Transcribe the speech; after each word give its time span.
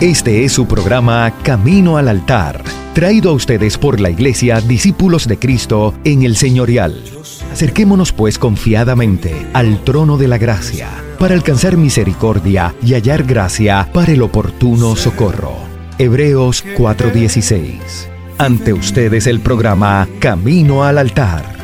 Este 0.00 0.46
es 0.46 0.52
su 0.52 0.66
programa 0.66 1.30
Camino 1.42 1.98
al 1.98 2.08
Altar, 2.08 2.64
traído 2.94 3.28
a 3.28 3.32
ustedes 3.34 3.76
por 3.76 4.00
la 4.00 4.08
Iglesia 4.08 4.62
Discípulos 4.62 5.28
de 5.28 5.38
Cristo 5.38 5.92
en 6.04 6.22
el 6.22 6.36
Señorial. 6.36 7.04
Acerquémonos 7.52 8.10
pues 8.10 8.38
confiadamente 8.38 9.34
al 9.52 9.84
trono 9.84 10.16
de 10.16 10.26
la 10.26 10.38
gracia 10.38 10.88
para 11.18 11.34
alcanzar 11.34 11.76
misericordia 11.76 12.74
y 12.82 12.94
hallar 12.94 13.24
gracia 13.24 13.90
para 13.92 14.12
el 14.12 14.22
oportuno 14.22 14.96
socorro. 14.96 15.52
Hebreos 15.98 16.64
4:16. 16.78 18.08
Ante 18.38 18.72
ustedes 18.72 19.26
el 19.26 19.40
programa 19.40 20.08
Camino 20.18 20.82
al 20.82 20.96
Altar. 20.96 21.59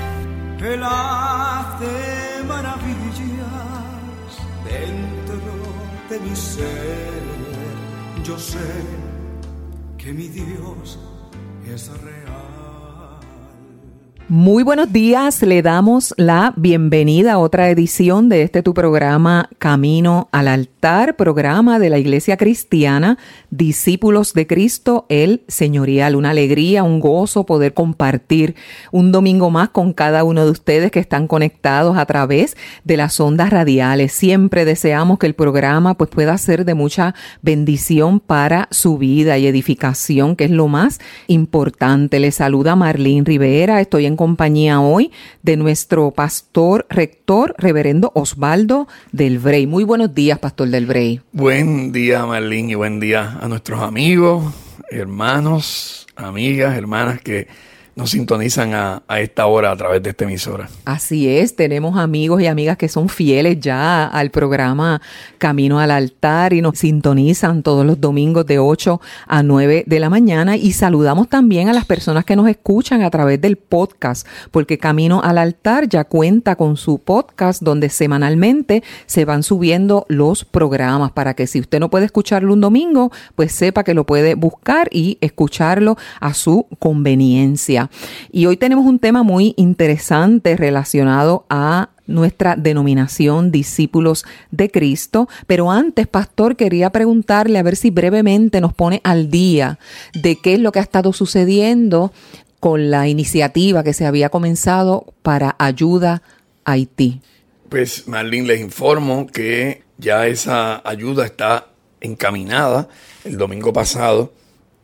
Muy 14.28 14.64
buenos 14.64 14.92
días, 14.92 15.40
le 15.42 15.62
damos 15.62 16.12
la 16.16 16.52
bienvenida 16.56 17.34
a 17.34 17.38
otra 17.38 17.70
edición 17.70 18.28
de 18.28 18.42
este 18.42 18.60
tu 18.60 18.74
programa 18.74 19.48
Camino 19.58 20.28
al 20.32 20.48
Altar, 20.48 21.14
programa 21.14 21.78
de 21.78 21.90
la 21.90 21.98
Iglesia 21.98 22.36
Cristiana, 22.36 23.18
Discípulos 23.50 24.34
de 24.34 24.48
Cristo, 24.48 25.06
el 25.10 25.42
Señorial. 25.46 26.16
Una 26.16 26.30
alegría, 26.30 26.82
un 26.82 26.98
gozo 26.98 27.46
poder 27.46 27.72
compartir 27.72 28.56
un 28.90 29.12
domingo 29.12 29.48
más 29.50 29.68
con 29.68 29.92
cada 29.92 30.24
uno 30.24 30.44
de 30.44 30.50
ustedes 30.50 30.90
que 30.90 30.98
están 30.98 31.28
conectados 31.28 31.96
a 31.96 32.04
través 32.04 32.56
de 32.82 32.96
las 32.96 33.20
ondas 33.20 33.50
radiales. 33.50 34.10
Siempre 34.10 34.64
deseamos 34.64 35.20
que 35.20 35.26
el 35.26 35.34
programa 35.34 35.94
pues 35.94 36.10
pueda 36.10 36.36
ser 36.36 36.64
de 36.64 36.74
mucha 36.74 37.14
bendición 37.42 38.18
para 38.18 38.66
su 38.72 38.98
vida 38.98 39.38
y 39.38 39.46
edificación, 39.46 40.34
que 40.34 40.46
es 40.46 40.50
lo 40.50 40.66
más 40.66 40.98
importante. 41.28 42.18
Le 42.18 42.32
saluda 42.32 42.74
Marlene 42.74 43.22
Rivera, 43.24 43.80
estoy 43.80 44.06
en 44.06 44.15
compañía 44.16 44.80
hoy 44.80 45.12
de 45.42 45.56
nuestro 45.56 46.10
pastor 46.10 46.86
rector, 46.88 47.54
reverendo 47.58 48.12
Osvaldo 48.14 48.88
Del 49.12 49.38
Brey. 49.38 49.66
Muy 49.66 49.84
buenos 49.84 50.14
días, 50.14 50.38
pastor 50.38 50.68
Del 50.68 50.86
Brey. 50.86 51.20
Buen 51.32 51.92
día, 51.92 52.26
Marlene, 52.26 52.72
y 52.72 52.74
buen 52.74 53.00
día 53.00 53.38
a 53.40 53.48
nuestros 53.48 53.80
amigos, 53.82 54.54
hermanos, 54.90 56.06
amigas, 56.16 56.76
hermanas 56.76 57.20
que 57.20 57.48
nos 57.96 58.10
sintonizan 58.10 58.74
a, 58.74 59.02
a, 59.08 59.20
esta 59.20 59.46
hora 59.46 59.72
a 59.72 59.76
través 59.76 60.02
de 60.02 60.10
esta 60.10 60.24
emisora. 60.24 60.68
Así 60.84 61.28
es, 61.28 61.56
tenemos 61.56 61.98
amigos 61.98 62.42
y 62.42 62.46
amigas 62.46 62.76
que 62.76 62.88
son 62.88 63.08
fieles 63.08 63.58
ya 63.58 64.04
al 64.04 64.30
programa 64.30 65.00
Camino 65.38 65.80
al 65.80 65.90
Altar 65.90 66.52
y 66.52 66.60
nos 66.60 66.78
sintonizan 66.78 67.62
todos 67.62 67.86
los 67.86 67.98
domingos 67.98 68.44
de 68.44 68.58
8 68.58 69.00
a 69.26 69.42
9 69.42 69.84
de 69.86 70.00
la 70.00 70.10
mañana 70.10 70.58
y 70.58 70.72
saludamos 70.72 71.30
también 71.30 71.70
a 71.70 71.72
las 71.72 71.86
personas 71.86 72.26
que 72.26 72.36
nos 72.36 72.48
escuchan 72.50 73.00
a 73.00 73.08
través 73.08 73.40
del 73.40 73.56
podcast, 73.56 74.26
porque 74.50 74.76
Camino 74.76 75.22
al 75.24 75.38
Altar 75.38 75.88
ya 75.88 76.04
cuenta 76.04 76.56
con 76.56 76.76
su 76.76 76.98
podcast 76.98 77.62
donde 77.62 77.88
semanalmente 77.88 78.82
se 79.06 79.24
van 79.24 79.42
subiendo 79.42 80.04
los 80.08 80.44
programas 80.44 81.12
para 81.12 81.32
que 81.32 81.46
si 81.46 81.60
usted 81.60 81.80
no 81.80 81.88
puede 81.88 82.04
escucharlo 82.04 82.52
un 82.52 82.60
domingo, 82.60 83.10
pues 83.36 83.52
sepa 83.52 83.84
que 83.84 83.94
lo 83.94 84.04
puede 84.04 84.34
buscar 84.34 84.90
y 84.92 85.16
escucharlo 85.22 85.96
a 86.20 86.34
su 86.34 86.66
conveniencia. 86.78 87.85
Y 88.32 88.46
hoy 88.46 88.56
tenemos 88.56 88.86
un 88.86 88.98
tema 88.98 89.22
muy 89.22 89.54
interesante 89.56 90.56
relacionado 90.56 91.46
a 91.48 91.90
nuestra 92.06 92.56
denominación 92.56 93.50
discípulos 93.50 94.24
de 94.50 94.70
Cristo. 94.70 95.28
Pero 95.46 95.70
antes, 95.70 96.06
pastor, 96.06 96.56
quería 96.56 96.90
preguntarle 96.90 97.58
a 97.58 97.62
ver 97.62 97.76
si 97.76 97.90
brevemente 97.90 98.60
nos 98.60 98.72
pone 98.72 99.00
al 99.04 99.30
día 99.30 99.78
de 100.14 100.36
qué 100.36 100.54
es 100.54 100.60
lo 100.60 100.72
que 100.72 100.78
ha 100.78 100.82
estado 100.82 101.12
sucediendo 101.12 102.12
con 102.60 102.90
la 102.90 103.08
iniciativa 103.08 103.84
que 103.84 103.92
se 103.92 104.06
había 104.06 104.28
comenzado 104.28 105.14
para 105.22 105.56
ayuda 105.58 106.22
a 106.64 106.72
Haití. 106.72 107.20
Pues 107.68 108.08
Marlene, 108.08 108.46
les 108.46 108.60
informo 108.60 109.26
que 109.26 109.82
ya 109.98 110.26
esa 110.26 110.88
ayuda 110.88 111.26
está 111.26 111.68
encaminada. 112.00 112.88
El 113.24 113.36
domingo 113.36 113.72
pasado, 113.72 114.32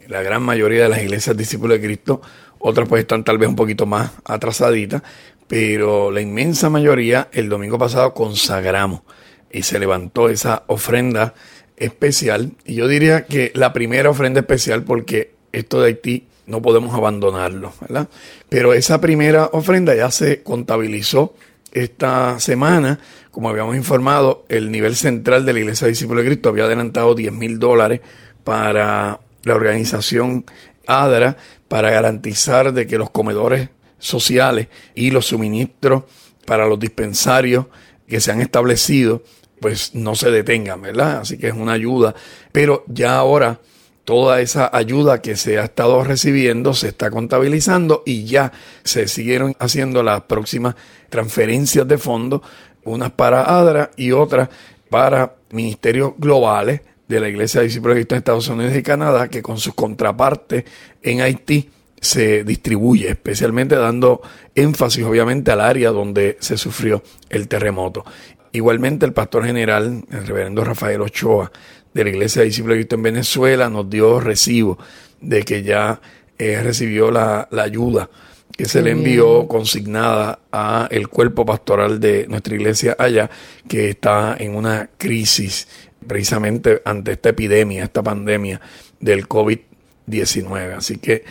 la 0.09 0.22
gran 0.22 0.43
mayoría 0.43 0.84
de 0.84 0.88
las 0.88 1.03
iglesias 1.03 1.37
discípulos 1.37 1.81
de 1.81 1.87
Cristo 1.87 2.22
otras 2.62 2.89
pues 2.89 3.00
están 3.00 3.25
tal 3.25 3.39
vez 3.39 3.49
un 3.49 3.56
poquito 3.56 3.87
más 3.87 4.12
atrasaditas, 4.25 5.03
pero 5.49 6.11
la 6.11 6.21
inmensa 6.21 6.71
mayoría 6.71 7.28
el 7.33 7.49
domingo 7.49 7.78
pasado 7.78 8.15
consagramos 8.15 9.03
y 9.50 9.65
se 9.65 9.78
levantó 9.78 10.28
esa 10.28 10.62
ofrenda 10.69 11.34
especial. 11.77 12.53
Y 12.65 12.77
yo 12.77 12.89
diría 12.89 13.27
que 13.27 13.53
la 13.55 13.73
primera 13.73 14.09
ofrenda 14.09 14.41
especial 14.41 14.84
porque 14.84 15.34
esto 15.53 15.81
de 15.81 15.89
Haití 15.89 16.27
no 16.47 16.62
podemos 16.62 16.95
abandonarlo, 16.95 17.73
¿verdad? 17.81 18.09
Pero 18.49 18.73
esa 18.73 19.00
primera 19.00 19.50
ofrenda 19.53 19.94
ya 19.94 20.11
se 20.11 20.43
contabilizó 20.43 21.34
esta 21.73 22.39
semana, 22.39 22.99
como 23.31 23.49
habíamos 23.49 23.77
informado, 23.77 24.44
el 24.49 24.71
nivel 24.71 24.94
central 24.94 25.47
de 25.47 25.53
la 25.53 25.61
Iglesia 25.61 25.87
de 25.87 25.93
Discípulos 25.93 26.23
de 26.23 26.31
Cristo 26.31 26.50
había 26.50 26.65
adelantado 26.65 27.15
10 27.15 27.33
mil 27.33 27.59
dólares 27.59 28.00
para 28.44 29.21
la 29.44 29.55
organización 29.55 30.44
ADRA 30.87 31.37
para 31.72 31.91
garantizar 31.91 32.75
de 32.75 32.87
que 32.87 32.99
los 32.99 33.09
comedores 33.09 33.71
sociales 33.99 34.69
y 34.94 35.10
los 35.10 35.25
suministros 35.25 36.03
para 36.44 36.66
los 36.66 36.78
dispensarios 36.78 37.65
que 38.06 38.21
se 38.21 38.31
han 38.31 38.43
establecido 38.43 39.22
pues 39.59 39.94
no 39.94 40.15
se 40.15 40.31
detengan, 40.31 40.82
¿verdad? 40.82 41.21
Así 41.21 41.38
que 41.38 41.49
es 41.49 41.55
una 41.55 41.72
ayuda. 41.72 42.15
Pero 42.53 42.84
ya 42.88 43.16
ahora 43.16 43.59
toda 44.05 44.43
esa 44.43 44.69
ayuda 44.71 45.22
que 45.22 45.34
se 45.34 45.59
ha 45.59 45.65
estado 45.65 46.05
recibiendo 46.05 46.75
se 46.75 46.88
está 46.88 47.11
contabilizando 47.11 48.03
y 48.05 48.25
ya 48.25 48.53
se 48.84 49.09
siguieron 49.09 49.56
haciendo 49.59 50.03
las 50.03 50.21
próximas 50.25 50.75
transferencias 51.09 51.88
de 51.88 51.97
fondos, 51.97 52.43
unas 52.84 53.12
para 53.12 53.44
ADRA 53.44 53.93
y 53.97 54.12
otras 54.12 54.50
para 54.91 55.37
ministerios 55.50 56.12
globales 56.19 56.82
de 57.12 57.21
la 57.21 57.28
Iglesia 57.28 57.61
de 57.61 57.67
Discípulos 57.67 57.97
de 57.97 58.17
Estados 58.17 58.49
Unidos 58.49 58.75
y 58.77 58.83
Canadá, 58.83 59.28
que 59.28 59.43
con 59.43 59.59
sus 59.59 59.75
contrapartes 59.75 60.65
en 61.03 61.21
Haití 61.21 61.71
se 62.00 62.43
distribuye, 62.43 63.11
especialmente 63.11 63.77
dando 63.77 64.21
énfasis 64.55 65.05
obviamente 65.05 65.53
al 65.53 65.61
área 65.61 65.91
donde 65.91 66.37
se 66.41 66.59
sufrió 66.59 67.03
el 67.31 67.47
terremoto. 67.47 68.05
Igualmente 68.50 69.06
el 69.06 69.12
pastor 69.12 69.45
general, 69.47 70.03
el 70.11 70.27
reverendo 70.27 70.65
Rafael 70.65 71.00
Ochoa, 71.00 71.50
de 71.95 72.05
la 72.05 72.11
Iglesia 72.11 72.41
de 72.41 72.47
Discípulos 72.47 72.75
de 72.75 72.81
Cristo 72.81 72.97
en 72.97 73.03
Venezuela, 73.03 73.69
nos 73.69 73.89
dio 73.89 74.19
recibo 74.19 74.79
de 75.21 75.43
que 75.43 75.62
ya 75.62 76.00
eh, 76.39 76.61
recibió 76.62 77.11
la, 77.11 77.47
la, 77.50 77.62
ayuda 77.62 78.09
que 78.56 78.67
se 78.67 78.83
le 78.83 78.91
envió 78.91 79.47
consignada 79.47 80.41
a 80.50 80.89
el 80.91 81.09
cuerpo 81.09 81.47
pastoral 81.47 82.00
de 82.00 82.27
nuestra 82.29 82.55
iglesia 82.55 82.97
allá, 82.99 83.31
que 83.69 83.91
está 83.91 84.37
en 84.39 84.56
una 84.56 84.91
crisis 84.99 85.69
precisamente 86.06 86.82
ante 86.84 87.12
esta 87.12 87.30
epidemia, 87.30 87.84
esta 87.84 88.02
pandemia 88.02 88.60
del 89.00 89.28
COVID-19. 89.28 90.76
Así 90.76 90.98
que 90.98 91.24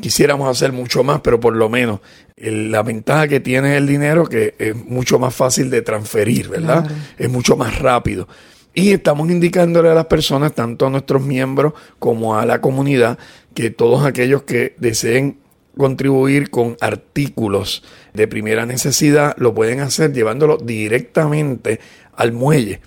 quisiéramos 0.00 0.48
hacer 0.48 0.72
mucho 0.72 1.02
más, 1.04 1.20
pero 1.20 1.40
por 1.40 1.54
lo 1.56 1.68
menos 1.68 2.00
la 2.36 2.82
ventaja 2.82 3.28
que 3.28 3.40
tiene 3.40 3.76
el 3.76 3.86
dinero 3.86 4.26
que 4.26 4.54
es 4.58 4.76
mucho 4.76 5.18
más 5.18 5.34
fácil 5.34 5.70
de 5.70 5.82
transferir, 5.82 6.48
¿verdad? 6.48 6.86
Claro. 6.86 7.02
Es 7.18 7.30
mucho 7.30 7.56
más 7.56 7.78
rápido. 7.78 8.28
Y 8.74 8.92
estamos 8.92 9.30
indicándole 9.30 9.88
a 9.88 9.94
las 9.94 10.04
personas, 10.04 10.54
tanto 10.54 10.86
a 10.86 10.90
nuestros 10.90 11.22
miembros 11.22 11.72
como 11.98 12.38
a 12.38 12.44
la 12.44 12.60
comunidad, 12.60 13.18
que 13.54 13.70
todos 13.70 14.04
aquellos 14.04 14.42
que 14.42 14.74
deseen 14.76 15.38
contribuir 15.78 16.50
con 16.50 16.76
artículos 16.80 17.82
de 18.12 18.28
primera 18.28 18.66
necesidad 18.66 19.34
lo 19.38 19.54
pueden 19.54 19.80
hacer 19.80 20.12
llevándolo 20.12 20.58
directamente 20.58 21.80
al 22.14 22.32
muelle 22.32 22.80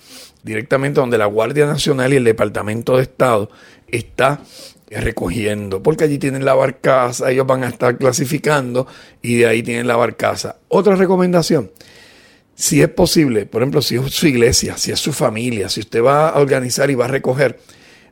directamente 0.43 0.99
donde 0.99 1.17
la 1.17 1.25
Guardia 1.25 1.65
Nacional 1.65 2.13
y 2.13 2.17
el 2.17 2.23
Departamento 2.23 2.97
de 2.97 3.03
Estado 3.03 3.49
está 3.87 4.41
recogiendo, 4.89 5.83
porque 5.83 6.05
allí 6.05 6.17
tienen 6.17 6.45
la 6.45 6.55
barcaza, 6.55 7.29
ellos 7.31 7.45
van 7.45 7.63
a 7.63 7.69
estar 7.69 7.97
clasificando 7.97 8.87
y 9.21 9.35
de 9.35 9.47
ahí 9.47 9.63
tienen 9.63 9.87
la 9.87 9.95
barcaza. 9.95 10.57
Otra 10.67 10.95
recomendación, 10.95 11.71
si 12.55 12.81
es 12.81 12.89
posible, 12.89 13.45
por 13.45 13.61
ejemplo, 13.61 13.81
si 13.81 13.95
es 13.95 14.13
su 14.13 14.27
iglesia, 14.27 14.77
si 14.77 14.91
es 14.91 14.99
su 14.99 15.13
familia, 15.13 15.69
si 15.69 15.81
usted 15.81 16.03
va 16.03 16.29
a 16.29 16.39
organizar 16.39 16.89
y 16.89 16.95
va 16.95 17.05
a 17.05 17.09
recoger, 17.09 17.59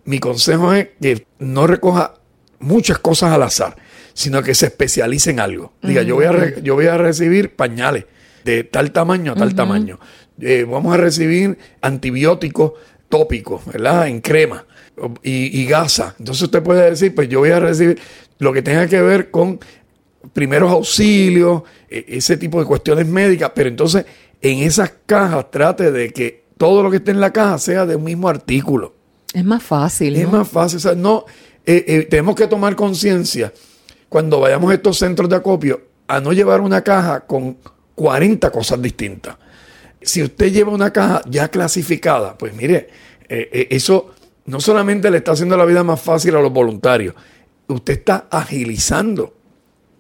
mi 0.06 0.20
consejo 0.20 0.74
es 0.74 0.90
que 1.02 1.26
no 1.40 1.68
recoja 1.68 2.14
muchas 2.60 3.00
cosas 3.00 3.34
al 3.34 3.44
azar, 3.44 3.76
sino 4.14 4.42
que 4.44 4.56
se 4.56 4.68
especialice 4.68 5.32
en 5.32 5.40
algo. 5.40 5.74
Diga, 5.82 6.02
yo, 6.02 6.16
voy 6.16 6.26
a 6.26 6.60
yo 6.60 6.76
voy 6.76 6.88
a 6.88 6.98
recibir 6.98 7.56
pañales 7.56 8.06
de 8.46 8.64
tal 8.64 8.92
tamaño 8.92 9.34
a 9.34 9.36
tal 9.36 9.54
tamaño. 9.54 10.00
Eh, 10.42 10.66
vamos 10.70 10.94
a 10.94 10.98
recibir 10.98 11.58
antibióticos 11.82 12.74
tópicos, 13.10 13.66
¿verdad? 13.66 14.08
En 14.08 14.22
crema 14.22 14.66
y, 15.24 15.62
y, 15.62 15.66
gasa. 15.66 16.16
Entonces 16.20 16.44
usted 16.44 16.64
puede 16.64 16.90
decir, 16.90 17.14
pues 17.16 17.30
yo 17.30 17.40
voy 17.40 17.52
a 17.52 17.60
recibir 17.60 18.00
lo 18.40 18.54
que 18.54 18.62
tenga 18.62 18.88
que 18.88 19.02
ver 19.02 19.32
con 19.32 19.60
primeros 20.34 20.72
auxilios, 20.72 21.64
e, 21.90 22.06
ese 22.10 22.38
tipo 22.38 22.60
de 22.60 22.66
cuestiones 22.66 23.08
médicas, 23.08 23.52
pero 23.56 23.70
entonces 23.70 24.06
en 24.42 24.60
esas 24.60 24.92
cajas 25.06 25.50
trate 25.52 25.92
de 25.92 26.12
que 26.12 26.46
todo 26.58 26.84
lo 26.84 26.92
que 26.92 26.98
esté 26.98 27.12
en 27.12 27.20
la 27.20 27.32
caja 27.32 27.58
sea 27.58 27.86
de 27.86 27.96
un 27.96 28.04
mismo 28.04 28.28
artículo. 28.28 28.94
Es 29.34 29.46
más 29.46 29.64
fácil. 29.64 30.16
Es 30.16 30.30
más 30.30 30.48
fácil. 30.48 30.78
O 30.78 30.80
sea, 30.80 30.96
no, 30.96 31.26
eh, 31.66 31.84
eh, 31.88 32.08
tenemos 32.10 32.36
que 32.36 32.48
tomar 32.48 32.76
conciencia 32.76 33.54
cuando 34.10 34.40
vayamos 34.40 34.72
a 34.72 34.76
estos 34.76 34.98
centros 34.98 35.30
de 35.30 35.36
acopio 35.36 35.82
a 36.08 36.20
no 36.20 36.32
llevar 36.34 36.62
una 36.62 36.82
caja 36.82 37.22
con 37.22 37.58
40 37.96 38.50
cosas 38.52 38.82
distintas. 38.82 39.36
Si 40.08 40.24
usted 40.24 40.52
lleva 40.52 40.72
una 40.72 40.92
caja 40.92 41.22
ya 41.30 41.50
clasificada, 41.50 42.38
pues 42.38 42.54
mire, 42.54 42.90
eh, 43.28 43.68
eso 43.70 44.14
no 44.46 44.62
solamente 44.62 45.12
le 45.12 45.18
está 45.18 45.34
haciendo 45.34 45.58
la 45.58 45.66
vida 45.66 45.84
más 45.84 46.02
fácil 46.02 46.36
a 46.36 46.42
los 46.42 46.54
voluntarios, 46.54 47.14
usted 47.68 47.94
está 47.94 48.28
agilizando 48.32 49.36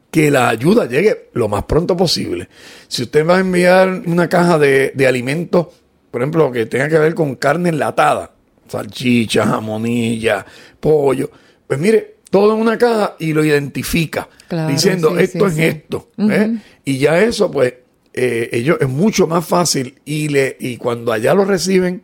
que 0.10 0.32
la 0.32 0.48
ayuda 0.48 0.86
llegue 0.86 1.30
lo 1.34 1.50
más 1.50 1.66
pronto 1.66 1.98
posible. 1.98 2.48
Si 2.88 3.04
usted 3.04 3.28
va 3.28 3.38
a 3.38 3.40
enviar 3.42 4.04
una 4.06 4.30
caja 4.30 4.58
de, 4.58 4.94
de 4.96 5.08
alimentos, 5.08 5.68
por 6.10 6.22
ejemplo, 6.22 6.52
que 6.52 6.66
tenga 6.66 6.88
que 6.88 6.98
ver 6.98 7.14
con 7.14 7.36
carne 7.36 7.70
enlatada, 7.70 8.32
salchicha, 8.70 9.46
jamonilla, 9.46 10.46
pollo, 10.80 11.30
pues 11.68 11.80
mire, 11.80 12.18
todo 12.30 12.54
en 12.54 12.62
una 12.62 12.78
caja 12.78 13.16
y 13.20 13.34
lo 13.34 13.44
identifica, 13.44 14.30
diciendo 14.68 15.18
esto 15.18 15.48
es 15.48 15.58
esto. 15.58 16.10
¿eh? 16.18 16.58
Y 16.86 16.98
ya 16.98 17.20
eso, 17.22 17.52
pues, 17.52 17.74
eh, 18.20 18.50
ellos 18.52 18.80
es 18.82 18.90
mucho 18.90 19.28
más 19.28 19.46
fácil 19.46 20.00
y, 20.04 20.30
le, 20.30 20.58
y 20.60 20.78
cuando 20.78 21.14
allá 21.14 21.36
lo 21.36 21.46
reciben 21.46 22.02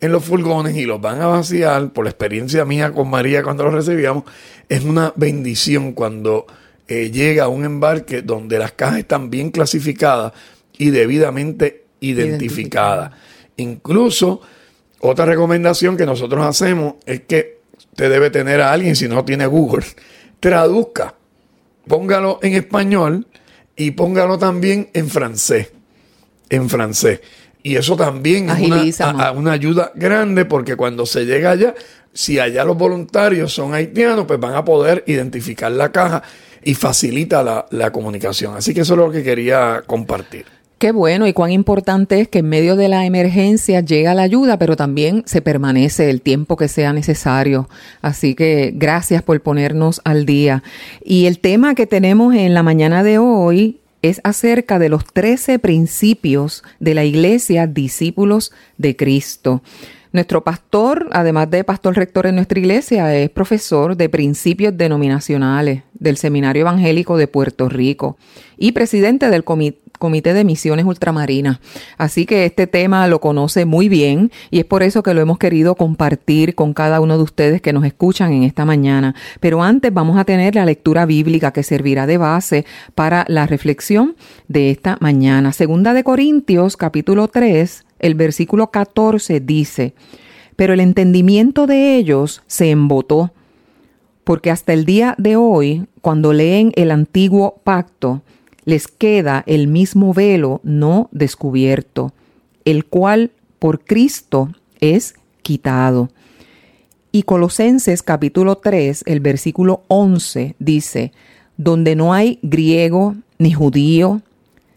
en 0.00 0.10
los 0.10 0.24
furgones 0.24 0.76
y 0.76 0.86
los 0.86 1.00
van 1.00 1.22
a 1.22 1.28
vaciar, 1.28 1.92
por 1.92 2.04
la 2.04 2.10
experiencia 2.10 2.64
mía 2.64 2.90
con 2.90 3.08
María 3.08 3.44
cuando 3.44 3.62
los 3.62 3.72
recibíamos, 3.72 4.24
es 4.68 4.82
una 4.82 5.12
bendición 5.14 5.92
cuando 5.92 6.46
eh, 6.88 7.12
llega 7.12 7.44
a 7.44 7.48
un 7.48 7.64
embarque 7.64 8.22
donde 8.22 8.58
las 8.58 8.72
cajas 8.72 8.98
están 8.98 9.30
bien 9.30 9.52
clasificadas 9.52 10.32
y 10.78 10.90
debidamente 10.90 11.84
identificadas. 12.00 13.12
Incluso, 13.58 14.40
otra 14.98 15.26
recomendación 15.26 15.96
que 15.96 16.06
nosotros 16.06 16.44
hacemos 16.44 16.94
es 17.06 17.20
que 17.20 17.60
usted 17.78 18.10
debe 18.10 18.30
tener 18.30 18.60
a 18.62 18.72
alguien, 18.72 18.96
si 18.96 19.06
no 19.06 19.24
tiene 19.24 19.46
Google, 19.46 19.86
traduzca, 20.40 21.14
póngalo 21.86 22.40
en 22.42 22.54
español 22.54 23.28
y 23.76 23.92
póngalo 23.92 24.38
también 24.38 24.90
en 24.92 25.08
francés. 25.08 25.70
En 26.48 26.68
francés. 26.68 27.20
Y 27.62 27.76
eso 27.76 27.96
también 27.96 28.50
es 28.50 29.00
una, 29.00 29.52
ayuda 29.52 29.92
grande 29.94 30.44
porque 30.44 30.76
cuando 30.76 31.06
se 31.06 31.24
llega 31.24 31.52
allá, 31.52 31.74
si 32.12 32.38
allá 32.38 32.64
los 32.64 32.76
voluntarios 32.76 33.52
son 33.52 33.72
haitianos, 33.72 34.26
pues 34.26 34.40
van 34.40 34.54
a 34.54 34.64
poder 34.64 35.04
identificar 35.06 35.70
la 35.70 35.92
caja 35.92 36.22
y 36.64 36.74
facilita 36.74 37.42
la, 37.42 37.66
la 37.70 37.92
comunicación. 37.92 38.56
Así 38.56 38.74
que 38.74 38.80
eso 38.80 38.94
es 38.94 38.98
lo 38.98 39.10
que 39.10 39.22
quería 39.22 39.82
compartir. 39.86 40.46
Qué 40.82 40.90
bueno 40.90 41.28
y 41.28 41.32
cuán 41.32 41.52
importante 41.52 42.18
es 42.18 42.26
que 42.26 42.40
en 42.40 42.48
medio 42.48 42.74
de 42.74 42.88
la 42.88 43.06
emergencia 43.06 43.82
llega 43.82 44.14
la 44.14 44.22
ayuda, 44.22 44.58
pero 44.58 44.74
también 44.74 45.22
se 45.26 45.40
permanece 45.40 46.10
el 46.10 46.20
tiempo 46.20 46.56
que 46.56 46.66
sea 46.66 46.92
necesario. 46.92 47.68
Así 48.00 48.34
que 48.34 48.72
gracias 48.74 49.22
por 49.22 49.40
ponernos 49.42 50.00
al 50.02 50.26
día. 50.26 50.64
Y 51.04 51.26
el 51.26 51.38
tema 51.38 51.76
que 51.76 51.86
tenemos 51.86 52.34
en 52.34 52.52
la 52.52 52.64
mañana 52.64 53.04
de 53.04 53.18
hoy 53.18 53.78
es 54.02 54.20
acerca 54.24 54.80
de 54.80 54.88
los 54.88 55.04
13 55.04 55.60
principios 55.60 56.64
de 56.80 56.94
la 56.94 57.04
iglesia 57.04 57.68
discípulos 57.68 58.50
de 58.76 58.96
Cristo. 58.96 59.62
Nuestro 60.12 60.44
pastor, 60.44 61.08
además 61.12 61.50
de 61.50 61.64
pastor 61.64 61.96
rector 61.96 62.26
en 62.26 62.34
nuestra 62.34 62.58
iglesia, 62.58 63.16
es 63.16 63.30
profesor 63.30 63.96
de 63.96 64.10
principios 64.10 64.76
denominacionales 64.76 65.84
del 65.94 66.18
Seminario 66.18 66.60
Evangélico 66.62 67.16
de 67.16 67.28
Puerto 67.28 67.70
Rico 67.70 68.18
y 68.58 68.72
presidente 68.72 69.30
del 69.30 69.42
Comité 69.42 70.34
de 70.34 70.44
Misiones 70.44 70.84
Ultramarinas. 70.84 71.60
Así 71.96 72.26
que 72.26 72.44
este 72.44 72.66
tema 72.66 73.08
lo 73.08 73.22
conoce 73.22 73.64
muy 73.64 73.88
bien 73.88 74.30
y 74.50 74.58
es 74.58 74.66
por 74.66 74.82
eso 74.82 75.02
que 75.02 75.14
lo 75.14 75.22
hemos 75.22 75.38
querido 75.38 75.76
compartir 75.76 76.54
con 76.54 76.74
cada 76.74 77.00
uno 77.00 77.16
de 77.16 77.22
ustedes 77.22 77.62
que 77.62 77.72
nos 77.72 77.86
escuchan 77.86 78.34
en 78.34 78.42
esta 78.42 78.66
mañana. 78.66 79.14
Pero 79.40 79.62
antes 79.62 79.94
vamos 79.94 80.18
a 80.18 80.26
tener 80.26 80.54
la 80.56 80.66
lectura 80.66 81.06
bíblica 81.06 81.52
que 81.52 81.62
servirá 81.62 82.06
de 82.06 82.18
base 82.18 82.66
para 82.94 83.24
la 83.28 83.46
reflexión 83.46 84.14
de 84.46 84.70
esta 84.70 84.98
mañana. 85.00 85.54
Segunda 85.54 85.94
de 85.94 86.04
Corintios, 86.04 86.76
capítulo 86.76 87.28
3, 87.28 87.86
el 88.02 88.14
versículo 88.14 88.70
14 88.70 89.40
dice, 89.40 89.94
pero 90.56 90.74
el 90.74 90.80
entendimiento 90.80 91.66
de 91.66 91.96
ellos 91.96 92.42
se 92.46 92.70
embotó, 92.70 93.32
porque 94.24 94.50
hasta 94.50 94.72
el 94.72 94.84
día 94.84 95.14
de 95.18 95.36
hoy, 95.36 95.86
cuando 96.02 96.32
leen 96.32 96.72
el 96.76 96.90
antiguo 96.90 97.60
pacto, 97.64 98.22
les 98.64 98.86
queda 98.86 99.42
el 99.46 99.66
mismo 99.66 100.12
velo 100.12 100.60
no 100.62 101.08
descubierto, 101.10 102.12
el 102.64 102.84
cual 102.84 103.32
por 103.58 103.84
Cristo 103.84 104.50
es 104.80 105.14
quitado. 105.42 106.10
Y 107.10 107.24
Colosenses 107.24 108.02
capítulo 108.02 108.56
3, 108.56 109.04
el 109.06 109.20
versículo 109.20 109.82
11 109.88 110.54
dice, 110.58 111.12
donde 111.56 111.96
no 111.96 112.14
hay 112.14 112.38
griego 112.42 113.16
ni 113.38 113.52
judío, 113.52 114.22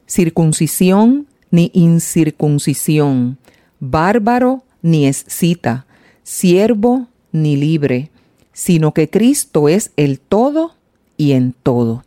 circuncisión 0.07 1.27
ni 1.55 1.71
incircuncisión, 1.73 3.37
bárbaro 3.79 4.63
ni 4.81 5.07
escita, 5.07 5.85
siervo 6.21 7.07
ni 7.31 7.55
libre, 7.55 8.11
sino 8.51 8.93
que 8.93 9.09
Cristo 9.09 9.69
es 9.69 9.91
el 9.95 10.19
todo 10.19 10.75
y 11.15 11.31
en 11.31 11.53
todo. 11.53 12.03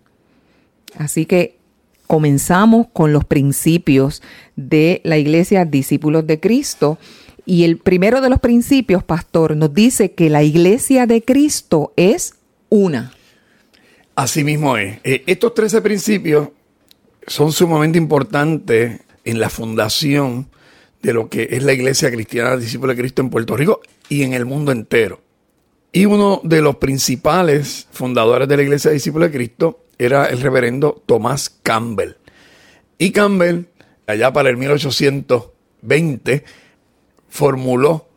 Así 0.99 1.25
que 1.25 1.57
comenzamos 2.07 2.89
con 2.93 3.15
los 3.15 3.25
principios 3.25 4.23
de 4.55 5.01
la 5.05 5.17
iglesia 5.17 5.65
discípulos 5.65 6.27
de 6.27 6.41
Cristo. 6.41 6.99
Y 7.47 7.65
el 7.65 7.79
primero 7.79 8.21
de 8.21 8.29
los 8.29 8.41
principios, 8.41 9.03
pastor, 9.03 9.57
nos 9.57 9.73
dice 9.73 10.13
que 10.13 10.29
la 10.29 10.43
iglesia 10.43 11.07
de 11.07 11.23
Cristo 11.23 11.95
es 11.97 12.35
una. 12.69 13.13
Así 14.15 14.45
mismo 14.45 14.77
es. 14.77 14.99
Eh, 15.05 15.23
estos 15.27 15.55
13 15.55 15.81
principios 15.81 16.49
son 17.27 17.53
sumamente 17.53 17.97
importantes 17.97 19.01
en 19.29 19.41
la 19.41 19.51
fundación 19.51 20.49
de 21.03 21.13
lo 21.13 21.29
que 21.29 21.49
es 21.51 21.63
la 21.63 21.75
iglesia 21.75 22.11
cristiana 22.11 22.57
discípulos 22.57 22.97
de 22.97 23.03
Cristo 23.03 23.21
en 23.21 23.29
Puerto 23.29 23.59
Rico 23.59 23.83
y 24.09 24.23
en 24.23 24.33
el 24.33 24.47
mundo 24.47 24.73
entero. 24.73 25.21
Y 25.93 26.07
uno 26.07 26.41
de 26.45 26.63
los 26.63 26.77
principales 26.77 27.89
fundadores 27.93 28.49
de 28.49 28.57
la 28.57 28.63
iglesia 28.63 28.91
discípulos 28.91 29.29
de 29.29 29.37
Cristo 29.37 29.85
era 29.99 30.27
el 30.27 30.41
reverendo 30.41 31.03
Tomás 31.05 31.51
Campbell. 31.63 32.15
Y 32.97 33.11
Campbell, 33.11 33.67
allá 34.07 34.33
para 34.33 34.49
el 34.49 34.57
1820, 34.57 36.45
formuló 37.29 38.09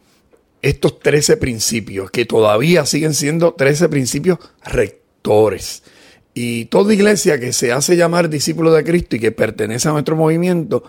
estos 0.61 0.99
13 0.99 1.35
principios, 1.37 2.09
que 2.09 2.25
todavía 2.25 2.85
siguen 2.85 3.13
siendo 3.13 3.53
13 3.53 3.89
principios 3.89 4.39
rectores. 4.63 5.83
Y 6.33 6.65
toda 6.65 6.93
iglesia 6.93 7.39
que 7.39 7.51
se 7.51 7.71
hace 7.71 7.97
llamar 7.97 8.29
discípulo 8.29 8.71
de 8.71 8.83
Cristo 8.83 9.15
y 9.15 9.19
que 9.19 9.31
pertenece 9.31 9.89
a 9.89 9.91
nuestro 9.91 10.15
movimiento, 10.15 10.83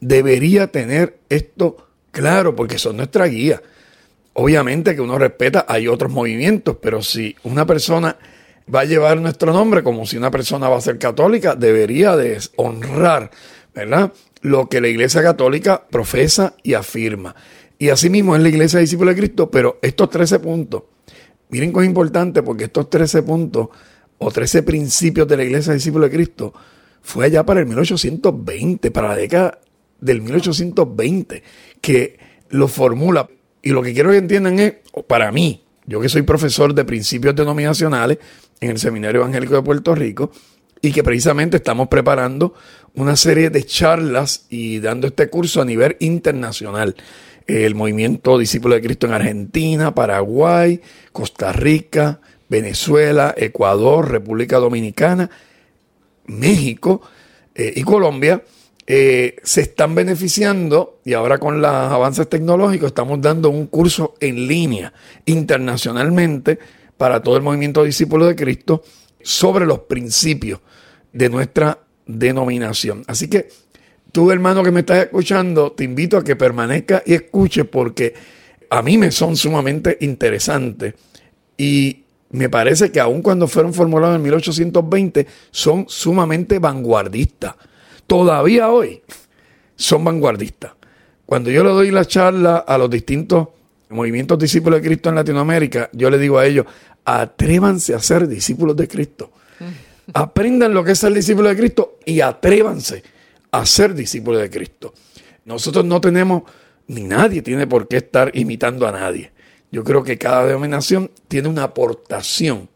debería 0.00 0.66
tener 0.66 1.18
esto 1.28 1.88
claro, 2.10 2.56
porque 2.56 2.78
son 2.78 2.96
nuestra 2.96 3.26
guía. 3.26 3.62
Obviamente 4.32 4.94
que 4.94 5.00
uno 5.00 5.18
respeta, 5.18 5.64
hay 5.68 5.86
otros 5.86 6.10
movimientos, 6.10 6.76
pero 6.80 7.02
si 7.02 7.36
una 7.44 7.66
persona 7.66 8.16
va 8.72 8.80
a 8.80 8.84
llevar 8.84 9.20
nuestro 9.20 9.52
nombre 9.52 9.82
como 9.82 10.06
si 10.06 10.16
una 10.16 10.30
persona 10.30 10.68
va 10.68 10.78
a 10.78 10.80
ser 10.80 10.98
católica, 10.98 11.54
debería 11.54 12.16
de 12.16 12.38
honrar, 12.56 13.30
¿verdad? 13.74 14.12
Lo 14.42 14.68
que 14.68 14.80
la 14.80 14.88
Iglesia 14.88 15.22
Católica 15.22 15.84
profesa 15.88 16.54
y 16.62 16.74
afirma. 16.74 17.34
Y 17.78 17.90
asimismo 17.90 18.36
es 18.36 18.42
la 18.42 18.48
Iglesia 18.48 18.80
Discípula 18.80 19.12
de 19.12 19.18
Cristo, 19.18 19.50
pero 19.50 19.78
estos 19.82 20.10
13 20.10 20.38
puntos, 20.38 20.82
miren 21.48 21.72
cuán 21.72 21.86
importante, 21.86 22.42
porque 22.42 22.64
estos 22.64 22.90
13 22.90 23.22
puntos 23.22 23.68
o 24.20 24.30
13 24.30 24.62
principios 24.62 25.26
de 25.26 25.36
la 25.36 25.44
Iglesia 25.44 25.72
Discípula 25.72 26.06
de 26.06 26.14
Cristo 26.14 26.52
fue 27.02 27.26
allá 27.26 27.44
para 27.44 27.60
el 27.60 27.66
1820, 27.66 28.90
para 28.90 29.08
la 29.08 29.16
década 29.16 29.58
del 29.98 30.20
1820, 30.20 31.42
que 31.80 32.18
lo 32.50 32.68
formula. 32.68 33.28
Y 33.62 33.70
lo 33.70 33.82
que 33.82 33.94
quiero 33.94 34.10
que 34.10 34.18
entiendan 34.18 34.58
es, 34.58 34.74
para 35.06 35.32
mí, 35.32 35.64
yo 35.86 36.00
que 36.00 36.10
soy 36.10 36.22
profesor 36.22 36.74
de 36.74 36.84
principios 36.84 37.34
denominacionales, 37.34 38.18
en 38.60 38.70
el 38.70 38.78
Seminario 38.78 39.22
Evangélico 39.22 39.54
de 39.54 39.62
Puerto 39.62 39.94
Rico 39.94 40.30
y 40.82 40.92
que 40.92 41.02
precisamente 41.02 41.56
estamos 41.56 41.88
preparando 41.88 42.54
una 42.94 43.16
serie 43.16 43.50
de 43.50 43.64
charlas 43.64 44.46
y 44.48 44.80
dando 44.80 45.06
este 45.06 45.28
curso 45.28 45.60
a 45.60 45.64
nivel 45.64 45.96
internacional. 46.00 46.94
El 47.46 47.74
movimiento 47.74 48.38
Discípulo 48.38 48.74
de 48.74 48.82
Cristo 48.82 49.06
en 49.06 49.12
Argentina, 49.12 49.94
Paraguay, 49.94 50.80
Costa 51.12 51.52
Rica, 51.52 52.20
Venezuela, 52.50 53.32
Ecuador, 53.36 54.10
República 54.10 54.58
Dominicana, 54.58 55.30
México 56.26 57.00
eh, 57.54 57.72
y 57.76 57.82
Colombia 57.82 58.42
eh, 58.86 59.36
se 59.44 59.60
están 59.60 59.94
beneficiando 59.94 60.98
y 61.04 61.12
ahora 61.12 61.38
con 61.38 61.62
los 61.62 61.70
avances 61.70 62.28
tecnológicos 62.28 62.88
estamos 62.88 63.20
dando 63.20 63.48
un 63.48 63.68
curso 63.68 64.14
en 64.18 64.48
línea 64.48 64.92
internacionalmente 65.26 66.58
para 66.96 67.22
todo 67.22 67.36
el 67.36 67.42
movimiento 67.42 67.84
discípulo 67.84 68.26
de 68.26 68.34
Cristo 68.34 68.82
sobre 69.22 69.64
los 69.64 69.80
principios 69.80 70.58
de 71.12 71.28
nuestra 71.28 71.78
denominación. 72.04 73.04
Así 73.06 73.28
que 73.28 73.48
tú, 74.10 74.32
hermano 74.32 74.64
que 74.64 74.72
me 74.72 74.80
estás 74.80 75.04
escuchando, 75.04 75.70
te 75.72 75.84
invito 75.84 76.16
a 76.16 76.24
que 76.24 76.34
permanezca 76.34 77.02
y 77.06 77.14
escuche 77.14 77.64
porque 77.64 78.14
a 78.70 78.82
mí 78.82 78.98
me 78.98 79.12
son 79.12 79.36
sumamente 79.36 79.98
interesantes 80.00 80.94
y 81.56 82.04
me 82.30 82.48
parece 82.48 82.92
que 82.92 83.00
aun 83.00 83.22
cuando 83.22 83.48
fueron 83.48 83.74
formulados 83.74 84.16
en 84.16 84.22
1820 84.22 85.26
son 85.50 85.86
sumamente 85.88 86.58
vanguardistas. 86.58 87.54
Todavía 88.06 88.68
hoy 88.70 89.02
son 89.76 90.04
vanguardistas. 90.04 90.72
Cuando 91.26 91.50
yo 91.50 91.64
le 91.64 91.70
doy 91.70 91.90
la 91.90 92.04
charla 92.04 92.58
a 92.58 92.78
los 92.78 92.90
distintos 92.90 93.48
movimientos 93.88 94.38
discípulos 94.38 94.80
de 94.80 94.86
Cristo 94.86 95.08
en 95.08 95.16
Latinoamérica, 95.16 95.90
yo 95.92 96.08
le 96.10 96.18
digo 96.18 96.38
a 96.38 96.46
ellos, 96.46 96.66
atrévanse 97.04 97.94
a 97.94 97.98
ser 97.98 98.28
discípulos 98.28 98.76
de 98.76 98.86
Cristo. 98.86 99.32
Aprendan 100.14 100.72
lo 100.72 100.84
que 100.84 100.92
es 100.92 100.98
ser 100.98 101.12
discípulo 101.12 101.48
de 101.48 101.56
Cristo 101.56 101.98
y 102.04 102.20
atrévanse 102.20 103.02
a 103.50 103.66
ser 103.66 103.94
discípulos 103.94 104.40
de 104.40 104.50
Cristo. 104.50 104.94
Nosotros 105.44 105.84
no 105.84 106.00
tenemos, 106.00 106.44
ni 106.86 107.02
nadie 107.02 107.42
tiene 107.42 107.66
por 107.66 107.88
qué 107.88 107.96
estar 107.96 108.30
imitando 108.34 108.86
a 108.86 108.92
nadie. 108.92 109.32
Yo 109.72 109.84
creo 109.84 110.02
que 110.02 110.18
cada 110.18 110.46
denominación 110.46 111.10
tiene 111.28 111.48
una 111.48 111.64
aportación 111.64 112.68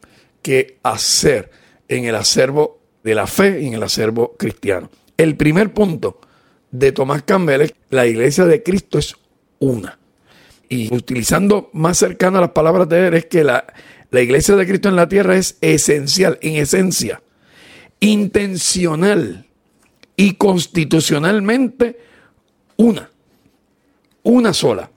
que 0.43 0.79
hacer 0.83 1.51
en 1.89 2.05
el 2.05 2.15
acervo 2.15 2.79
de 3.03 3.15
la 3.15 3.27
fe 3.27 3.61
y 3.63 3.69
en 3.69 3.75
el 3.75 3.83
acervo 3.83 4.35
cristiano. 4.37 4.91
El 5.17 5.37
primer 5.37 5.73
punto 5.73 6.21
de 6.71 6.93
Tomás 6.93 7.23
Campbell 7.23 7.63
es 7.63 7.75
la 7.91 8.07
iglesia 8.07 8.45
de 8.45 8.63
Cristo 8.63 8.99
es 8.99 9.15
una. 9.59 9.99
Y 10.69 10.95
utilizando 10.95 11.71
más 11.73 11.99
cercano 11.99 12.39
a 12.39 12.43
las 12.43 12.51
palabras 12.51 12.89
de 12.89 13.09
él 13.09 13.15
es 13.15 13.27
que 13.27 13.45
la, 13.45 13.65
la 14.11 14.21
iglesia 14.21 14.57
de 14.57 14.67
Cristo 14.67 14.89
en 14.89 14.97
la 14.97 15.09
tierra 15.09 15.37
es 15.37 15.59
esencial, 15.61 16.39
en 16.41 16.57
esencia, 16.57 17.23
intencional 18.01 19.47
y 20.17 20.35
constitucionalmente 20.35 21.99
una. 22.77 23.11
Una 24.23 24.55
sola. 24.55 24.91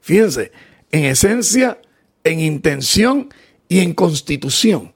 Fíjense, 0.00 0.50
en 0.92 1.04
esencia, 1.04 1.78
en 2.24 2.40
intención 2.40 3.28
y 3.68 3.80
en 3.80 3.94
constitución. 3.94 4.92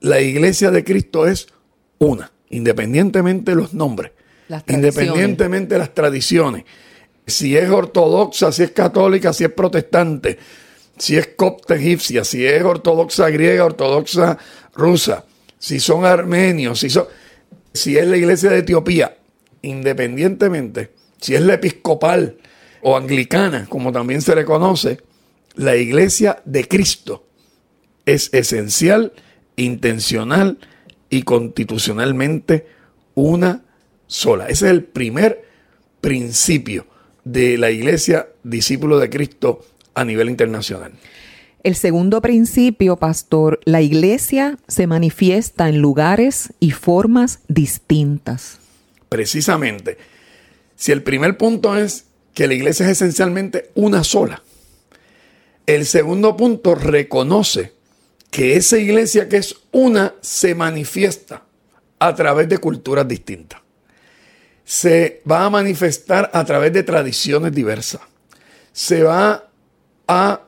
La 0.00 0.20
iglesia 0.20 0.70
de 0.70 0.84
Cristo 0.84 1.26
es 1.26 1.46
una, 1.98 2.32
independientemente 2.50 3.52
de 3.52 3.56
los 3.56 3.74
nombres, 3.74 4.12
independientemente 4.68 5.74
de 5.74 5.78
las 5.78 5.94
tradiciones. 5.94 6.64
Si 7.26 7.56
es 7.56 7.70
ortodoxa, 7.70 8.50
si 8.52 8.64
es 8.64 8.72
católica, 8.72 9.32
si 9.32 9.44
es 9.44 9.52
protestante, 9.52 10.38
si 10.98 11.16
es 11.16 11.28
copta 11.36 11.76
egipcia, 11.76 12.24
si 12.24 12.44
es 12.44 12.62
ortodoxa 12.62 13.30
griega, 13.30 13.64
ortodoxa 13.64 14.38
rusa, 14.74 15.24
si 15.58 15.80
son 15.80 16.04
armenios, 16.04 16.80
si, 16.80 16.90
son, 16.90 17.06
si 17.72 17.96
es 17.96 18.06
la 18.06 18.16
iglesia 18.16 18.50
de 18.50 18.58
Etiopía, 18.58 19.16
independientemente, 19.62 20.90
si 21.20 21.34
es 21.36 21.40
la 21.40 21.54
episcopal 21.54 22.36
o 22.82 22.96
anglicana, 22.96 23.66
como 23.68 23.92
también 23.92 24.20
se 24.20 24.34
le 24.34 24.44
conoce, 24.44 24.98
la 25.54 25.76
iglesia 25.76 26.42
de 26.44 26.66
Cristo 26.66 27.26
es 28.06 28.32
esencial, 28.32 29.12
intencional 29.56 30.58
y 31.10 31.22
constitucionalmente 31.22 32.66
una 33.14 33.62
sola. 34.06 34.48
Ese 34.48 34.66
es 34.66 34.72
el 34.72 34.84
primer 34.84 35.44
principio 36.00 36.86
de 37.24 37.58
la 37.58 37.70
iglesia 37.70 38.28
discípulo 38.42 38.98
de 38.98 39.10
Cristo 39.10 39.64
a 39.94 40.04
nivel 40.04 40.28
internacional. 40.28 40.92
El 41.62 41.76
segundo 41.76 42.20
principio, 42.20 42.96
pastor, 42.96 43.60
la 43.64 43.82
iglesia 43.82 44.58
se 44.66 44.88
manifiesta 44.88 45.68
en 45.68 45.78
lugares 45.78 46.52
y 46.58 46.72
formas 46.72 47.38
distintas. 47.46 48.58
Precisamente. 49.08 49.96
Si 50.74 50.90
el 50.90 51.04
primer 51.04 51.36
punto 51.36 51.76
es 51.76 52.06
que 52.34 52.48
la 52.48 52.54
iglesia 52.54 52.86
es 52.86 52.92
esencialmente 52.92 53.70
una 53.76 54.02
sola, 54.02 54.42
el 55.66 55.86
segundo 55.86 56.36
punto 56.36 56.74
reconoce 56.74 57.72
que 58.30 58.56
esa 58.56 58.78
iglesia 58.78 59.28
que 59.28 59.36
es 59.36 59.56
una 59.72 60.14
se 60.20 60.54
manifiesta 60.54 61.44
a 61.98 62.14
través 62.14 62.48
de 62.48 62.58
culturas 62.58 63.06
distintas. 63.06 63.60
Se 64.64 65.22
va 65.30 65.44
a 65.44 65.50
manifestar 65.50 66.30
a 66.32 66.44
través 66.44 66.72
de 66.72 66.82
tradiciones 66.82 67.52
diversas. 67.52 68.00
Se 68.72 69.02
va 69.02 69.50
a 70.08 70.40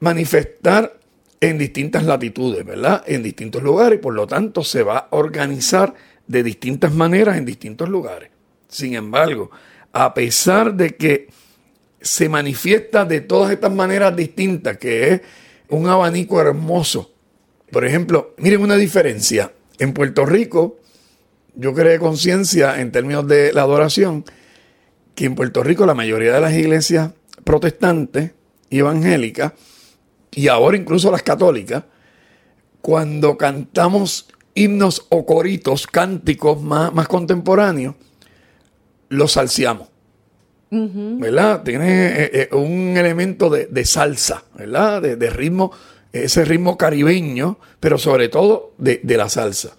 manifestar 0.00 0.98
en 1.40 1.58
distintas 1.58 2.04
latitudes, 2.04 2.64
¿verdad? 2.64 3.04
En 3.06 3.22
distintos 3.22 3.62
lugares 3.62 3.98
y 3.98 4.02
por 4.02 4.14
lo 4.14 4.26
tanto 4.26 4.64
se 4.64 4.82
va 4.82 4.98
a 4.98 5.08
organizar 5.10 5.94
de 6.26 6.42
distintas 6.42 6.92
maneras 6.92 7.36
en 7.36 7.44
distintos 7.44 7.88
lugares. 7.88 8.30
Sin 8.68 8.94
embargo, 8.94 9.50
a 9.92 10.14
pesar 10.14 10.74
de 10.74 10.96
que 10.96 11.28
se 12.02 12.28
manifiesta 12.28 13.04
de 13.04 13.20
todas 13.20 13.50
estas 13.52 13.72
maneras 13.72 14.14
distintas, 14.16 14.78
que 14.78 15.12
es 15.12 15.20
un 15.68 15.88
abanico 15.88 16.40
hermoso. 16.40 17.12
Por 17.70 17.84
ejemplo, 17.84 18.34
miren 18.38 18.62
una 18.62 18.76
diferencia. 18.76 19.52
En 19.78 19.94
Puerto 19.94 20.26
Rico, 20.26 20.78
yo 21.54 21.74
creé 21.74 21.98
conciencia 21.98 22.80
en 22.80 22.92
términos 22.92 23.26
de 23.26 23.52
la 23.52 23.62
adoración, 23.62 24.24
que 25.14 25.24
en 25.26 25.34
Puerto 25.34 25.62
Rico 25.62 25.86
la 25.86 25.94
mayoría 25.94 26.32
de 26.32 26.40
las 26.40 26.54
iglesias 26.54 27.12
protestantes 27.44 28.32
y 28.70 28.78
evangélicas, 28.78 29.52
y 30.30 30.48
ahora 30.48 30.76
incluso 30.76 31.10
las 31.10 31.22
católicas, 31.22 31.84
cuando 32.80 33.36
cantamos 33.36 34.28
himnos 34.54 35.06
o 35.08 35.24
coritos, 35.24 35.86
cánticos 35.86 36.60
más, 36.62 36.92
más 36.92 37.08
contemporáneos, 37.08 37.94
los 39.08 39.32
salciamos. 39.32 39.91
¿Verdad? 40.74 41.62
Tiene 41.62 42.06
eh, 42.06 42.30
eh, 42.32 42.48
un 42.52 42.96
elemento 42.96 43.50
de, 43.50 43.84
salsa, 43.84 44.44
¿verdad? 44.56 45.02
De, 45.02 45.30
ritmo, 45.30 45.70
ese 46.12 46.46
ritmo 46.46 46.78
caribeño, 46.78 47.58
pero 47.78 47.98
sobre 47.98 48.30
todo 48.30 48.72
de, 48.78 49.00
la 49.04 49.28
salsa. 49.28 49.76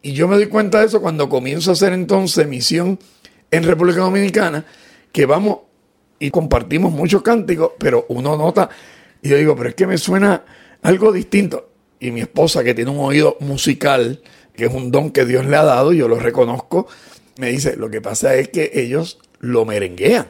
Y 0.00 0.12
yo 0.12 0.26
me 0.26 0.36
doy 0.36 0.46
cuenta 0.46 0.80
de 0.80 0.86
eso 0.86 1.02
cuando 1.02 1.28
comienzo 1.28 1.70
a 1.70 1.72
hacer 1.74 1.92
entonces 1.92 2.48
misión 2.48 2.98
en 3.50 3.64
República 3.64 4.00
Dominicana, 4.00 4.64
que 5.12 5.26
vamos 5.26 5.58
y 6.18 6.30
compartimos 6.30 6.92
muchos 6.92 7.20
cánticos, 7.20 7.72
pero 7.78 8.06
uno 8.08 8.38
nota, 8.38 8.70
y 9.20 9.28
yo 9.28 9.36
digo, 9.36 9.54
pero 9.54 9.68
es 9.68 9.74
que 9.74 9.86
me 9.86 9.98
suena 9.98 10.44
algo 10.80 11.12
distinto. 11.12 11.68
Y 12.00 12.10
mi 12.10 12.22
esposa, 12.22 12.64
que 12.64 12.74
tiene 12.74 12.90
un 12.90 13.00
oído 13.00 13.36
musical, 13.40 14.22
que 14.54 14.64
es 14.64 14.72
un 14.72 14.90
don 14.90 15.10
que 15.10 15.26
Dios 15.26 15.44
le 15.44 15.56
ha 15.56 15.64
dado, 15.64 15.92
yo 15.92 16.08
lo 16.08 16.18
reconozco, 16.18 16.86
me 17.38 17.50
dice, 17.50 17.76
lo 17.76 17.90
que 17.90 18.00
pasa 18.00 18.34
es 18.34 18.48
que 18.48 18.70
ellos 18.74 19.18
lo 19.40 19.64
merenguean. 19.64 20.26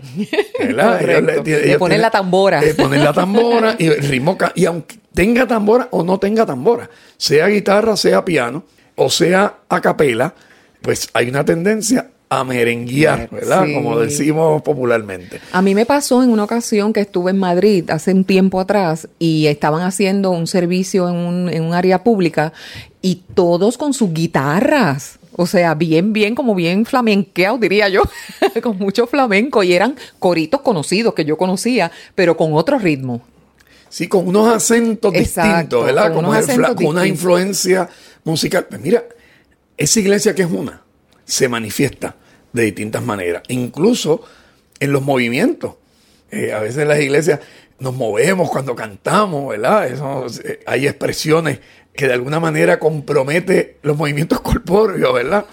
¿verdad? 0.58 1.00
le, 1.46 1.78
ponen 1.78 2.00
la 2.00 2.10
tambora. 2.10 2.60
Le 2.60 2.74
ponen 2.74 3.02
la 3.04 3.12
tambora 3.12 3.76
y 3.78 3.86
el 3.86 3.98
ritmo. 3.98 4.36
Y 4.54 4.64
aunque 4.64 4.98
tenga 5.14 5.46
tambora 5.46 5.88
o 5.90 6.02
no 6.02 6.18
tenga 6.18 6.44
tambora, 6.44 6.88
sea 7.16 7.46
guitarra, 7.48 7.96
sea 7.96 8.24
piano 8.24 8.64
o 8.96 9.10
sea 9.10 9.58
a 9.68 9.80
capela, 9.80 10.34
pues 10.82 11.08
hay 11.12 11.28
una 11.28 11.44
tendencia 11.44 12.10
a 12.28 12.42
merenguear, 12.42 13.28
¿verdad? 13.30 13.66
Como 13.72 14.00
decimos 14.00 14.60
popularmente. 14.62 15.40
A 15.52 15.62
mí 15.62 15.74
me 15.74 15.86
pasó 15.86 16.24
en 16.24 16.30
una 16.30 16.44
ocasión 16.44 16.92
que 16.92 17.00
estuve 17.00 17.30
en 17.30 17.38
Madrid 17.38 17.88
hace 17.90 18.12
un 18.12 18.24
tiempo 18.24 18.58
atrás 18.58 19.08
y 19.20 19.46
estaban 19.46 19.82
haciendo 19.82 20.32
un 20.32 20.48
servicio 20.48 21.08
en 21.08 21.14
un, 21.14 21.48
en 21.48 21.62
un 21.62 21.74
área 21.74 22.02
pública 22.02 22.52
y 23.00 23.22
todos 23.34 23.78
con 23.78 23.94
sus 23.94 24.12
guitarras. 24.12 25.20
O 25.36 25.46
sea, 25.46 25.74
bien, 25.74 26.12
bien, 26.12 26.34
como 26.34 26.54
bien 26.54 26.86
flamenqueado, 26.86 27.58
diría 27.58 27.88
yo, 27.88 28.02
con 28.62 28.78
mucho 28.78 29.06
flamenco. 29.06 29.62
Y 29.62 29.74
eran 29.74 29.96
coritos 30.18 30.62
conocidos 30.62 31.14
que 31.14 31.24
yo 31.24 31.36
conocía, 31.36 31.92
pero 32.14 32.36
con 32.36 32.54
otro 32.54 32.78
ritmo. 32.78 33.22
Sí, 33.88 34.08
con 34.08 34.26
unos 34.26 34.48
acentos 34.48 35.12
distintos, 35.12 35.84
¿verdad? 35.84 36.12
Con, 36.12 36.24
con 36.24 36.86
una 36.86 37.06
influencia 37.06 37.88
musical. 38.24 38.66
Pues 38.68 38.80
mira, 38.80 39.04
esa 39.76 40.00
iglesia 40.00 40.34
que 40.34 40.42
es 40.42 40.50
una, 40.50 40.82
se 41.24 41.48
manifiesta 41.48 42.16
de 42.52 42.64
distintas 42.64 43.02
maneras, 43.02 43.42
incluso 43.48 44.22
en 44.80 44.92
los 44.92 45.02
movimientos. 45.02 45.74
Eh, 46.30 46.52
a 46.52 46.60
veces 46.60 46.78
en 46.78 46.88
las 46.88 47.00
iglesias 47.00 47.40
nos 47.78 47.94
movemos 47.94 48.50
cuando 48.50 48.74
cantamos, 48.74 49.48
¿verdad? 49.48 49.86
Eso, 49.86 50.26
eh, 50.44 50.60
hay 50.66 50.86
expresiones 50.86 51.60
que 51.96 52.06
de 52.06 52.14
alguna 52.14 52.38
manera 52.38 52.78
compromete 52.78 53.78
los 53.82 53.96
movimientos 53.96 54.40
corpóreos, 54.40 55.12
¿verdad? 55.12 55.46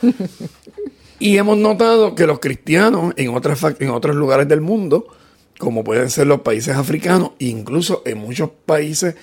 y 1.20 1.38
hemos 1.38 1.58
notado 1.58 2.16
que 2.16 2.28
los 2.28 2.40
cristianos 2.40 3.14
en, 3.18 3.30
otras, 3.30 3.64
en 3.80 3.90
otros 3.90 4.16
lugares 4.16 4.48
del 4.48 4.62
mundo, 4.62 5.08
como 5.58 5.84
pueden 5.84 6.10
ser 6.10 6.28
los 6.28 6.42
países 6.42 6.76
africanos, 6.76 7.32
incluso 7.40 8.04
en 8.06 8.18
muchos 8.18 8.50
países 8.66 9.16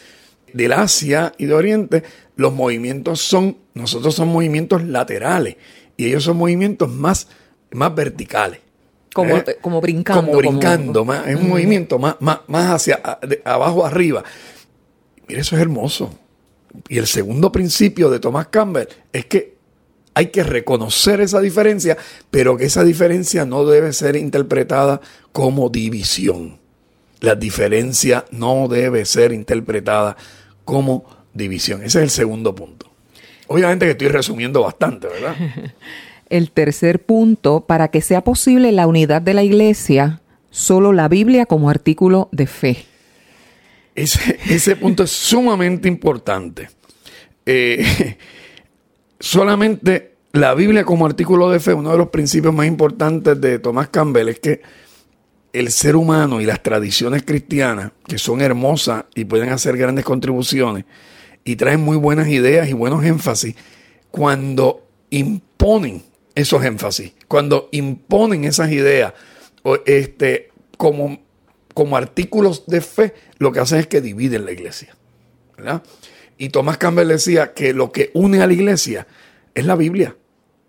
del 0.52 0.72
Asia 0.72 1.32
y 1.38 1.46
de 1.46 1.54
Oriente, 1.54 2.02
los 2.36 2.52
movimientos 2.52 3.20
son, 3.20 3.58
nosotros 3.74 4.14
son 4.14 4.28
movimientos 4.28 4.82
laterales 4.82 5.56
y 5.96 6.06
ellos 6.06 6.24
son 6.24 6.38
movimientos 6.38 6.90
más, 6.90 7.28
más 7.70 7.94
verticales. 7.94 8.60
Como, 9.12 9.36
¿eh? 9.36 9.58
como 9.60 9.80
brincando. 9.80 10.22
Como 10.22 10.38
brincando, 10.38 11.04
Más, 11.04 11.26
es 11.26 11.36
un 11.36 11.48
movimiento 11.48 11.98
más, 11.98 12.16
más, 12.20 12.40
más 12.46 12.70
hacia 12.70 13.00
abajo 13.44 13.84
arriba. 13.84 14.22
Mira, 15.26 15.40
eso 15.40 15.56
es 15.56 15.62
hermoso. 15.62 16.14
Y 16.88 16.98
el 16.98 17.06
segundo 17.06 17.52
principio 17.52 18.10
de 18.10 18.20
Thomas 18.20 18.48
Campbell 18.48 18.88
es 19.12 19.26
que 19.26 19.56
hay 20.14 20.26
que 20.26 20.42
reconocer 20.42 21.20
esa 21.20 21.40
diferencia, 21.40 21.96
pero 22.30 22.56
que 22.56 22.64
esa 22.64 22.84
diferencia 22.84 23.44
no 23.44 23.64
debe 23.64 23.92
ser 23.92 24.16
interpretada 24.16 25.00
como 25.32 25.68
división. 25.68 26.58
La 27.20 27.34
diferencia 27.34 28.24
no 28.30 28.68
debe 28.68 29.04
ser 29.04 29.32
interpretada 29.32 30.16
como 30.64 31.04
división. 31.34 31.82
Ese 31.82 31.98
es 31.98 32.04
el 32.04 32.10
segundo 32.10 32.54
punto. 32.54 32.90
Obviamente 33.46 33.86
que 33.86 33.92
estoy 33.92 34.08
resumiendo 34.08 34.62
bastante, 34.62 35.08
¿verdad? 35.08 35.36
el 36.28 36.50
tercer 36.52 37.02
punto, 37.02 37.62
para 37.66 37.88
que 37.88 38.00
sea 38.00 38.22
posible 38.22 38.72
la 38.72 38.86
unidad 38.86 39.20
de 39.20 39.34
la 39.34 39.42
iglesia, 39.42 40.20
solo 40.50 40.92
la 40.92 41.08
Biblia 41.08 41.46
como 41.46 41.68
artículo 41.68 42.28
de 42.32 42.46
fe. 42.46 42.89
Ese, 43.94 44.38
ese 44.48 44.76
punto 44.76 45.02
es 45.02 45.10
sumamente 45.10 45.88
importante. 45.88 46.70
Eh, 47.46 48.16
solamente 49.18 50.14
la 50.32 50.54
Biblia 50.54 50.84
como 50.84 51.06
artículo 51.06 51.50
de 51.50 51.60
fe, 51.60 51.74
uno 51.74 51.90
de 51.90 51.98
los 51.98 52.08
principios 52.08 52.54
más 52.54 52.66
importantes 52.66 53.40
de 53.40 53.58
Tomás 53.58 53.88
Campbell 53.88 54.28
es 54.28 54.40
que 54.40 54.62
el 55.52 55.70
ser 55.72 55.96
humano 55.96 56.40
y 56.40 56.46
las 56.46 56.62
tradiciones 56.62 57.24
cristianas, 57.24 57.92
que 58.06 58.18
son 58.18 58.40
hermosas 58.40 59.06
y 59.14 59.24
pueden 59.24 59.50
hacer 59.50 59.76
grandes 59.76 60.04
contribuciones 60.04 60.84
y 61.44 61.56
traen 61.56 61.80
muy 61.80 61.96
buenas 61.96 62.28
ideas 62.28 62.68
y 62.68 62.72
buenos 62.72 63.04
énfasis, 63.04 63.56
cuando 64.10 64.86
imponen 65.10 66.02
esos 66.34 66.64
énfasis, 66.64 67.12
cuando 67.26 67.68
imponen 67.72 68.44
esas 68.44 68.70
ideas 68.70 69.14
este, 69.86 70.50
como, 70.76 71.18
como 71.74 71.96
artículos 71.96 72.66
de 72.66 72.80
fe, 72.80 73.14
lo 73.38 73.52
que 73.52 73.60
hacen 73.60 73.78
es 73.78 73.86
que 73.86 74.00
dividen 74.00 74.44
la 74.44 74.52
iglesia. 74.52 74.96
Y 76.38 76.48
Tomás 76.48 76.78
Campbell 76.78 77.08
decía 77.08 77.52
que 77.52 77.72
lo 77.72 77.92
que 77.92 78.10
une 78.14 78.42
a 78.42 78.46
la 78.46 78.52
iglesia 78.52 79.06
es 79.54 79.66
la 79.66 79.76
Biblia 79.76 80.16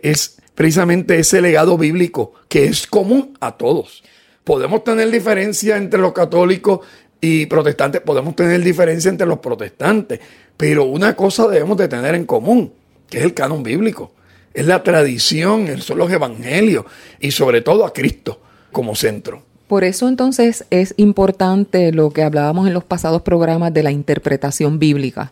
es 0.02 0.38
precisamente 0.56 1.20
ese 1.20 1.42
legado 1.42 1.78
bíblico 1.78 2.34
que 2.48 2.66
es 2.66 2.88
común 2.88 3.38
a 3.40 3.58
todos. 3.58 4.04
Podemos 4.44 4.84
tener 4.84 5.10
diferencia 5.10 5.78
entre 5.78 6.00
los 6.00 6.14
católicos 6.14 6.80
y 7.22 7.46
protestantes, 7.46 8.02
podemos 8.02 8.36
tener 8.36 8.62
diferencia 8.62 9.10
entre 9.10 9.28
los 9.28 9.40
protestantes, 9.40 10.20
pero 10.58 10.86
una 10.86 11.16
cosa 11.16 11.48
debemos 11.48 11.78
de 11.78 11.88
tener 11.88 12.16
en 12.16 12.26
común, 12.26 12.74
que 13.10 13.20
es 13.20 13.24
el 13.24 13.34
canon 13.34 13.62
bíblico, 13.62 14.14
es 14.54 14.66
la 14.66 14.84
tradición, 14.84 15.80
son 15.82 16.00
los 16.00 16.12
evangelios 16.12 16.86
y 17.20 17.32
sobre 17.32 17.62
todo 17.62 17.86
a 17.86 17.94
Cristo 17.94 18.42
como 18.72 18.96
centro. 18.96 19.51
Por 19.72 19.86
eso 19.86 20.10
entonces 20.10 20.66
es 20.70 20.94
importante 20.98 21.94
lo 21.94 22.10
que 22.10 22.24
hablábamos 22.24 22.68
en 22.68 22.74
los 22.74 22.84
pasados 22.84 23.22
programas 23.22 23.74
de 23.74 23.84
la 23.84 23.92
interpretación 23.92 24.80
bíblica 24.80 25.32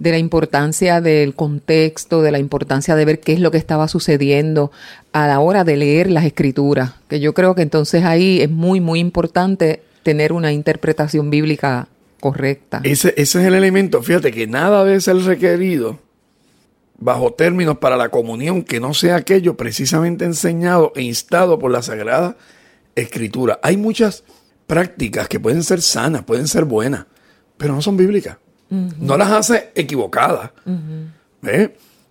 de 0.00 0.10
la 0.10 0.18
importancia 0.18 1.00
del 1.00 1.36
contexto, 1.36 2.20
de 2.20 2.32
la 2.32 2.40
importancia 2.40 2.96
de 2.96 3.04
ver 3.04 3.20
qué 3.20 3.32
es 3.34 3.38
lo 3.38 3.52
que 3.52 3.58
estaba 3.58 3.86
sucediendo 3.86 4.72
a 5.12 5.28
la 5.28 5.38
hora 5.38 5.62
de 5.62 5.76
leer 5.76 6.10
las 6.10 6.24
escrituras, 6.24 6.94
que 7.06 7.20
yo 7.20 7.32
creo 7.32 7.54
que 7.54 7.62
entonces 7.62 8.02
ahí 8.02 8.40
es 8.40 8.50
muy, 8.50 8.80
muy 8.80 8.98
importante 8.98 9.84
tener 10.02 10.32
una 10.32 10.50
interpretación 10.50 11.30
bíblica 11.30 11.86
correcta. 12.18 12.80
Ese, 12.82 13.14
ese 13.16 13.40
es 13.40 13.46
el 13.46 13.54
elemento, 13.54 14.02
fíjate 14.02 14.32
que 14.32 14.48
nada 14.48 14.84
debe 14.84 15.00
ser 15.00 15.14
requerido 15.18 16.00
bajo 16.98 17.34
términos 17.34 17.78
para 17.78 17.96
la 17.96 18.08
comunión 18.08 18.64
que 18.64 18.80
no 18.80 18.94
sea 18.94 19.14
aquello 19.14 19.56
precisamente 19.56 20.24
enseñado 20.24 20.92
e 20.96 21.02
instado 21.02 21.60
por 21.60 21.70
la 21.70 21.82
Sagrada 21.82 22.36
Escritura. 22.96 23.60
Hay 23.62 23.76
muchas 23.76 24.24
prácticas 24.66 25.28
que 25.28 25.38
pueden 25.38 25.62
ser 25.62 25.80
sanas, 25.80 26.24
pueden 26.24 26.48
ser 26.48 26.64
buenas, 26.64 27.06
pero 27.56 27.74
no 27.74 27.82
son 27.82 27.96
bíblicas. 27.96 28.38
No 28.68 29.16
las 29.16 29.30
hace 29.30 29.70
equivocadas. 29.76 30.50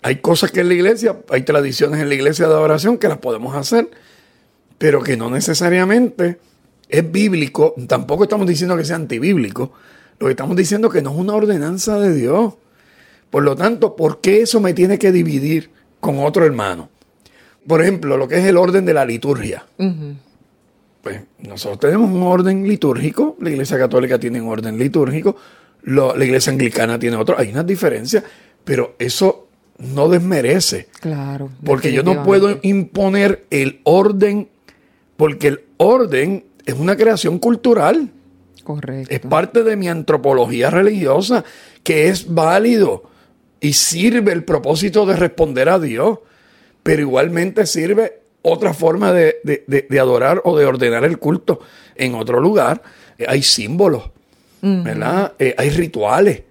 Hay 0.02 0.16
cosas 0.18 0.52
que 0.52 0.62
en 0.62 0.70
la 0.70 0.76
iglesia, 0.76 1.18
hay 1.30 1.42
tradiciones 1.42 2.00
en 2.00 2.08
la 2.08 2.16
iglesia 2.16 2.48
de 2.48 2.54
adoración 2.54 2.98
que 2.98 3.10
las 3.10 3.18
podemos 3.18 3.56
hacer, 3.56 3.90
pero 4.78 5.02
que 5.02 5.18
no 5.18 5.30
necesariamente 5.30 6.40
es 6.88 7.12
bíblico. 7.12 7.74
Tampoco 7.88 8.24
estamos 8.24 8.48
diciendo 8.48 8.78
que 8.78 8.86
sea 8.86 8.96
antibíblico. 8.96 9.74
Lo 10.20 10.28
que 10.28 10.32
estamos 10.32 10.56
diciendo 10.56 10.88
es 10.88 10.94
que 10.94 11.02
no 11.02 11.12
es 11.12 11.18
una 11.18 11.34
ordenanza 11.34 12.00
de 12.00 12.14
Dios. 12.14 12.54
Por 13.30 13.44
lo 13.44 13.56
tanto, 13.56 13.96
¿por 13.96 14.22
qué 14.22 14.44
eso 14.44 14.62
me 14.62 14.74
tiene 14.74 14.98
que 14.98 15.12
dividir 15.12 15.72
con 16.00 16.20
otro 16.20 16.46
hermano? 16.46 16.90
Por 17.68 17.82
ejemplo, 17.82 18.16
lo 18.16 18.28
que 18.28 18.38
es 18.38 18.46
el 18.46 18.56
orden 18.56 18.86
de 18.86 18.94
la 18.94 19.04
liturgia. 19.04 19.66
Pues 21.06 21.22
nosotros 21.38 21.80
tenemos 21.82 22.10
un 22.10 22.24
orden 22.24 22.68
litúrgico, 22.68 23.38
la 23.40 23.52
Iglesia 23.52 23.78
Católica 23.78 24.18
tiene 24.18 24.42
un 24.42 24.50
orden 24.50 24.76
litúrgico, 24.76 25.36
la 25.84 26.26
iglesia 26.26 26.52
anglicana 26.52 26.98
tiene 26.98 27.16
otro. 27.16 27.38
Hay 27.38 27.52
unas 27.52 27.68
diferencias, 27.68 28.24
pero 28.64 28.96
eso 28.98 29.48
no 29.78 30.10
desmerece. 30.10 30.88
Claro. 31.02 31.52
Porque 31.64 31.94
yo 31.94 32.02
no 32.02 32.24
puedo 32.24 32.58
imponer 32.64 33.46
el 33.52 33.82
orden, 33.84 34.50
porque 35.16 35.50
el 35.50 35.62
orden 35.78 36.46
es 36.66 36.74
una 36.74 36.98
creación 36.98 37.38
cultural. 37.38 38.10
Correcto. 38.64 39.14
Es 39.14 39.20
parte 39.20 39.62
de 39.62 39.76
mi 39.76 39.88
antropología 39.88 40.72
religiosa, 40.72 41.44
que 41.84 42.08
es 42.08 42.34
válido 42.34 43.04
y 43.60 43.74
sirve 43.74 44.34
el 44.34 44.44
propósito 44.44 45.06
de 45.06 45.18
responder 45.18 45.70
a 45.70 45.78
Dios, 45.78 46.18
pero 46.82 47.04
igualmente 47.04 47.68
sirve 47.68 48.25
otra 48.46 48.74
forma 48.74 49.12
de, 49.12 49.36
de 49.44 50.00
adorar 50.00 50.42
o 50.46 50.58
de 50.58 50.66
ordenar 50.66 51.04
el 51.04 51.20
culto 51.20 51.60
en 51.96 52.16
otro 52.16 52.40
lugar. 52.40 52.82
Hay 53.28 53.42
símbolos 53.44 54.12
¿verdad? 54.62 55.34
Eh, 55.40 55.54
hay 55.58 55.70
rituales. 55.70 56.44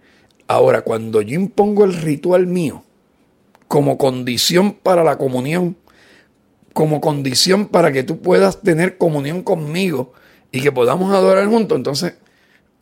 Ahora, 0.47 0.83
cuando 0.83 1.23
yo 1.23 1.35
impongo 1.35 1.85
el 1.85 1.95
ritual 1.95 2.47
mío 2.47 2.85
como 3.67 3.99
condición 3.99 4.73
para 4.73 5.03
la 5.03 5.17
comunión, 5.19 5.77
como 6.73 7.01
condición 7.01 7.67
para 7.67 7.93
que 7.93 8.03
tú 8.03 8.21
puedas 8.21 8.61
tener 8.61 8.99
comunión 8.99 9.43
conmigo 9.43 10.13
y 10.53 10.61
que 10.61 10.71
podamos 10.71 11.13
adorar 11.13 11.47
juntos, 11.47 11.77
entonces... 11.77 12.15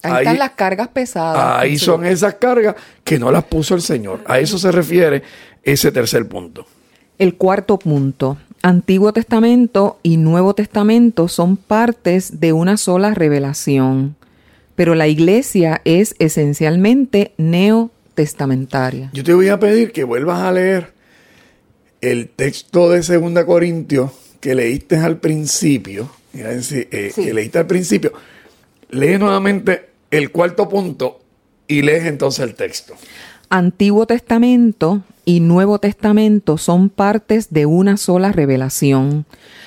Ahí, 0.05 0.25
están 0.25 0.39
las 0.39 0.51
cargas 0.51 0.89
pesadas. 0.89 1.61
Ahí 1.61 1.79
son 1.79 2.05
esas 2.05 2.35
cargas 2.35 2.75
que 3.05 3.21
no 3.21 3.31
las 3.31 3.45
puso 3.45 3.77
el 3.77 3.83
Señor. 3.83 4.21
A 4.27 4.41
eso 4.41 4.59
se 4.59 4.73
refiere 4.73 5.23
ese 5.63 5.93
tercer 5.93 6.29
punto. 6.29 6.67
El 7.19 7.37
cuarto 7.37 7.79
punto. 7.79 8.37
Antiguo 8.63 9.13
Testamento 9.13 9.99
y 10.03 10.17
Nuevo 10.17 10.55
Testamento 10.55 11.29
son 11.29 11.57
partes 11.57 12.41
de 12.41 12.53
una 12.53 12.77
sola 12.77 13.15
revelación 13.15 14.17
pero 14.75 14.95
la 14.95 15.09
iglesia 15.09 15.81
es 15.85 16.15
esencialmente 16.19 17.33
neotestamentaria. 17.37 19.11
Yo 19.13 19.25
te 19.25 19.35
voy 19.35 19.49
a 19.49 19.59
pedir 19.59 19.93
que 19.93 20.05
vuelvas 20.05 20.41
a 20.41 20.53
leer 20.53 20.93
el 22.01 22.29
texto 22.29 22.91
de 22.91 23.01
2 23.01 23.45
Corintios 23.45 24.11
que 24.41 24.55
leíste 24.55 24.97
al 24.97 25.19
principio, 25.19 26.11
eh, 26.35 27.13
que 27.15 27.35
leíste 27.35 27.59
al 27.59 27.67
principio, 27.67 28.13
lee 28.91 29.19
nuevamente 29.19 29.91
el 30.11 30.33
cuarto 30.33 30.69
punto 30.69 31.21
y 31.69 31.83
lees 31.83 32.07
entonces 32.07 32.45
el 32.45 32.55
texto. 32.55 32.95
Antiguo 33.55 34.07
Testamento 34.07 35.03
y 35.27 35.41
Nuevo 35.41 35.79
Testamento 35.79 36.57
son 36.57 36.89
partes 36.89 37.53
de 37.53 37.67
una 37.67 37.99
sola 37.99 38.33
revelación, 38.33 39.27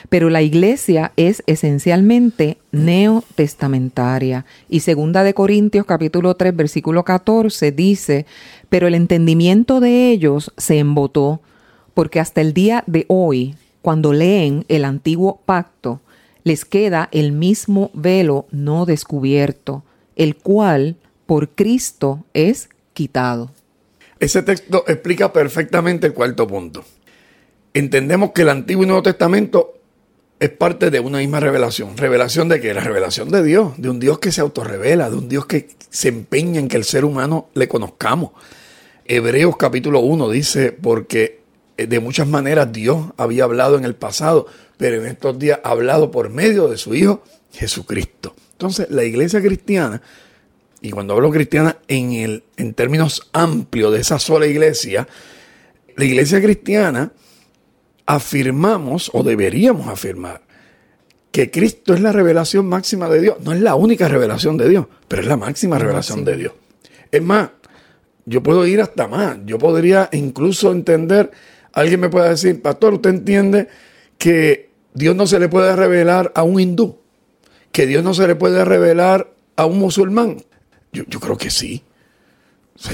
pero 0.09 0.31
la 0.31 0.41
iglesia 0.41 1.11
es 1.17 1.43
esencialmente 1.45 2.57
neotestamentaria. 2.71 4.43
Y 4.69 4.79
segunda 4.79 5.23
de 5.23 5.35
Corintios 5.35 5.85
capítulo 5.85 6.35
3 6.35 6.55
versículo 6.55 7.03
14 7.03 7.71
dice, 7.73 8.25
pero 8.69 8.87
el 8.87 8.95
entendimiento 8.95 9.79
de 9.79 10.09
ellos 10.09 10.51
se 10.57 10.79
embotó, 10.79 11.41
porque 11.93 12.19
hasta 12.19 12.41
el 12.41 12.55
día 12.55 12.83
de 12.87 13.05
hoy, 13.07 13.53
cuando 13.83 14.13
leen 14.13 14.65
el 14.67 14.83
antiguo 14.83 15.41
pacto, 15.45 16.01
les 16.43 16.65
queda 16.65 17.07
el 17.11 17.33
mismo 17.33 17.91
velo 17.93 18.47
no 18.49 18.87
descubierto, 18.87 19.83
el 20.15 20.37
cual 20.37 20.95
por 21.27 21.49
Cristo 21.49 22.25
es 22.33 22.69
quitado. 22.93 23.51
Ese 24.19 24.41
texto 24.43 24.85
explica 24.87 25.33
perfectamente 25.33 26.07
el 26.07 26.13
cuarto 26.13 26.47
punto. 26.47 26.83
Entendemos 27.73 28.31
que 28.31 28.43
el 28.43 28.49
Antiguo 28.49 28.83
y 28.83 28.87
Nuevo 28.87 29.03
Testamento 29.03 29.73
es 30.39 30.49
parte 30.49 30.91
de 30.91 30.99
una 30.99 31.19
misma 31.19 31.39
revelación. 31.39 31.97
¿Revelación 31.97 32.49
de 32.49 32.61
qué? 32.61 32.73
La 32.73 32.81
revelación 32.81 33.29
de 33.29 33.43
Dios, 33.43 33.73
de 33.77 33.89
un 33.89 33.99
Dios 33.99 34.19
que 34.19 34.31
se 34.31 34.41
autorrevela, 34.41 35.09
de 35.09 35.17
un 35.17 35.29
Dios 35.29 35.45
que 35.45 35.69
se 35.89 36.09
empeña 36.09 36.59
en 36.59 36.67
que 36.67 36.77
el 36.77 36.83
ser 36.83 37.05
humano 37.05 37.49
le 37.53 37.67
conozcamos. 37.67 38.31
Hebreos 39.05 39.55
capítulo 39.57 39.99
1 39.99 40.29
dice, 40.29 40.71
porque 40.71 41.41
eh, 41.77 41.87
de 41.87 41.99
muchas 41.99 42.27
maneras 42.27 42.71
Dios 42.71 43.07
había 43.17 43.43
hablado 43.43 43.77
en 43.77 43.85
el 43.85 43.95
pasado, 43.95 44.47
pero 44.77 45.01
en 45.01 45.07
estos 45.07 45.37
días 45.37 45.59
ha 45.63 45.69
hablado 45.69 46.11
por 46.11 46.29
medio 46.29 46.67
de 46.67 46.77
su 46.77 46.95
Hijo 46.95 47.23
Jesucristo. 47.51 48.35
Entonces, 48.53 48.87
la 48.89 49.03
iglesia 49.03 49.41
cristiana, 49.41 50.01
y 50.85 50.91
cuando 50.91 51.15
hablo 51.15 51.31
cristiana 51.31 51.79
en, 51.87 52.13
el, 52.13 52.43
en 52.57 52.75
términos 52.75 53.27
amplios 53.33 53.91
de 53.91 54.01
esa 54.01 54.19
sola 54.19 54.45
iglesia, 54.45 55.07
la 55.95 56.05
iglesia 56.05 56.39
cristiana 56.39 57.11
afirmamos 58.05 59.09
o 59.11 59.23
deberíamos 59.23 59.87
afirmar 59.87 60.41
que 61.31 61.49
Cristo 61.49 61.95
es 61.95 62.01
la 62.01 62.11
revelación 62.11 62.67
máxima 62.67 63.09
de 63.09 63.19
Dios. 63.19 63.37
No 63.43 63.51
es 63.51 63.61
la 63.61 63.73
única 63.73 64.07
revelación 64.07 64.57
de 64.57 64.69
Dios, 64.69 64.85
pero 65.07 65.23
es 65.23 65.27
la 65.27 65.37
máxima 65.37 65.79
revelación 65.79 66.23
de 66.23 66.37
Dios. 66.37 66.53
Es 67.11 67.23
más, 67.23 67.49
yo 68.25 68.43
puedo 68.43 68.67
ir 68.67 68.79
hasta 68.79 69.07
más. 69.07 69.39
Yo 69.47 69.57
podría 69.57 70.07
incluso 70.11 70.71
entender, 70.71 71.31
alguien 71.73 71.99
me 71.99 72.09
puede 72.09 72.29
decir, 72.29 72.61
pastor, 72.61 72.93
usted 72.93 73.09
entiende 73.09 73.69
que 74.19 74.69
Dios 74.93 75.15
no 75.15 75.25
se 75.25 75.39
le 75.39 75.49
puede 75.49 75.75
revelar 75.75 76.31
a 76.35 76.43
un 76.43 76.59
hindú, 76.59 76.99
que 77.71 77.87
Dios 77.87 78.03
no 78.03 78.13
se 78.13 78.27
le 78.27 78.35
puede 78.35 78.63
revelar 78.63 79.31
a 79.55 79.65
un 79.65 79.79
musulmán? 79.79 80.37
Yo, 80.95 81.03
yo 81.07 81.19
creo 81.19 81.37
que 81.37 81.49
sí. 81.49 81.83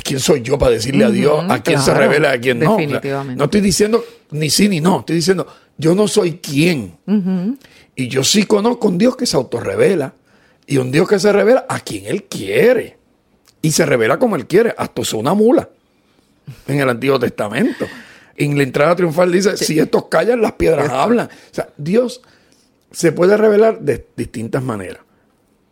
¿quién 0.03 0.19
soy 0.19 0.41
yo 0.41 0.59
para 0.59 0.73
decirle 0.73 1.05
a 1.05 1.09
Dios 1.09 1.43
a 1.49 1.61
quién 1.61 1.79
se 1.81 1.93
revela 1.93 2.35
y 2.35 2.37
a 2.37 2.41
quién 2.41 2.59
no? 2.59 2.77
Definitivamente. 2.77 3.35
no 3.35 3.45
estoy 3.45 3.61
diciendo 3.61 4.03
ni 4.29 4.49
sí 4.49 4.69
ni 4.69 4.79
no, 4.79 4.99
estoy 4.99 5.15
diciendo 5.15 5.47
yo 5.77 5.95
no 5.95 6.07
soy 6.07 6.33
quién. 6.37 6.97
Y 7.95 8.07
yo 8.07 8.23
sí 8.23 8.45
conozco 8.45 8.87
un 8.87 8.97
Dios 8.97 9.15
que 9.15 9.25
se 9.25 9.35
autorrevela 9.35 10.13
y 10.67 10.77
un 10.77 10.91
Dios 10.91 11.09
que 11.09 11.19
se 11.19 11.31
revela 11.33 11.65
a 11.67 11.79
quien 11.79 12.05
Él 12.05 12.25
quiere. 12.25 12.97
Y 13.63 13.71
se 13.71 13.85
revela 13.85 14.19
como 14.19 14.35
Él 14.35 14.45
quiere, 14.45 14.75
hasta 14.77 15.01
usó 15.01 15.17
una 15.17 15.33
mula 15.33 15.69
en 16.67 16.79
el 16.79 16.89
Antiguo 16.89 17.19
Testamento. 17.19 17.87
En 18.37 18.55
la 18.57 18.63
entrada 18.63 18.95
triunfal 18.95 19.31
dice, 19.31 19.57
si 19.57 19.79
estos 19.79 20.05
callan, 20.05 20.41
las 20.41 20.53
piedras 20.53 20.89
hablan. 20.89 21.27
O 21.27 21.53
sea, 21.53 21.69
Dios 21.77 22.21
se 22.91 23.11
puede 23.11 23.35
revelar 23.35 23.79
de 23.79 24.05
distintas 24.15 24.61
maneras. 24.63 25.01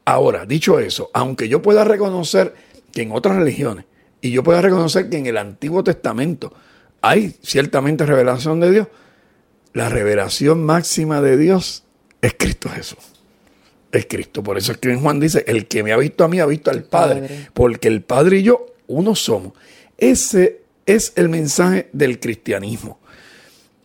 Ahora, 0.09 0.47
dicho 0.47 0.79
eso, 0.79 1.11
aunque 1.13 1.47
yo 1.49 1.61
pueda 1.61 1.83
reconocer 1.83 2.55
que 2.91 3.03
en 3.03 3.11
otras 3.11 3.35
religiones 3.35 3.85
y 4.21 4.31
yo 4.31 4.41
puedo 4.41 4.59
reconocer 4.59 5.07
que 5.07 5.17
en 5.17 5.27
el 5.27 5.37
Antiguo 5.37 5.83
Testamento 5.83 6.51
hay 6.99 7.35
ciertamente 7.43 8.07
revelación 8.07 8.59
de 8.59 8.71
Dios. 8.71 8.87
La 9.71 9.87
revelación 9.87 10.65
máxima 10.65 11.21
de 11.21 11.37
Dios 11.37 11.83
es 12.23 12.33
Cristo 12.33 12.69
Jesús. 12.69 12.97
Es 13.91 14.07
Cristo. 14.07 14.41
Por 14.41 14.57
eso 14.57 14.71
es 14.71 14.79
que 14.79 14.91
en 14.91 14.99
Juan 14.99 15.19
dice, 15.19 15.45
el 15.47 15.67
que 15.67 15.83
me 15.83 15.91
ha 15.91 15.97
visto 15.97 16.23
a 16.23 16.27
mí 16.27 16.39
ha 16.39 16.47
visto 16.47 16.71
al 16.71 16.85
Padre. 16.85 17.47
Porque 17.53 17.87
el 17.87 18.01
Padre 18.01 18.39
y 18.39 18.41
yo 18.41 18.65
uno 18.87 19.13
somos. 19.13 19.53
Ese 19.95 20.63
es 20.87 21.13
el 21.17 21.29
mensaje 21.29 21.87
del 21.93 22.19
cristianismo. 22.19 22.97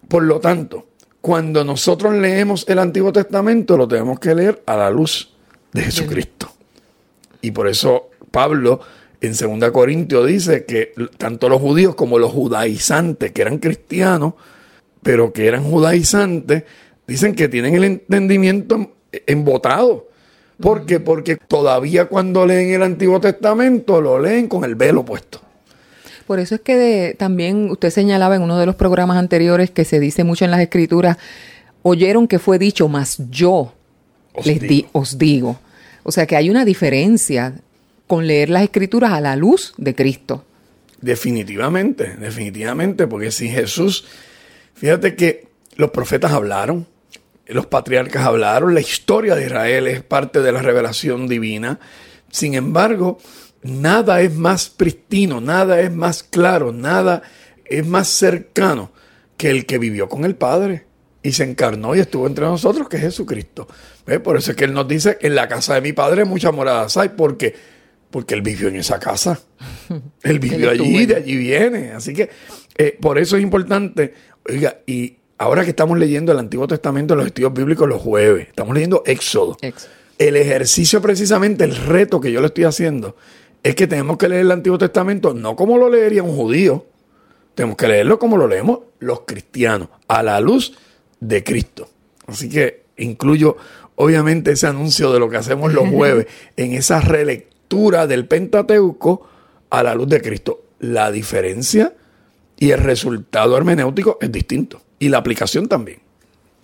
Por 0.08 0.22
lo 0.22 0.40
tanto, 0.40 0.86
cuando 1.20 1.66
nosotros 1.66 2.14
leemos 2.14 2.64
el 2.66 2.78
Antiguo 2.78 3.12
Testamento, 3.12 3.76
lo 3.76 3.86
tenemos 3.86 4.18
que 4.18 4.34
leer 4.34 4.62
a 4.64 4.74
la 4.74 4.88
luz 4.88 5.33
de 5.74 5.82
Jesucristo. 5.82 6.50
Y 7.42 7.50
por 7.50 7.68
eso 7.68 8.08
Pablo 8.30 8.80
en 9.20 9.60
2 9.60 9.70
Corintios 9.70 10.26
dice 10.26 10.64
que 10.64 10.92
tanto 11.18 11.48
los 11.48 11.60
judíos 11.60 11.94
como 11.94 12.18
los 12.18 12.32
judaizantes, 12.32 13.32
que 13.32 13.42
eran 13.42 13.58
cristianos, 13.58 14.34
pero 15.02 15.32
que 15.32 15.46
eran 15.46 15.64
judaizantes, 15.64 16.64
dicen 17.06 17.34
que 17.34 17.48
tienen 17.48 17.74
el 17.74 17.84
entendimiento 17.84 18.94
embotado. 19.26 20.08
¿Por 20.60 20.86
qué? 20.86 21.00
Porque 21.00 21.36
todavía 21.36 22.06
cuando 22.06 22.46
leen 22.46 22.70
el 22.70 22.82
Antiguo 22.82 23.20
Testamento 23.20 24.00
lo 24.00 24.18
leen 24.18 24.48
con 24.48 24.64
el 24.64 24.76
velo 24.76 25.04
puesto. 25.04 25.40
Por 26.26 26.38
eso 26.38 26.54
es 26.54 26.60
que 26.60 27.14
también 27.18 27.70
usted 27.70 27.90
señalaba 27.90 28.36
en 28.36 28.42
uno 28.42 28.58
de 28.58 28.64
los 28.64 28.76
programas 28.76 29.18
anteriores 29.18 29.70
que 29.70 29.84
se 29.84 30.00
dice 30.00 30.24
mucho 30.24 30.44
en 30.44 30.52
las 30.52 30.60
escrituras, 30.60 31.18
oyeron 31.82 32.28
que 32.28 32.38
fue 32.38 32.58
dicho, 32.58 32.88
más 32.88 33.18
yo 33.30 33.74
les 34.42 34.60
Di, 34.60 34.86
os 34.92 35.18
digo. 35.18 35.58
O 36.04 36.12
sea 36.12 36.26
que 36.26 36.36
hay 36.36 36.50
una 36.50 36.64
diferencia 36.64 37.54
con 38.06 38.26
leer 38.26 38.50
las 38.50 38.62
escrituras 38.62 39.12
a 39.12 39.20
la 39.20 39.34
luz 39.34 39.74
de 39.76 39.94
Cristo. 39.94 40.44
Definitivamente, 41.00 42.16
definitivamente, 42.16 43.06
porque 43.06 43.30
si 43.30 43.48
Jesús, 43.48 44.04
fíjate 44.74 45.16
que 45.16 45.48
los 45.76 45.90
profetas 45.90 46.32
hablaron, 46.32 46.86
los 47.46 47.66
patriarcas 47.66 48.24
hablaron, 48.24 48.74
la 48.74 48.80
historia 48.80 49.34
de 49.34 49.46
Israel 49.46 49.86
es 49.88 50.02
parte 50.02 50.40
de 50.40 50.52
la 50.52 50.62
revelación 50.62 51.26
divina. 51.26 51.80
Sin 52.30 52.54
embargo, 52.54 53.18
nada 53.62 54.20
es 54.20 54.34
más 54.34 54.68
pristino, 54.68 55.40
nada 55.40 55.80
es 55.80 55.92
más 55.92 56.22
claro, 56.22 56.72
nada 56.72 57.22
es 57.64 57.86
más 57.86 58.08
cercano 58.08 58.92
que 59.36 59.50
el 59.50 59.66
que 59.66 59.78
vivió 59.78 60.08
con 60.08 60.24
el 60.24 60.36
Padre 60.36 60.86
y 61.22 61.32
se 61.32 61.44
encarnó 61.44 61.94
y 61.94 62.00
estuvo 62.00 62.26
entre 62.26 62.44
nosotros, 62.44 62.88
que 62.88 62.96
es 62.96 63.02
Jesucristo. 63.02 63.66
Por 64.22 64.36
eso 64.36 64.50
es 64.50 64.56
que 64.56 64.64
Él 64.64 64.74
nos 64.74 64.86
dice, 64.86 65.18
en 65.20 65.34
la 65.34 65.48
casa 65.48 65.74
de 65.74 65.80
mi 65.80 65.92
Padre 65.92 66.24
muchas 66.24 66.52
moradas 66.52 66.96
hay, 66.96 67.10
porque 67.10 67.54
porque 68.14 68.34
él 68.34 68.42
vivió 68.42 68.68
en 68.68 68.76
esa 68.76 69.00
casa. 69.00 69.40
Él 70.22 70.38
vivió 70.38 70.70
allí, 70.70 71.04
de 71.04 71.16
allí 71.16 71.36
viene. 71.36 71.90
Así 71.90 72.14
que 72.14 72.30
eh, 72.78 72.96
por 73.00 73.18
eso 73.18 73.36
es 73.36 73.42
importante, 73.42 74.14
oiga, 74.48 74.78
y 74.86 75.16
ahora 75.36 75.64
que 75.64 75.70
estamos 75.70 75.98
leyendo 75.98 76.30
el 76.30 76.38
Antiguo 76.38 76.68
Testamento 76.68 77.14
en 77.14 77.18
los 77.18 77.26
estudios 77.26 77.52
bíblicos 77.52 77.88
los 77.88 78.00
jueves, 78.00 78.46
estamos 78.46 78.72
leyendo 78.72 79.02
Éxodo. 79.04 79.56
El 80.16 80.36
ejercicio 80.36 81.02
precisamente, 81.02 81.64
el 81.64 81.74
reto 81.74 82.20
que 82.20 82.30
yo 82.30 82.40
le 82.40 82.46
estoy 82.46 82.62
haciendo, 82.62 83.16
es 83.64 83.74
que 83.74 83.88
tenemos 83.88 84.16
que 84.16 84.28
leer 84.28 84.42
el 84.42 84.52
Antiguo 84.52 84.78
Testamento 84.78 85.34
no 85.34 85.56
como 85.56 85.76
lo 85.76 85.90
leería 85.90 86.22
un 86.22 86.36
judío, 86.36 86.86
tenemos 87.56 87.76
que 87.76 87.88
leerlo 87.88 88.20
como 88.20 88.36
lo 88.36 88.46
leemos 88.46 88.78
los 89.00 89.22
cristianos, 89.22 89.88
a 90.06 90.22
la 90.22 90.38
luz 90.38 90.78
de 91.18 91.42
Cristo. 91.42 91.88
Así 92.28 92.48
que 92.48 92.84
incluyo 92.96 93.56
obviamente 93.96 94.52
ese 94.52 94.66
anuncio 94.66 95.12
de 95.12 95.18
lo 95.18 95.28
que 95.28 95.36
hacemos 95.36 95.72
los 95.72 95.88
jueves 95.88 96.26
en 96.56 96.72
esa 96.72 97.00
relectura 97.00 98.06
del 98.06 98.26
Pentateuco 98.26 99.28
a 99.70 99.82
la 99.82 99.94
luz 99.94 100.08
de 100.08 100.22
Cristo. 100.22 100.62
La 100.80 101.10
diferencia 101.10 101.94
y 102.58 102.70
el 102.70 102.80
resultado 102.80 103.56
hermenéutico 103.56 104.18
es 104.20 104.30
distinto. 104.30 104.80
Y 104.98 105.08
la 105.08 105.18
aplicación 105.18 105.68
también. 105.68 105.98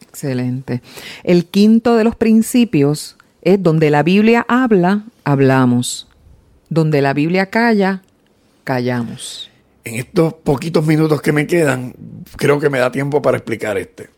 Excelente. 0.02 0.82
El 1.24 1.46
quinto 1.46 1.96
de 1.96 2.04
los 2.04 2.16
principios 2.16 3.16
es 3.42 3.62
donde 3.62 3.90
la 3.90 4.02
Biblia 4.02 4.44
habla, 4.48 5.04
hablamos. 5.24 6.08
Donde 6.68 7.02
la 7.02 7.12
Biblia 7.12 7.46
calla, 7.46 8.02
callamos. 8.64 9.50
En 9.84 9.96
estos 9.96 10.34
poquitos 10.34 10.86
minutos 10.86 11.20
que 11.22 11.32
me 11.32 11.46
quedan, 11.46 11.94
creo 12.36 12.60
que 12.60 12.70
me 12.70 12.78
da 12.78 12.92
tiempo 12.92 13.22
para 13.22 13.38
explicar 13.38 13.78
este. 13.78 14.10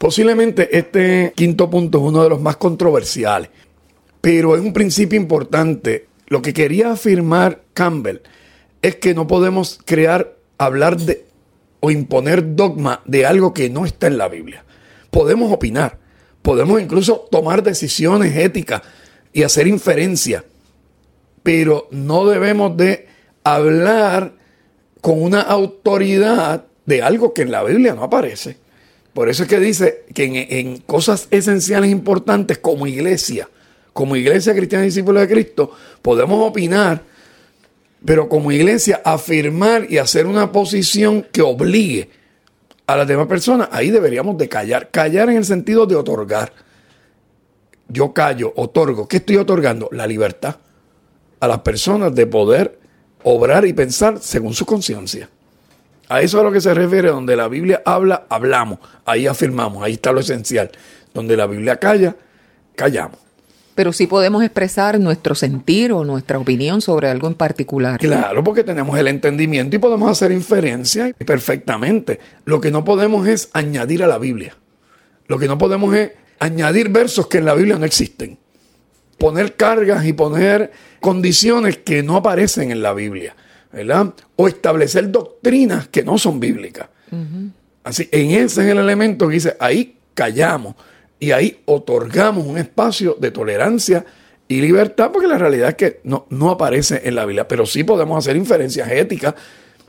Posiblemente 0.00 0.78
este 0.78 1.34
quinto 1.36 1.68
punto 1.68 1.98
es 1.98 2.04
uno 2.04 2.22
de 2.22 2.30
los 2.30 2.40
más 2.40 2.56
controversiales, 2.56 3.50
pero 4.22 4.56
es 4.56 4.62
un 4.62 4.72
principio 4.72 5.20
importante 5.20 6.06
lo 6.28 6.40
que 6.40 6.54
quería 6.54 6.92
afirmar 6.92 7.60
Campbell 7.74 8.20
es 8.80 8.96
que 8.96 9.12
no 9.12 9.26
podemos 9.26 9.78
crear, 9.84 10.38
hablar 10.56 10.96
de 10.96 11.26
o 11.80 11.90
imponer 11.90 12.56
dogma 12.56 13.02
de 13.04 13.26
algo 13.26 13.52
que 13.52 13.68
no 13.68 13.84
está 13.84 14.06
en 14.06 14.16
la 14.16 14.28
Biblia. 14.28 14.64
Podemos 15.10 15.52
opinar, 15.52 15.98
podemos 16.40 16.80
incluso 16.80 17.28
tomar 17.30 17.62
decisiones 17.62 18.34
éticas 18.34 18.80
y 19.34 19.42
hacer 19.42 19.66
inferencias, 19.66 20.44
pero 21.42 21.88
no 21.90 22.24
debemos 22.24 22.74
de 22.74 23.06
hablar 23.44 24.32
con 25.02 25.22
una 25.22 25.42
autoridad 25.42 26.64
de 26.86 27.02
algo 27.02 27.34
que 27.34 27.42
en 27.42 27.50
la 27.50 27.62
Biblia 27.62 27.94
no 27.94 28.04
aparece. 28.04 28.69
Por 29.12 29.28
eso 29.28 29.42
es 29.42 29.48
que 29.48 29.58
dice 29.58 30.04
que 30.14 30.46
en, 30.60 30.78
cosas 30.78 31.26
esenciales 31.30 31.90
importantes 31.90 32.58
como 32.58 32.86
iglesia, 32.86 33.48
como 33.92 34.16
iglesia 34.16 34.54
cristiana 34.54 34.84
discípulos 34.84 35.22
de 35.22 35.28
Cristo, 35.28 35.72
podemos 36.00 36.48
opinar, 36.48 37.02
pero 38.04 38.28
como 38.28 38.52
iglesia 38.52 39.02
afirmar 39.04 39.86
y 39.90 39.98
hacer 39.98 40.26
una 40.26 40.52
posición 40.52 41.26
que 41.32 41.42
obligue 41.42 42.08
a 42.86 42.96
las 42.96 43.06
demás 43.06 43.26
personas, 43.26 43.68
ahí 43.72 43.90
deberíamos 43.90 44.38
de 44.38 44.48
callar. 44.48 44.90
Callar 44.90 45.28
en 45.28 45.36
el 45.36 45.44
sentido 45.44 45.86
de 45.86 45.96
otorgar. 45.96 46.52
Yo 47.88 48.12
callo, 48.12 48.52
otorgo. 48.56 49.08
¿Qué 49.08 49.18
estoy 49.18 49.36
otorgando? 49.36 49.88
La 49.92 50.06
libertad 50.06 50.56
a 51.40 51.48
las 51.48 51.60
personas 51.60 52.14
de 52.14 52.26
poder 52.26 52.78
obrar 53.22 53.66
y 53.66 53.72
pensar 53.72 54.18
según 54.20 54.54
su 54.54 54.64
conciencia. 54.64 55.28
A 56.10 56.20
eso 56.20 56.36
es 56.36 56.40
a 56.42 56.44
lo 56.44 56.52
que 56.52 56.60
se 56.60 56.74
refiere, 56.74 57.08
donde 57.08 57.36
la 57.36 57.48
Biblia 57.48 57.82
habla, 57.86 58.26
hablamos, 58.28 58.80
ahí 59.06 59.26
afirmamos, 59.26 59.82
ahí 59.82 59.94
está 59.94 60.12
lo 60.12 60.20
esencial. 60.20 60.70
Donde 61.14 61.36
la 61.36 61.46
Biblia 61.46 61.78
calla, 61.78 62.14
callamos 62.76 63.30
pero 63.80 63.94
sí 63.94 64.06
podemos 64.06 64.42
expresar 64.42 65.00
nuestro 65.00 65.34
sentir 65.34 65.90
o 65.92 66.04
nuestra 66.04 66.38
opinión 66.38 66.82
sobre 66.82 67.08
algo 67.08 67.28
en 67.28 67.34
particular. 67.34 67.98
Claro, 67.98 68.44
porque 68.44 68.62
tenemos 68.62 68.98
el 68.98 69.08
entendimiento 69.08 69.74
y 69.74 69.78
podemos 69.78 70.10
hacer 70.10 70.32
inferencia 70.32 71.14
perfectamente. 71.24 72.20
Lo 72.44 72.60
que 72.60 72.70
no 72.70 72.84
podemos 72.84 73.26
es 73.26 73.48
añadir 73.54 74.02
a 74.02 74.06
la 74.06 74.18
Biblia. 74.18 74.54
Lo 75.28 75.38
que 75.38 75.48
no 75.48 75.56
podemos 75.56 75.94
es 75.94 76.10
añadir 76.40 76.90
versos 76.90 77.26
que 77.28 77.38
en 77.38 77.46
la 77.46 77.54
Biblia 77.54 77.78
no 77.78 77.86
existen. 77.86 78.36
Poner 79.16 79.56
cargas 79.56 80.04
y 80.04 80.12
poner 80.12 80.72
condiciones 81.00 81.78
que 81.78 82.02
no 82.02 82.16
aparecen 82.16 82.70
en 82.70 82.82
la 82.82 82.92
Biblia, 82.92 83.34
¿verdad? 83.72 84.14
O 84.36 84.48
establecer 84.48 85.10
doctrinas 85.10 85.88
que 85.88 86.02
no 86.02 86.18
son 86.18 86.40
bíblicas. 86.40 86.88
Así, 87.82 88.08
en 88.12 88.30
ese 88.30 88.62
es 88.62 88.68
el 88.68 88.78
elemento 88.78 89.28
que 89.28 89.34
dice, 89.34 89.56
ahí 89.58 89.96
callamos 90.14 90.74
y 91.18 91.32
ahí 91.32 91.60
otorgamos 91.64 92.46
un 92.46 92.58
espacio 92.58 93.16
de 93.18 93.30
tolerancia 93.30 94.04
y 94.48 94.60
libertad, 94.60 95.10
porque 95.12 95.28
la 95.28 95.38
realidad 95.38 95.70
es 95.70 95.74
que 95.76 96.00
no, 96.04 96.26
no 96.30 96.50
aparece 96.50 97.02
en 97.04 97.14
la 97.14 97.24
Biblia, 97.24 97.46
pero 97.46 97.66
sí 97.66 97.84
podemos 97.84 98.18
hacer 98.18 98.36
inferencias 98.36 98.90
éticas 98.90 99.34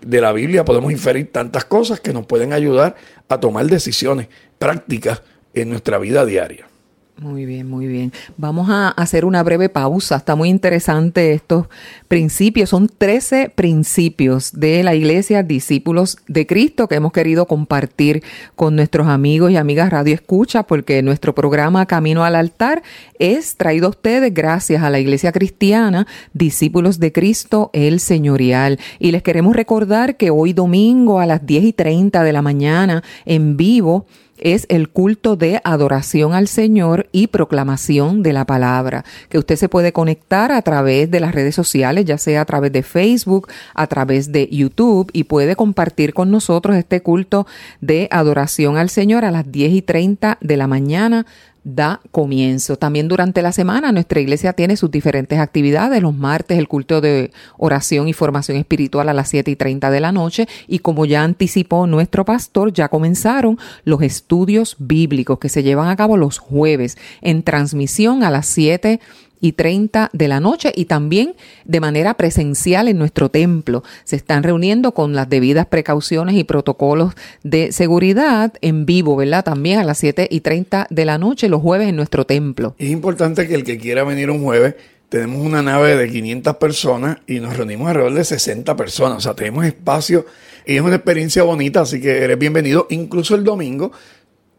de 0.05 0.21
la 0.21 0.31
Biblia, 0.33 0.65
podemos 0.65 0.91
inferir 0.91 1.31
tantas 1.31 1.65
cosas 1.65 1.99
que 1.99 2.13
nos 2.13 2.25
pueden 2.25 2.53
ayudar 2.53 2.95
a 3.27 3.39
tomar 3.39 3.65
decisiones 3.67 4.27
prácticas 4.57 5.21
en 5.53 5.69
nuestra 5.69 5.97
vida 5.97 6.25
diaria. 6.25 6.70
Muy 7.17 7.45
bien, 7.45 7.69
muy 7.69 7.85
bien. 7.85 8.11
Vamos 8.37 8.69
a 8.71 8.89
hacer 8.89 9.25
una 9.25 9.43
breve 9.43 9.69
pausa. 9.69 10.15
Está 10.15 10.35
muy 10.35 10.49
interesante 10.49 11.33
estos 11.33 11.67
principios. 12.07 12.69
Son 12.69 12.87
13 12.87 13.51
principios 13.53 14.53
de 14.53 14.81
la 14.81 14.95
Iglesia 14.95 15.43
Discípulos 15.43 16.17
de 16.27 16.47
Cristo 16.47 16.87
que 16.87 16.95
hemos 16.95 17.11
querido 17.11 17.45
compartir 17.45 18.23
con 18.55 18.75
nuestros 18.75 19.07
amigos 19.07 19.51
y 19.51 19.57
amigas 19.57 19.91
Radio 19.91 20.15
Escucha 20.15 20.63
porque 20.63 21.03
nuestro 21.03 21.35
programa 21.35 21.85
Camino 21.85 22.23
al 22.23 22.35
Altar 22.35 22.81
es 23.19 23.55
traído 23.55 23.85
a 23.85 23.91
ustedes 23.91 24.33
gracias 24.33 24.81
a 24.81 24.89
la 24.89 24.99
Iglesia 24.99 25.31
Cristiana 25.31 26.07
Discípulos 26.33 26.99
de 26.99 27.11
Cristo 27.11 27.69
el 27.73 27.99
Señorial. 27.99 28.79
Y 28.97 29.11
les 29.11 29.21
queremos 29.21 29.55
recordar 29.55 30.17
que 30.17 30.31
hoy 30.31 30.53
domingo 30.53 31.19
a 31.19 31.27
las 31.27 31.45
10 31.45 31.65
y 31.65 31.73
30 31.73 32.23
de 32.23 32.33
la 32.33 32.41
mañana 32.41 33.03
en 33.25 33.57
vivo 33.57 34.07
es 34.41 34.65
el 34.69 34.89
culto 34.89 35.35
de 35.35 35.61
adoración 35.63 36.33
al 36.33 36.47
Señor 36.47 37.07
y 37.11 37.27
proclamación 37.27 38.23
de 38.23 38.33
la 38.33 38.45
palabra, 38.45 39.05
que 39.29 39.37
usted 39.37 39.55
se 39.55 39.69
puede 39.69 39.93
conectar 39.93 40.51
a 40.51 40.61
través 40.61 41.09
de 41.09 41.19
las 41.19 41.33
redes 41.33 41.55
sociales, 41.55 42.05
ya 42.05 42.17
sea 42.17 42.41
a 42.41 42.45
través 42.45 42.71
de 42.71 42.83
Facebook, 42.83 43.47
a 43.73 43.87
través 43.87 44.31
de 44.31 44.47
YouTube, 44.49 45.09
y 45.13 45.23
puede 45.25 45.55
compartir 45.55 46.13
con 46.13 46.31
nosotros 46.31 46.75
este 46.75 47.01
culto 47.01 47.47
de 47.79 48.07
adoración 48.11 48.77
al 48.77 48.89
Señor 48.89 49.25
a 49.25 49.31
las 49.31 49.51
10 49.51 49.73
y 49.73 49.81
30 49.81 50.37
de 50.41 50.57
la 50.57 50.67
mañana 50.67 51.25
da 51.63 52.01
comienzo. 52.11 52.77
También 52.77 53.07
durante 53.07 53.41
la 53.41 53.51
semana 53.51 53.91
nuestra 53.91 54.19
iglesia 54.19 54.53
tiene 54.53 54.77
sus 54.77 54.89
diferentes 54.89 55.39
actividades. 55.39 56.01
Los 56.01 56.15
martes 56.15 56.57
el 56.57 56.67
culto 56.67 57.01
de 57.01 57.31
oración 57.57 58.07
y 58.07 58.13
formación 58.13 58.57
espiritual 58.57 59.09
a 59.09 59.13
las 59.13 59.29
7 59.29 59.51
y 59.51 59.55
30 59.55 59.91
de 59.91 59.99
la 59.99 60.11
noche. 60.11 60.47
Y 60.67 60.79
como 60.79 61.05
ya 61.05 61.23
anticipó 61.23 61.87
nuestro 61.87 62.25
pastor, 62.25 62.73
ya 62.73 62.89
comenzaron 62.89 63.59
los 63.83 64.01
estudios 64.01 64.75
bíblicos 64.79 65.39
que 65.39 65.49
se 65.49 65.63
llevan 65.63 65.89
a 65.89 65.95
cabo 65.95 66.17
los 66.17 66.39
jueves 66.39 66.97
en 67.21 67.43
transmisión 67.43 68.23
a 68.23 68.31
las 68.31 68.47
7 68.47 68.99
y 69.41 69.53
30 69.53 70.09
de 70.13 70.27
la 70.27 70.39
noche 70.39 70.71
y 70.75 70.85
también 70.85 71.35
de 71.65 71.79
manera 71.81 72.13
presencial 72.13 72.87
en 72.87 72.97
nuestro 72.97 73.29
templo. 73.29 73.83
Se 74.03 74.15
están 74.15 74.43
reuniendo 74.43 74.93
con 74.93 75.13
las 75.13 75.27
debidas 75.27 75.65
precauciones 75.65 76.35
y 76.35 76.43
protocolos 76.43 77.13
de 77.43 77.71
seguridad 77.71 78.53
en 78.61 78.85
vivo, 78.85 79.15
¿verdad? 79.15 79.43
También 79.43 79.79
a 79.79 79.83
las 79.83 79.97
7 79.97 80.27
y 80.31 80.41
30 80.41 80.87
de 80.89 81.05
la 81.05 81.17
noche 81.17 81.49
los 81.49 81.61
jueves 81.61 81.89
en 81.89 81.95
nuestro 81.95 82.25
templo. 82.25 82.75
Es 82.77 82.89
importante 82.89 83.47
que 83.47 83.55
el 83.55 83.63
que 83.63 83.77
quiera 83.77 84.03
venir 84.03 84.29
un 84.29 84.43
jueves, 84.43 84.75
tenemos 85.09 85.45
una 85.45 85.61
nave 85.61 85.97
de 85.97 86.09
500 86.09 86.55
personas 86.55 87.17
y 87.27 87.41
nos 87.41 87.57
reunimos 87.57 87.89
alrededor 87.89 88.13
de 88.13 88.23
60 88.23 88.77
personas. 88.77 89.17
O 89.17 89.21
sea, 89.21 89.33
tenemos 89.33 89.65
espacio 89.65 90.25
y 90.65 90.75
es 90.75 90.81
una 90.81 90.95
experiencia 90.95 91.43
bonita, 91.43 91.81
así 91.81 91.99
que 91.99 92.19
eres 92.19 92.39
bienvenido. 92.39 92.87
Incluso 92.89 93.35
el 93.35 93.43
domingo 93.43 93.91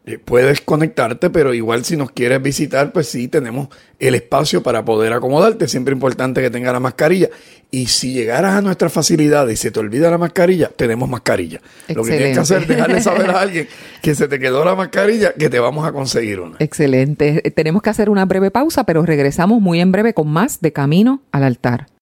eh, 0.05 0.19
puedes 0.19 0.59
conectarte, 0.59 1.29
pero 1.29 1.53
igual 1.53 1.85
si 1.85 1.95
nos 1.95 2.11
quieres 2.11 2.41
visitar, 2.41 2.91
pues 2.91 3.07
sí, 3.07 3.29
tenemos 3.29 3.69
el 3.99 4.15
espacio 4.15 4.61
para 4.61 4.83
poder 4.83 5.13
acomodarte. 5.13 5.69
Siempre 5.69 5.93
importante 5.93 6.41
que 6.41 6.49
tenga 6.49 6.73
la 6.73 6.81
mascarilla. 6.81 7.29
Y 7.71 7.87
si 7.87 8.13
llegaras 8.13 8.55
a 8.55 8.61
nuestra 8.61 8.89
facilidad 8.89 9.47
y 9.47 9.55
se 9.55 9.71
te 9.71 9.79
olvida 9.79 10.11
la 10.11 10.17
mascarilla, 10.17 10.69
tenemos 10.75 11.09
mascarilla. 11.09 11.61
Lo 11.87 12.03
que 12.03 12.17
tienes 12.17 12.33
que 12.35 12.41
hacer 12.41 12.63
es 12.63 12.67
dejarle 12.67 13.01
saber 13.01 13.29
a 13.29 13.39
alguien 13.39 13.67
que 14.01 14.13
se 14.13 14.27
te 14.27 14.39
quedó 14.39 14.65
la 14.65 14.75
mascarilla, 14.75 15.33
que 15.33 15.49
te 15.49 15.59
vamos 15.59 15.87
a 15.87 15.93
conseguir 15.93 16.41
una. 16.41 16.57
Excelente. 16.59 17.41
Tenemos 17.55 17.81
que 17.81 17.89
hacer 17.89 18.09
una 18.09 18.25
breve 18.25 18.51
pausa, 18.51 18.83
pero 18.83 19.05
regresamos 19.05 19.61
muy 19.61 19.79
en 19.79 19.93
breve 19.93 20.13
con 20.13 20.27
más 20.27 20.59
de 20.59 20.73
Camino 20.73 21.21
al 21.31 21.43
Altar. 21.43 21.92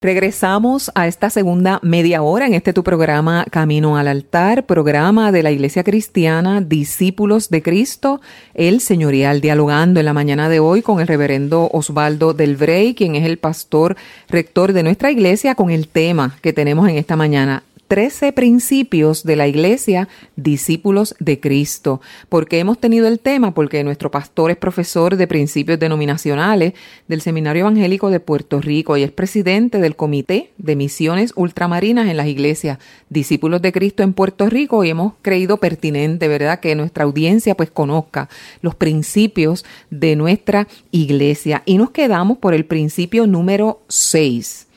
Regresamos 0.00 0.92
a 0.94 1.08
esta 1.08 1.28
segunda 1.28 1.80
media 1.82 2.22
hora 2.22 2.46
en 2.46 2.54
este 2.54 2.72
tu 2.72 2.84
programa 2.84 3.44
Camino 3.50 3.96
al 3.96 4.06
Altar, 4.06 4.64
programa 4.64 5.32
de 5.32 5.42
la 5.42 5.50
Iglesia 5.50 5.82
Cristiana 5.82 6.60
Discípulos 6.60 7.50
de 7.50 7.62
Cristo, 7.62 8.20
el 8.54 8.80
señorial, 8.80 9.40
dialogando 9.40 9.98
en 9.98 10.06
la 10.06 10.12
mañana 10.12 10.48
de 10.48 10.60
hoy 10.60 10.82
con 10.82 11.00
el 11.00 11.08
reverendo 11.08 11.68
Osvaldo 11.72 12.32
del 12.32 12.54
Brey, 12.54 12.94
quien 12.94 13.16
es 13.16 13.26
el 13.26 13.38
pastor 13.38 13.96
rector 14.28 14.72
de 14.72 14.84
nuestra 14.84 15.10
iglesia, 15.10 15.56
con 15.56 15.70
el 15.70 15.88
tema 15.88 16.38
que 16.42 16.52
tenemos 16.52 16.88
en 16.88 16.96
esta 16.96 17.16
mañana, 17.16 17.64
13 17.88 18.34
principios 18.34 19.24
de 19.24 19.34
la 19.34 19.48
iglesia, 19.48 20.08
discípulos 20.36 21.16
de 21.20 21.40
Cristo. 21.40 22.02
¿Por 22.28 22.46
qué 22.46 22.58
hemos 22.58 22.78
tenido 22.78 23.08
el 23.08 23.18
tema? 23.18 23.54
Porque 23.54 23.82
nuestro 23.82 24.10
pastor 24.10 24.50
es 24.50 24.58
profesor 24.58 25.16
de 25.16 25.26
principios 25.26 25.78
denominacionales 25.78 26.74
del 27.08 27.22
Seminario 27.22 27.62
Evangélico 27.62 28.10
de 28.10 28.20
Puerto 28.20 28.60
Rico 28.60 28.98
y 28.98 29.04
es 29.04 29.10
presidente 29.10 29.78
del 29.78 29.96
Comité 29.96 30.50
de 30.58 30.76
Misiones 30.76 31.32
Ultramarinas 31.34 32.08
en 32.08 32.18
las 32.18 32.26
iglesias 32.26 32.78
Discípulos 33.08 33.62
de 33.62 33.72
Cristo 33.72 34.02
en 34.02 34.12
Puerto 34.12 34.50
Rico 34.50 34.84
y 34.84 34.90
hemos 34.90 35.14
creído 35.22 35.56
pertinente, 35.56 36.28
¿verdad?, 36.28 36.60
que 36.60 36.74
nuestra 36.74 37.04
audiencia 37.04 37.56
pues 37.56 37.70
conozca 37.70 38.28
los 38.60 38.74
principios 38.74 39.64
de 39.90 40.14
nuestra 40.14 40.68
iglesia. 40.90 41.62
Y 41.64 41.78
nos 41.78 41.90
quedamos 41.90 42.36
por 42.36 42.52
el 42.52 42.66
principio 42.66 43.26
número 43.26 43.80
6 43.88 44.67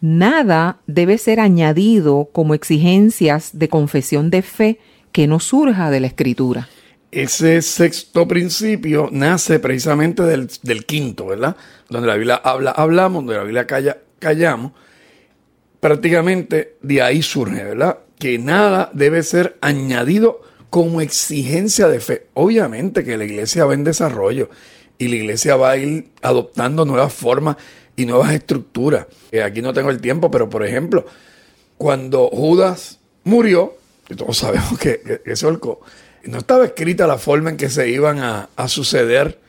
Nada 0.00 0.80
debe 0.86 1.18
ser 1.18 1.40
añadido 1.40 2.28
como 2.32 2.54
exigencias 2.54 3.58
de 3.58 3.68
confesión 3.68 4.30
de 4.30 4.42
fe 4.42 4.78
que 5.12 5.26
no 5.26 5.40
surja 5.40 5.90
de 5.90 6.00
la 6.00 6.06
escritura. 6.06 6.68
Ese 7.10 7.62
sexto 7.62 8.28
principio 8.28 9.08
nace 9.10 9.58
precisamente 9.58 10.22
del, 10.22 10.84
quinto, 10.84 11.26
¿verdad? 11.26 11.56
Donde 11.88 12.06
la 12.06 12.14
Biblia 12.14 12.36
habla, 12.36 12.70
hablamos, 12.70 13.24
donde 13.24 13.36
la 13.36 13.44
Biblia 13.44 13.66
calla, 13.66 13.98
callamos. 14.18 14.72
Prácticamente 15.80 16.76
de 16.82 17.02
ahí 17.02 17.22
surge, 17.22 17.64
¿verdad? 17.64 17.98
Que 18.18 18.38
nada 18.38 18.90
debe 18.92 19.22
ser 19.22 19.56
añadido 19.62 20.42
como 20.70 21.00
exigencia 21.00 21.88
de 21.88 22.00
fe. 22.00 22.26
Obviamente 22.34 23.04
que 23.04 23.16
la 23.16 23.24
iglesia 23.24 23.64
va 23.64 23.74
en 23.74 23.84
desarrollo 23.84 24.50
y 24.98 25.08
la 25.08 25.16
iglesia 25.16 25.56
va 25.56 25.70
a 25.70 25.76
ir 25.76 26.10
adoptando 26.20 26.84
nuevas 26.84 27.12
formas 27.12 27.56
y 27.98 28.06
nuevas 28.06 28.32
estructuras. 28.32 29.06
Eh, 29.32 29.42
aquí 29.42 29.60
no 29.60 29.74
tengo 29.74 29.90
el 29.90 30.00
tiempo, 30.00 30.30
pero 30.30 30.48
por 30.48 30.64
ejemplo, 30.64 31.04
cuando 31.76 32.28
Judas 32.28 33.00
murió, 33.24 33.76
y 34.08 34.14
todos 34.14 34.38
sabemos 34.38 34.78
que, 34.78 35.00
que, 35.00 36.28
no 36.30 36.38
estaba 36.38 36.64
escrita 36.64 37.08
la 37.08 37.18
forma 37.18 37.50
en 37.50 37.56
que 37.56 37.68
se 37.68 37.88
iban 37.90 38.20
a, 38.20 38.48
suceder 38.68 39.40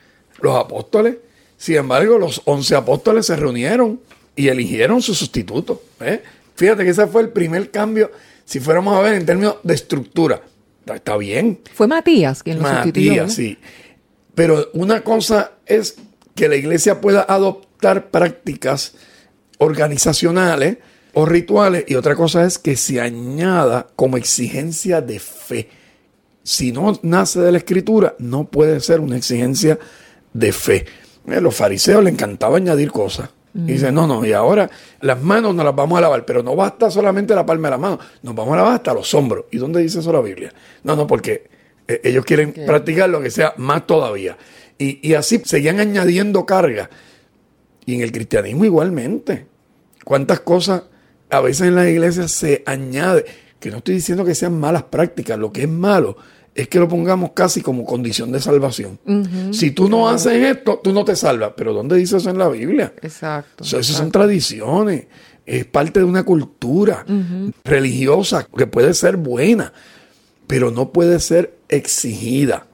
los 0.41 0.55
apóstoles. 0.55 1.17
Sin 1.57 1.75
embargo, 1.75 2.17
los 2.17 2.41
once 2.45 2.75
apóstoles 2.75 3.27
se 3.27 3.35
reunieron 3.35 3.99
y 4.35 4.47
eligieron 4.47 5.01
su 5.01 5.13
sustituto. 5.13 5.83
¿eh? 5.99 6.23
Fíjate 6.55 6.83
que 6.83 6.89
ese 6.89 7.05
fue 7.05 7.21
el 7.21 7.29
primer 7.29 7.69
cambio, 7.69 8.11
si 8.45 8.59
fuéramos 8.59 8.97
a 8.97 9.01
ver 9.01 9.13
en 9.13 9.25
términos 9.27 9.57
de 9.61 9.75
estructura. 9.75 10.41
Está, 10.91 11.17
bien. 11.17 11.59
Fue 11.75 11.85
Matías 11.85 12.41
quien 12.41 12.59
lo 12.59 12.67
sustituyó. 12.67 13.11
Matías, 13.11 13.33
sí. 13.35 13.59
Pero 14.33 14.69
una 14.73 15.01
cosa 15.01 15.51
es 15.67 15.97
que 16.39 16.47
la 16.47 16.55
iglesia 16.55 17.01
pueda 17.01 17.25
adoptar 17.27 18.11
prácticas 18.11 18.93
organizacionales 19.57 20.77
o 21.13 21.25
rituales 21.25 21.83
y 21.85 21.95
otra 21.95 22.15
cosa 22.15 22.45
es 22.45 22.57
que 22.57 22.77
se 22.77 23.01
añada 23.01 23.87
como 23.97 24.15
exigencia 24.15 25.01
de 25.01 25.19
fe. 25.19 25.67
Si 26.41 26.71
no 26.71 26.97
nace 27.03 27.41
de 27.41 27.51
la 27.51 27.57
escritura, 27.57 28.15
no 28.19 28.45
puede 28.45 28.79
ser 28.79 29.01
una 29.01 29.17
exigencia 29.17 29.79
de 30.31 30.53
fe. 30.53 30.85
A 31.27 31.35
eh, 31.35 31.41
los 31.41 31.53
fariseos 31.53 32.01
les 32.05 32.13
encantaba 32.13 32.55
añadir 32.55 32.89
cosas. 32.89 33.29
Y 33.53 33.73
dicen, 33.73 33.93
no, 33.93 34.07
no, 34.07 34.25
y 34.25 34.31
ahora 34.31 34.69
las 35.01 35.21
manos 35.21 35.53
nos 35.53 35.65
las 35.65 35.75
vamos 35.75 35.97
a 35.97 36.01
lavar, 36.01 36.23
pero 36.23 36.41
no 36.41 36.55
basta 36.55 36.89
solamente 36.89 37.35
la 37.35 37.45
palma 37.45 37.67
de 37.67 37.71
la 37.71 37.77
mano, 37.79 37.99
nos 38.21 38.33
vamos 38.33 38.53
a 38.53 38.57
lavar 38.57 38.75
hasta 38.75 38.93
los 38.93 39.13
hombros. 39.13 39.45
¿Y 39.51 39.57
dónde 39.57 39.81
dice 39.81 39.99
eso 39.99 40.13
la 40.13 40.21
Biblia? 40.21 40.53
No, 40.83 40.95
no, 40.95 41.05
porque 41.05 41.49
eh, 41.85 41.99
ellos 42.05 42.23
quieren 42.23 42.53
practicar 42.53 43.09
lo 43.09 43.19
que 43.19 43.29
sea 43.29 43.53
más 43.57 43.85
todavía. 43.85 44.37
Y, 44.79 45.07
y 45.07 45.13
así 45.13 45.41
seguían 45.45 45.79
añadiendo 45.79 46.45
carga 46.45 46.89
y 47.85 47.95
en 47.95 48.01
el 48.01 48.11
cristianismo 48.11 48.65
igualmente. 48.65 49.45
¿Cuántas 50.03 50.39
cosas 50.39 50.83
a 51.29 51.41
veces 51.41 51.67
en 51.67 51.75
las 51.75 51.87
iglesias 51.87 52.31
se 52.31 52.63
añade? 52.65 53.25
Que 53.59 53.71
no 53.71 53.77
estoy 53.77 53.95
diciendo 53.95 54.23
que 54.23 54.35
sean 54.35 54.59
malas 54.59 54.83
prácticas, 54.83 55.37
lo 55.37 55.51
que 55.51 55.63
es 55.63 55.69
malo 55.69 56.17
es 56.55 56.67
que 56.67 56.79
lo 56.79 56.87
pongamos 56.87 57.31
casi 57.31 57.61
como 57.61 57.85
condición 57.85 58.31
de 58.31 58.39
salvación. 58.39 58.99
si 59.51 59.71
tú 59.71 59.89
no 59.89 60.09
haces 60.09 60.57
esto, 60.57 60.79
tú 60.83 60.91
no 60.91 61.05
te 61.05 61.15
salvas. 61.15 61.53
Pero 61.55 61.73
¿dónde 61.73 61.95
dice 61.95 62.17
eso 62.17 62.29
en 62.29 62.37
la 62.37 62.49
Biblia? 62.49 62.93
Exacto. 63.01 63.63
Esas 63.63 63.87
son 63.87 64.11
tradiciones, 64.11 65.07
es 65.45 65.65
parte 65.65 65.99
de 65.99 66.05
una 66.05 66.23
cultura 66.23 67.05
religiosa 67.63 68.47
que 68.55 68.67
puede 68.67 68.93
ser 68.93 69.17
buena, 69.17 69.73
pero 70.47 70.69
no 70.69 70.91
puede 70.91 71.19
ser 71.19 71.57
exigida. 71.69 72.67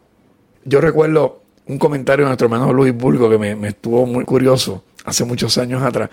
Yo 0.63 0.81
recuerdo 0.81 1.43
un 1.67 1.77
comentario 1.77 2.25
de 2.25 2.29
nuestro 2.29 2.45
hermano 2.45 2.71
Luis 2.73 2.93
Bulgo 2.93 3.29
que 3.29 3.37
me 3.37 3.67
estuvo 3.67 4.05
muy 4.05 4.25
curioso 4.25 4.83
hace 5.05 5.23
muchos 5.23 5.57
años 5.57 5.81
atrás. 5.81 6.09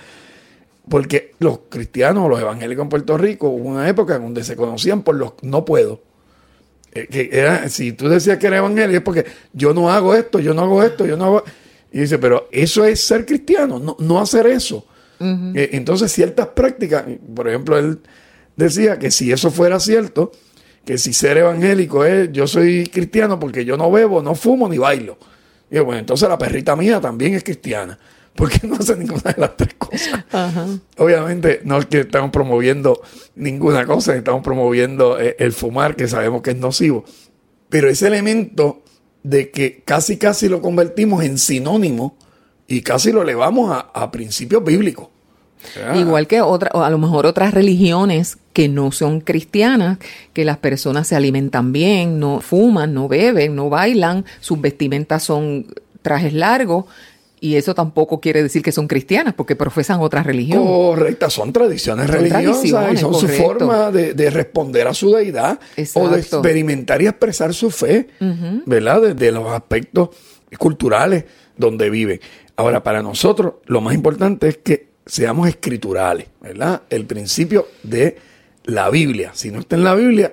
Porque 0.89 1.35
los 1.39 1.61
cristianos, 1.69 2.29
los 2.29 2.41
evangélicos 2.41 2.83
en 2.83 2.89
Puerto 2.89 3.17
Rico, 3.17 3.49
hubo 3.49 3.69
una 3.69 3.89
época 3.89 4.17
en 4.17 4.23
donde 4.23 4.45
se 4.45 4.57
conocían 4.57 5.03
por 5.03 5.15
los 5.15 5.33
no 5.43 5.65
puedo. 5.65 6.03
Eh, 6.93 7.07
que 7.11 7.31
era, 7.33 7.69
si 7.69 7.93
tú 7.93 8.09
decías 8.09 8.39
que 8.39 8.49
era 8.49 8.59
evangélico 8.59 8.97
es 8.97 9.03
porque 9.03 9.27
yo 9.53 9.73
no 9.73 9.91
hago 9.91 10.15
esto, 10.15 10.41
yo 10.41 10.55
no 10.55 10.63
hago 10.63 10.83
esto, 10.83 11.07
yo 11.07 11.17
no 11.17 11.25
hago. 11.25 11.45
Y 11.93 12.01
dice, 12.01 12.19
pero 12.19 12.49
eso 12.51 12.85
es 12.85 13.03
ser 13.05 13.27
cristiano, 13.27 13.97
no, 13.99 14.21
hacer 14.21 14.47
eso. 14.47 14.87
Eh, 15.55 15.71
entonces, 15.75 16.11
ciertas 16.11 16.49
prácticas, 16.49 17.05
por 17.33 17.49
ejemplo, 17.49 17.79
él 17.79 18.01
decía 18.57 18.99
que 18.99 19.13
si 19.13 19.31
eso 19.31 19.53
fuera 19.53 19.79
cierto, 19.79 20.33
que 20.85 20.99
si 20.99 21.13
ser 21.13 21.39
evangélico 21.39 22.05
es 22.05 22.33
yo 22.33 22.49
soy 22.49 22.89
cristiano 22.89 23.39
porque 23.39 23.65
yo 23.65 23.77
no 23.77 23.89
bebo, 23.93 24.21
no 24.21 24.35
fumo 24.35 24.69
ni 24.69 24.79
bailo. 24.79 25.17
Y 25.73 25.79
bueno, 25.79 26.01
entonces 26.01 26.29
la 26.29 26.37
perrita 26.37 26.77
mía 26.77 27.01
también 27.01 27.33
es 27.35 27.43
cristiana. 27.43 27.99
Porque 28.35 28.67
no 28.67 28.77
hace 28.77 28.97
ninguna 28.97 29.33
de 29.33 29.41
las 29.41 29.57
tres 29.57 29.75
cosas. 29.75 30.25
Obviamente 30.97 31.61
no 31.65 31.79
es 31.79 31.87
que 31.87 32.01
estamos 32.01 32.31
promoviendo 32.31 33.03
ninguna 33.35 33.85
cosa, 33.87 34.15
estamos 34.15 34.43
promoviendo 34.43 35.19
eh, 35.19 35.37
el 35.39 35.53
fumar, 35.53 35.97
que 35.97 36.09
sabemos 36.09 36.43
que 36.43 36.51
es 36.51 36.57
nocivo. 36.57 37.05
Pero 37.69 37.89
ese 37.89 38.07
elemento 38.07 38.83
de 39.23 39.51
que 39.51 39.83
casi 39.85 40.19
casi 40.19 40.49
lo 40.49 40.61
convertimos 40.61 41.25
en 41.25 41.39
sinónimo 41.39 42.17
y 42.67 42.83
casi 42.83 43.13
lo 43.13 43.23
elevamos 43.23 43.71
a, 43.71 43.81
a 43.81 44.11
principios 44.11 44.65
bíblicos. 44.65 45.09
Igual 45.95 46.27
que 46.27 46.41
otra, 46.41 46.71
a 46.73 46.91
lo 46.91 46.99
mejor 46.99 47.27
otras 47.27 47.55
religiones 47.55 48.39
que 48.53 48.69
no 48.69 48.93
son 48.93 49.21
cristianas, 49.21 49.99
que 50.33 50.45
las 50.45 50.59
personas 50.59 51.07
se 51.07 51.17
alimentan 51.17 51.73
bien, 51.73 52.19
no 52.19 52.41
fuman, 52.41 52.95
no 52.95 53.09
beben, 53.09 53.55
no 53.55 53.71
bailan, 53.71 54.25
sus 54.41 54.61
vestimentas 54.61 55.23
son 55.23 55.67
trajes 56.03 56.33
largos, 56.33 56.87
y 57.43 57.57
eso 57.57 57.75
tampoco 57.75 58.21
quiere 58.21 58.41
decir 58.41 58.63
que 58.63 58.71
son 58.71 58.87
cristianas, 58.87 59.35
porque 59.35 59.57
profesan 59.57 60.01
otra 60.01 60.23
religión. 60.23 60.65
Correcta, 60.65 61.29
son 61.29 61.53
tradiciones 61.53 62.09
religiosas 62.09 62.93
y 62.93 62.97
son 62.99 63.15
su 63.15 63.27
forma 63.27 63.91
de, 63.91 64.31
responder 64.31 64.87
a 64.87 64.95
su 64.95 65.11
deidad 65.11 65.59
o 65.95 66.09
de 66.09 66.21
experimentar 66.21 67.03
y 67.03 67.09
expresar 67.09 67.53
su 67.53 67.71
fe, 67.73 68.07
¿verdad? 68.65 69.03
Desde 69.03 69.33
los 69.33 69.49
aspectos 69.49 70.11
culturales 70.57 71.25
donde 71.57 71.91
viven. 71.91 72.21
Ahora, 72.55 72.85
para 72.85 73.03
nosotros, 73.03 73.55
lo 73.67 73.81
más 73.81 73.95
importante 73.95 74.47
es 74.47 74.59
que 74.59 74.92
seamos 75.07 75.49
escriturales, 75.49 76.29
¿verdad? 76.41 76.83
El 76.91 77.07
principio 77.07 77.69
de 77.83 78.19
la 78.65 78.91
Biblia. 78.91 79.33
Si 79.35 79.51
no 79.51 79.61
está 79.61 79.77
en 79.77 79.85
la 79.85 79.95
Biblia, 79.95 80.33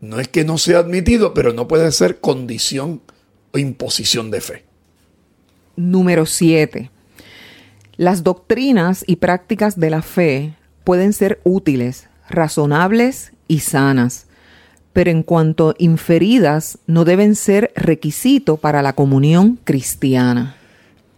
no 0.00 0.20
es 0.20 0.28
que 0.28 0.44
no 0.44 0.58
sea 0.58 0.78
admitido, 0.78 1.34
pero 1.34 1.52
no 1.52 1.68
puede 1.68 1.90
ser 1.92 2.20
condición 2.20 3.00
o 3.52 3.58
imposición 3.58 4.30
de 4.30 4.40
fe. 4.40 4.64
Número 5.76 6.26
7. 6.26 6.90
Las 7.96 8.22
doctrinas 8.22 9.04
y 9.06 9.16
prácticas 9.16 9.78
de 9.78 9.90
la 9.90 10.02
fe 10.02 10.54
pueden 10.82 11.12
ser 11.12 11.40
útiles, 11.44 12.08
razonables 12.28 13.32
y 13.48 13.60
sanas, 13.60 14.26
pero 14.92 15.10
en 15.10 15.22
cuanto 15.22 15.74
inferidas 15.78 16.78
no 16.86 17.04
deben 17.04 17.34
ser 17.34 17.72
requisito 17.74 18.56
para 18.56 18.82
la 18.82 18.94
comunión 18.94 19.58
cristiana. 19.64 20.56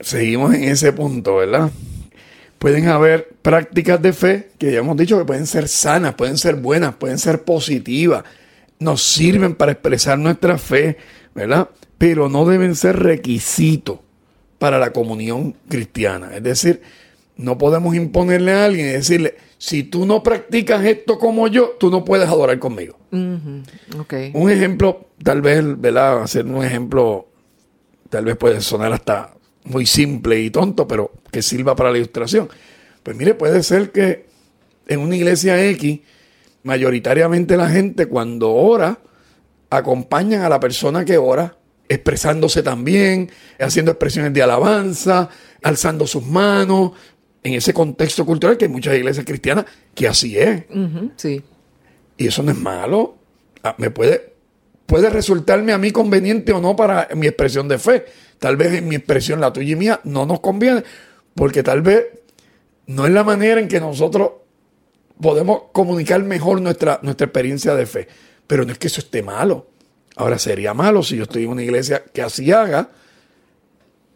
Seguimos 0.01 0.55
en 0.55 0.65
ese 0.65 0.93
punto, 0.93 1.37
¿verdad? 1.37 1.71
Pueden 2.59 2.89
haber 2.89 3.29
prácticas 3.43 4.01
de 4.01 4.13
fe 4.13 4.49
que 4.59 4.73
ya 4.73 4.79
hemos 4.79 4.97
dicho 4.97 5.19
que 5.19 5.25
pueden 5.25 5.47
ser 5.47 5.69
sanas, 5.69 6.15
pueden 6.15 6.39
ser 6.39 6.57
buenas, 6.57 6.95
pueden 6.95 7.19
ser 7.19 7.45
positivas, 7.45 8.25
nos 8.79 9.03
sirven 9.03 9.55
para 9.55 9.73
expresar 9.73 10.19
nuestra 10.19 10.59
fe, 10.59 10.97
¿verdad? 11.35 11.69
Pero 11.99 12.29
no 12.29 12.47
deben 12.47 12.75
ser 12.75 12.99
requisitos 12.99 13.99
para 14.59 14.79
la 14.79 14.93
comunión 14.93 15.55
cristiana. 15.69 16.35
Es 16.35 16.43
decir, 16.43 16.83
no 17.37 17.59
podemos 17.59 17.95
imponerle 17.95 18.53
a 18.53 18.65
alguien 18.65 18.87
y 18.87 18.93
decirle, 18.93 19.37
si 19.59 19.83
tú 19.83 20.07
no 20.07 20.23
practicas 20.23 20.85
esto 20.85 21.19
como 21.19 21.49
yo, 21.49 21.77
tú 21.79 21.91
no 21.91 22.05
puedes 22.05 22.29
adorar 22.29 22.59
conmigo. 22.59 22.99
Un 23.13 24.51
ejemplo, 24.51 25.09
tal 25.23 25.43
vez, 25.43 25.63
¿verdad? 25.79 26.23
Hacer 26.23 26.47
un 26.47 26.65
ejemplo, 26.65 27.29
tal 28.11 28.25
vez 28.25 28.37
puede 28.37 28.61
sonar 28.61 28.93
hasta 28.93 29.36
muy 29.67 29.87
simple 29.87 30.41
y 30.41 30.51
tonto, 30.51 30.89
pero 30.89 31.13
que 31.31 31.43
sirva 31.43 31.77
para 31.77 31.91
la 31.91 31.99
ilustración. 31.99 32.49
Pues 33.03 33.17
mire, 33.17 33.35
puede 33.35 33.63
ser 33.63 33.93
que 33.93 34.27
en 34.89 35.01
una 35.01 35.17
iglesia 35.17 35.65
X, 35.71 36.01
mayoritariamente 36.63 37.57
la 37.57 37.69
gente 37.69 38.07
cuando 38.07 38.53
ora, 38.53 38.99
acompañan 39.71 40.43
a 40.43 40.49
la 40.49 40.61
persona 40.61 41.05
que 41.05 41.19
ora 41.19 41.57
expresándose 41.89 42.63
también, 42.63 43.31
haciendo 43.61 43.93
expresiones 43.93 44.33
de 44.33 44.43
alabanza, 44.43 45.29
alzando 45.63 46.07
sus 46.07 46.25
manos, 46.25 46.93
en 47.43 47.55
ese 47.55 47.73
contexto 47.73 48.27
cultural 48.27 48.57
que 48.57 48.65
hay 48.65 48.71
muchas 48.71 48.97
iglesias 48.97 49.25
cristianas 49.25 49.67
que 49.95 50.09
así 50.09 50.37
es. 50.37 50.65
sí. 51.17 51.43
Y 52.19 52.27
eso 52.27 52.43
no 52.43 52.51
es 52.51 52.59
malo. 52.59 53.17
Ah, 53.63 53.75
me 53.79 53.91
puede, 53.91 54.33
puede 54.87 55.11
resultarme 55.11 55.73
a 55.73 55.79
mí 55.79 55.91
conveniente 55.91 56.53
o 56.53 56.61
no 56.61 56.75
para 56.75 57.09
mi 57.15 57.27
expresión 57.27 57.69
de 57.69 57.79
fe. 57.79 58.07
Tal 58.39 58.57
vez 58.57 58.75
en 58.75 58.89
mi 58.89 58.97
expresión, 58.97 59.41
la 59.41 59.53
tuya 59.53 59.73
y 59.73 59.77
mía, 59.77 60.01
no 60.05 60.27
nos 60.27 60.41
conviene, 60.41 60.85
porque 61.35 61.63
tal 61.63 61.83
vez 61.83 62.05
no 62.87 63.07
es 63.07 63.13
la 63.13 63.25
manera 63.25 63.61
en 63.61 63.69
que 63.69 63.81
nosotros 63.81 64.31
podemos 65.21 65.63
comunicar 65.73 66.23
mejor 66.23 66.61
nuestra, 66.61 67.01
nuestra 67.03 67.27
experiencia 67.27 67.75
de 67.75 67.87
fe. 67.87 68.09
Pero 68.47 68.65
no 68.65 68.73
es 68.73 68.79
que 68.79 68.87
eso 68.87 69.01
esté 69.01 69.23
malo. 69.23 69.69
Ahora 70.17 70.39
sería 70.39 70.73
malo 70.73 71.03
si 71.03 71.17
yo 71.17 71.25
estoy 71.25 71.45
en 71.45 71.51
una 71.51 71.63
iglesia 71.63 72.03
que 72.13 72.23
así 72.23 72.51
haga 72.53 72.91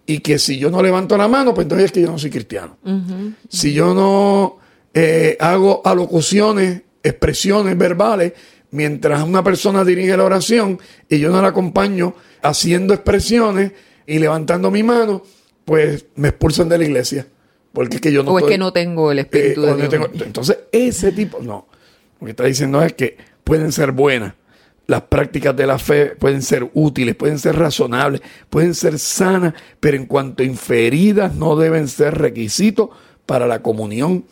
y 0.07 0.21
que 0.21 0.39
si 0.39 0.59
yo 0.59 0.71
no 0.71 0.83
levanto 0.83 1.17
la 1.17 1.29
mano, 1.29 1.55
pues 1.55 1.67
entonces 1.67 1.87
es 1.87 1.93
que 1.93 2.01
yo 2.01 2.11
no 2.11 2.19
soy 2.19 2.31
cristiano. 2.31 2.79
Si 3.49 3.73
yo 3.73 3.95
no 3.95 4.59
eh, 4.95 5.37
hago 5.39 5.83
alocuciones, 5.85 6.83
expresiones 7.03 7.77
verbales, 7.77 8.33
mientras 8.71 9.23
una 9.23 9.45
persona 9.45 9.85
dirige 9.85 10.17
la 10.17 10.25
oración 10.25 10.79
y 11.09 11.19
yo 11.19 11.31
no 11.31 11.43
la 11.43 11.49
acompaño 11.49 12.15
haciendo 12.43 12.95
expresiones 12.95 13.73
y 14.07 14.19
levantando 14.19 14.71
mi 14.71 14.83
mano, 14.83 15.23
pues 15.65 16.07
me 16.17 16.29
expulsan 16.29 16.69
de 16.69 16.79
la 16.79 16.85
iglesia. 16.85 17.27
Porque 17.73 17.97
es 17.97 18.03
que 18.03 18.13
yo 18.13 18.23
no 18.23 18.33
O 18.33 18.39
es 18.39 18.47
que 18.47 18.59
no 18.59 18.73
tengo 18.73 19.13
el 19.13 19.21
espíritu 19.21 19.65
eh, 19.65 19.75
de 19.75 19.89
Dios. 19.89 20.11
entonces, 20.25 20.59
ese 20.73 21.13
tipo, 21.13 21.39
no. 21.41 21.69
Lo 22.21 22.25
que 22.25 22.31
está 22.31 22.45
diciendo 22.45 22.83
es 22.83 22.93
que 22.95 23.17
pueden 23.45 23.73
ser 23.73 23.93
buenas, 23.93 24.35
las 24.91 25.03
prácticas 25.03 25.57
de 25.57 25.69
la 25.69 25.79
fe 25.79 26.17
pueden 26.19 26.43
ser 26.43 26.69
útiles, 26.75 27.15
pueden 27.15 27.39
ser 27.39 27.55
razonables, 27.57 28.23
pueden 28.51 28.75
ser 28.75 28.99
sanas, 28.99 29.55
pero 29.79 29.97
en 29.97 30.07
cuanto 30.07 30.43
inferidas 30.43 31.33
no 31.33 31.55
deben 31.55 31.87
ser 31.87 32.19
requisitos 32.19 32.91
para 33.25 33.47
la 33.47 33.63
comunión 33.63 34.25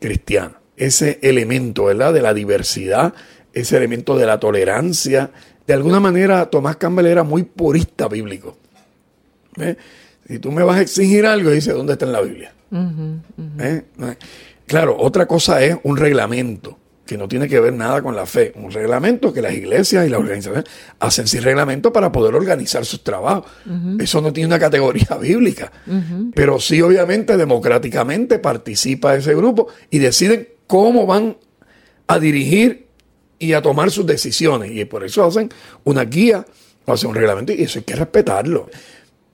cristiana. 0.00 0.58
Ese 0.78 1.18
elemento, 1.20 1.84
¿verdad? 1.84 2.14
De 2.14 2.22
la 2.22 2.32
diversidad, 2.32 3.12
ese 3.52 3.76
elemento 3.76 4.16
de 4.16 4.24
la 4.24 4.40
tolerancia. 4.40 5.32
De 5.66 5.74
alguna 5.74 6.00
manera, 6.00 6.48
Tomás 6.48 6.76
Campbell 6.76 7.04
era 7.04 7.22
muy 7.22 7.42
purista 7.42 8.08
bíblico. 8.08 8.56
Si 10.26 10.38
tú 10.38 10.52
me 10.52 10.62
vas 10.62 10.78
a 10.78 10.82
exigir 10.82 11.26
algo, 11.26 11.50
dice, 11.50 11.72
¿dónde 11.72 11.94
está 11.94 12.06
en 12.06 12.12
la 12.12 12.20
Biblia? 12.20 12.52
¿Eh? 13.58 13.82
Claro, 14.66 14.96
otra 14.98 15.26
cosa 15.26 15.62
es 15.62 15.76
un 15.82 15.96
reglamento 15.96 16.78
que 17.10 17.18
no 17.18 17.26
tiene 17.26 17.48
que 17.48 17.58
ver 17.58 17.72
nada 17.72 18.00
con 18.02 18.14
la 18.14 18.24
fe. 18.24 18.52
Un 18.54 18.70
reglamento 18.70 19.32
que 19.32 19.42
las 19.42 19.52
iglesias 19.52 20.06
y 20.06 20.10
las 20.10 20.20
organizaciones 20.20 20.64
hacen 21.00 21.26
sin 21.26 21.42
reglamento 21.42 21.92
para 21.92 22.12
poder 22.12 22.36
organizar 22.36 22.84
sus 22.84 23.02
trabajos. 23.02 23.50
Eso 23.98 24.20
no 24.20 24.32
tiene 24.32 24.46
una 24.46 24.60
categoría 24.60 25.16
bíblica. 25.20 25.72
Pero 26.32 26.60
sí, 26.60 26.80
obviamente, 26.80 27.36
democráticamente 27.36 28.38
participa 28.38 29.16
ese 29.16 29.34
grupo 29.34 29.66
y 29.90 29.98
deciden 29.98 30.50
cómo 30.68 31.04
van 31.04 31.36
a 32.06 32.20
dirigir 32.20 32.86
y 33.40 33.54
a 33.54 33.62
tomar 33.62 33.90
sus 33.90 34.06
decisiones. 34.06 34.70
Y 34.70 34.84
por 34.84 35.02
eso 35.02 35.24
hacen 35.24 35.48
una 35.82 36.04
guía 36.04 36.46
o 36.84 36.92
hacen 36.92 37.10
un 37.10 37.16
reglamento 37.16 37.52
y 37.52 37.64
eso 37.64 37.80
hay 37.80 37.84
que 37.84 37.96
respetarlo. 37.96 38.70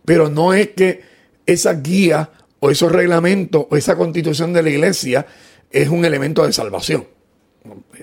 Pero 0.06 0.30
no 0.30 0.54
es 0.54 0.68
que 0.68 1.02
esa 1.44 1.74
guía 1.74 2.30
o 2.60 2.70
esos 2.70 2.90
reglamentos 2.90 3.66
o 3.68 3.76
esa 3.76 3.96
constitución 3.96 4.54
de 4.54 4.62
la 4.62 4.70
iglesia 4.70 5.26
es 5.70 5.90
un 5.90 6.06
elemento 6.06 6.46
de 6.46 6.52
salvación. 6.54 7.06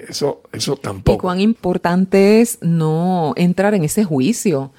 Eso, 0.08 0.44
eso 0.52 0.76
tampoco. 0.76 1.18
Y 1.18 1.22
cuán 1.22 1.40
importante 1.40 2.42
es 2.42 2.60
no 2.62 3.34
entrar 3.36 3.74
en 3.74 3.84
ese 3.84 4.04
juicio 4.04 4.72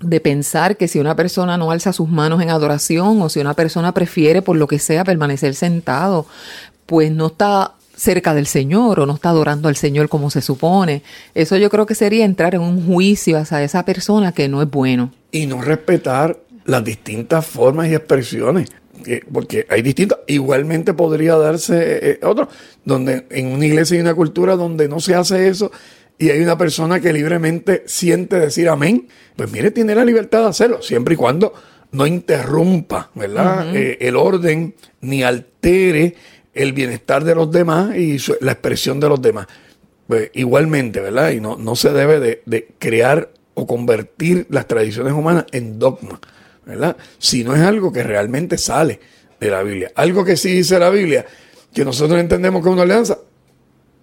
de 0.00 0.20
pensar 0.20 0.76
que 0.76 0.88
si 0.88 0.98
una 0.98 1.16
persona 1.16 1.56
no 1.56 1.70
alza 1.70 1.92
sus 1.92 2.08
manos 2.08 2.40
en 2.40 2.50
adoración 2.50 3.20
o 3.20 3.28
si 3.28 3.40
una 3.40 3.54
persona 3.54 3.92
prefiere 3.92 4.42
por 4.42 4.56
lo 4.56 4.66
que 4.66 4.78
sea 4.78 5.04
permanecer 5.04 5.54
sentado, 5.54 6.26
pues 6.86 7.10
no 7.10 7.26
está 7.26 7.74
cerca 7.98 8.32
del 8.32 8.46
Señor 8.46 9.00
o 9.00 9.06
no 9.06 9.14
está 9.14 9.30
adorando 9.30 9.68
al 9.68 9.76
Señor 9.76 10.08
como 10.08 10.30
se 10.30 10.40
supone. 10.40 11.02
Eso 11.34 11.56
yo 11.56 11.68
creo 11.68 11.84
que 11.84 11.94
sería 11.94 12.24
entrar 12.24 12.54
en 12.54 12.62
un 12.62 12.86
juicio 12.86 13.38
hacia 13.38 13.62
esa 13.62 13.84
persona 13.84 14.32
que 14.32 14.48
no 14.48 14.62
es 14.62 14.70
bueno. 14.70 15.12
Y 15.32 15.46
no 15.46 15.60
respetar 15.60 16.38
las 16.64 16.84
distintas 16.84 17.44
formas 17.46 17.88
y 17.88 17.94
expresiones 17.94 18.70
porque 19.32 19.66
hay 19.68 19.82
distintos, 19.82 20.18
igualmente 20.26 20.94
podría 20.94 21.36
darse 21.36 22.10
eh, 22.10 22.20
otro, 22.22 22.48
donde 22.84 23.26
en 23.30 23.48
una 23.48 23.66
iglesia 23.66 23.96
hay 23.96 24.00
una 24.00 24.14
cultura 24.14 24.56
donde 24.56 24.88
no 24.88 25.00
se 25.00 25.14
hace 25.14 25.48
eso 25.48 25.70
y 26.18 26.30
hay 26.30 26.40
una 26.40 26.58
persona 26.58 27.00
que 27.00 27.12
libremente 27.12 27.84
siente 27.86 28.38
decir 28.38 28.68
amén, 28.68 29.06
pues 29.36 29.50
mire, 29.52 29.70
tiene 29.70 29.94
la 29.94 30.04
libertad 30.04 30.42
de 30.42 30.48
hacerlo, 30.48 30.82
siempre 30.82 31.14
y 31.14 31.16
cuando 31.16 31.54
no 31.92 32.06
interrumpa, 32.06 33.10
¿verdad? 33.14 33.74
Eh, 33.74 33.98
el 34.00 34.16
orden 34.16 34.74
ni 35.00 35.22
altere 35.22 36.16
el 36.58 36.72
bienestar 36.72 37.24
de 37.24 37.34
los 37.34 37.50
demás 37.50 37.96
y 37.96 38.18
la 38.40 38.52
expresión 38.52 39.00
de 39.00 39.08
los 39.08 39.22
demás. 39.22 39.46
Pues 40.06 40.30
igualmente, 40.34 41.00
¿verdad? 41.00 41.30
Y 41.30 41.40
no, 41.40 41.56
no 41.56 41.76
se 41.76 41.90
debe 41.92 42.18
de, 42.20 42.42
de 42.46 42.68
crear 42.78 43.30
o 43.54 43.66
convertir 43.66 44.46
las 44.50 44.66
tradiciones 44.66 45.12
humanas 45.12 45.46
en 45.52 45.78
dogma. 45.78 46.20
¿verdad? 46.64 46.96
Si 47.18 47.44
no 47.44 47.54
es 47.54 47.62
algo 47.62 47.92
que 47.92 48.02
realmente 48.02 48.58
sale 48.58 49.00
de 49.40 49.50
la 49.50 49.62
Biblia. 49.62 49.90
Algo 49.94 50.24
que 50.24 50.36
sí 50.36 50.50
dice 50.50 50.78
la 50.78 50.90
Biblia, 50.90 51.24
que 51.72 51.84
nosotros 51.84 52.20
entendemos 52.20 52.62
que 52.62 52.68
es 52.68 52.72
una 52.72 52.82
alianza, 52.82 53.18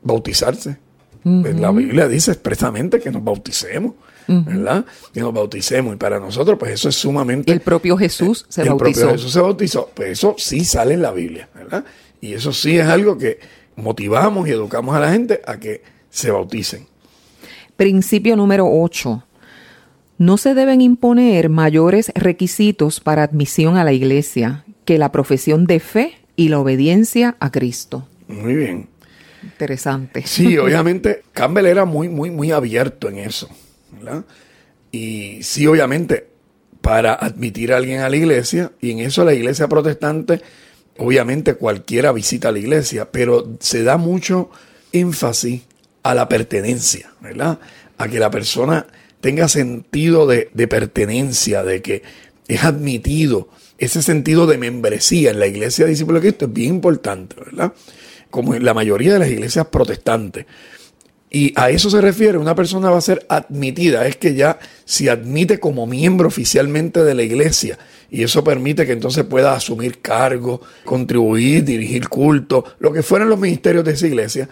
bautizarse. 0.02 0.78
La 1.24 1.72
Biblia 1.72 2.08
dice 2.08 2.32
expresamente 2.32 3.00
que 3.00 3.12
nos 3.12 3.24
bauticemos. 3.24 3.94
¿verdad? 4.28 4.86
Que 5.14 5.20
nos 5.22 5.34
bauticemos. 5.34 5.94
Y 5.94 5.98
para 5.98 6.20
nosotros, 6.20 6.58
pues 6.58 6.72
eso 6.72 6.90
es 6.90 6.96
sumamente. 6.96 7.52
El 7.52 7.62
propio 7.62 7.98
Jesús 7.98 8.46
se 8.50 8.64
el 8.64 8.70
bautizó. 8.70 9.02
propio 9.02 9.12
Jesús 9.12 9.32
se 9.32 9.40
bautizó. 9.40 9.92
Pues 9.94 10.10
eso 10.10 10.36
sí 10.38 10.66
sale 10.66 10.96
en 10.96 11.02
la 11.02 11.12
Biblia, 11.12 11.50
¿verdad? 11.54 11.86
Y 12.26 12.34
eso 12.34 12.52
sí 12.52 12.80
es 12.80 12.88
algo 12.88 13.20
que 13.20 13.38
motivamos 13.76 14.48
y 14.48 14.52
educamos 14.52 14.96
a 14.96 15.00
la 15.00 15.12
gente 15.12 15.42
a 15.46 15.60
que 15.60 15.84
se 16.10 16.32
bauticen. 16.32 16.88
Principio 17.78 18.36
número 18.36 18.68
8. 18.68 19.24
No 20.18 20.38
se 20.38 20.56
deben 20.56 20.82
imponer 20.82 21.50
mayores 21.50 22.12
requisitos 22.16 23.00
para 23.00 23.22
admisión 23.22 23.78
a 23.78 23.84
la 23.84 23.94
iglesia 23.94 24.66
que 24.86 24.98
la 24.98 25.12
profesión 25.12 25.68
de 25.68 25.80
fe 25.80 26.18
y 26.36 26.50
la 26.50 26.60
obediencia 26.60 27.36
a 27.40 27.52
Cristo. 27.52 28.08
Muy 28.28 28.56
bien. 28.56 28.88
Interesante. 29.44 30.24
Sí, 30.26 30.58
obviamente 30.58 31.22
Campbell 31.32 31.68
era 31.68 31.86
muy, 31.86 32.10
muy, 32.10 32.32
muy 32.32 32.52
abierto 32.52 33.08
en 33.08 33.20
eso. 33.20 33.50
¿verdad? 33.92 34.26
Y 34.92 35.44
sí, 35.44 35.68
obviamente, 35.68 36.28
para 36.82 37.14
admitir 37.14 37.72
a 37.72 37.78
alguien 37.78 38.00
a 38.00 38.10
la 38.10 38.16
iglesia, 38.16 38.72
y 38.82 38.90
en 38.92 39.00
eso 39.00 39.24
la 39.26 39.34
iglesia 39.36 39.68
protestante, 39.68 40.42
obviamente 40.98 41.56
cualquiera 41.56 42.12
visita 42.12 42.52
la 42.52 42.60
iglesia, 42.60 43.12
pero 43.12 43.58
se 43.60 43.84
da 43.84 43.98
mucho 43.98 44.50
énfasis 44.92 45.64
a 46.04 46.14
la 46.14 46.30
pertenencia, 46.30 47.12
¿verdad? 47.22 47.60
A 47.98 48.08
que 48.08 48.20
la 48.20 48.32
persona 48.32 48.88
tenga 49.22 49.48
sentido 49.48 50.28
de, 50.28 50.50
de 50.54 50.68
pertenencia, 50.68 51.64
de 51.64 51.82
que 51.82 52.04
es 52.48 52.64
admitido. 52.64 53.50
Ese 53.78 54.02
sentido 54.02 54.48
de 54.48 54.58
membresía 54.58 55.32
en 55.32 55.40
la 55.40 55.48
iglesia 55.48 55.86
de 55.86 55.92
discípulos 55.92 56.22
de 56.22 56.30
Cristo 56.30 56.46
es 56.46 56.54
bien 56.54 56.76
importante, 56.76 57.36
¿verdad? 57.44 57.74
Como 58.30 58.56
en 58.56 58.64
la 58.64 58.74
mayoría 58.74 59.14
de 59.14 59.20
las 59.20 59.30
iglesias 59.30 59.68
protestantes. 59.68 60.46
Y 61.36 61.52
a 61.58 61.70
eso 61.70 61.90
se 61.90 62.00
refiere, 62.00 62.38
una 62.38 62.56
persona 62.56 62.90
va 62.90 62.98
a 62.98 63.02
ser 63.02 63.26
admitida, 63.28 64.08
es 64.08 64.16
que 64.16 64.36
ya 64.36 64.58
se 64.86 65.10
admite 65.10 65.60
como 65.60 65.86
miembro 65.86 66.30
oficialmente 66.30 67.04
de 67.04 67.14
la 67.14 67.24
iglesia 67.24 67.78
y 68.10 68.24
eso 68.24 68.42
permite 68.42 68.86
que 68.86 68.94
entonces 68.94 69.26
pueda 69.26 69.54
asumir 69.54 70.00
cargo, 70.00 70.62
contribuir, 70.86 71.66
dirigir 71.66 72.08
culto, 72.08 72.64
lo 72.80 72.94
que 72.94 73.04
fueran 73.04 73.28
los 73.28 73.38
ministerios 73.38 73.84
de 73.84 73.92
esa 73.92 74.08
iglesia. 74.08 74.48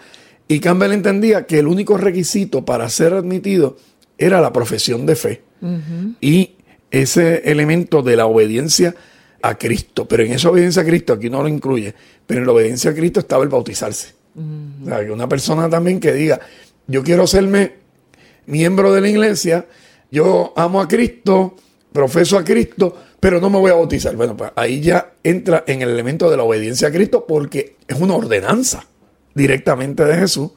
Y 0.46 0.60
Campbell 0.60 0.92
entendía 0.92 1.46
que 1.46 1.60
el 1.60 1.68
único 1.68 1.96
requisito 1.96 2.66
para 2.66 2.86
ser 2.90 3.14
admitido 3.14 3.78
era 4.18 4.42
la 4.42 4.52
profesión 4.52 5.06
de 5.06 5.16
fe 5.16 5.42
y 6.20 6.56
ese 6.90 7.50
elemento 7.50 8.02
de 8.02 8.16
la 8.18 8.26
obediencia 8.26 8.94
a 9.40 9.56
Cristo. 9.56 10.06
Pero 10.06 10.24
en 10.24 10.32
esa 10.32 10.50
obediencia 10.50 10.82
a 10.82 10.84
Cristo, 10.84 11.14
aquí 11.14 11.30
no 11.30 11.40
lo 11.40 11.48
incluye, 11.48 11.94
pero 12.26 12.40
en 12.40 12.46
la 12.46 12.52
obediencia 12.52 12.90
a 12.90 12.94
Cristo 12.94 13.20
estaba 13.20 13.42
el 13.42 13.48
bautizarse. 13.48 14.22
O 14.36 14.86
sea, 14.86 15.04
que 15.04 15.12
una 15.12 15.28
persona 15.28 15.70
también 15.70 16.00
que 16.00 16.12
diga, 16.12 16.40
yo 16.86 17.02
quiero 17.02 17.26
serme 17.26 17.74
miembro 18.46 18.92
de 18.92 19.00
la 19.00 19.08
iglesia, 19.08 19.66
yo 20.10 20.52
amo 20.56 20.80
a 20.80 20.88
Cristo, 20.88 21.56
profeso 21.92 22.36
a 22.36 22.44
Cristo, 22.44 22.96
pero 23.20 23.40
no 23.40 23.50
me 23.50 23.58
voy 23.58 23.70
a 23.70 23.74
bautizar. 23.74 24.14
Bueno, 24.16 24.36
pues 24.36 24.50
ahí 24.56 24.80
ya 24.80 25.14
entra 25.22 25.64
en 25.66 25.82
el 25.82 25.90
elemento 25.90 26.30
de 26.30 26.36
la 26.36 26.42
obediencia 26.42 26.88
a 26.88 26.92
Cristo 26.92 27.24
porque 27.26 27.76
es 27.88 27.98
una 27.98 28.14
ordenanza 28.14 28.86
directamente 29.34 30.04
de 30.04 30.16
Jesús 30.16 30.50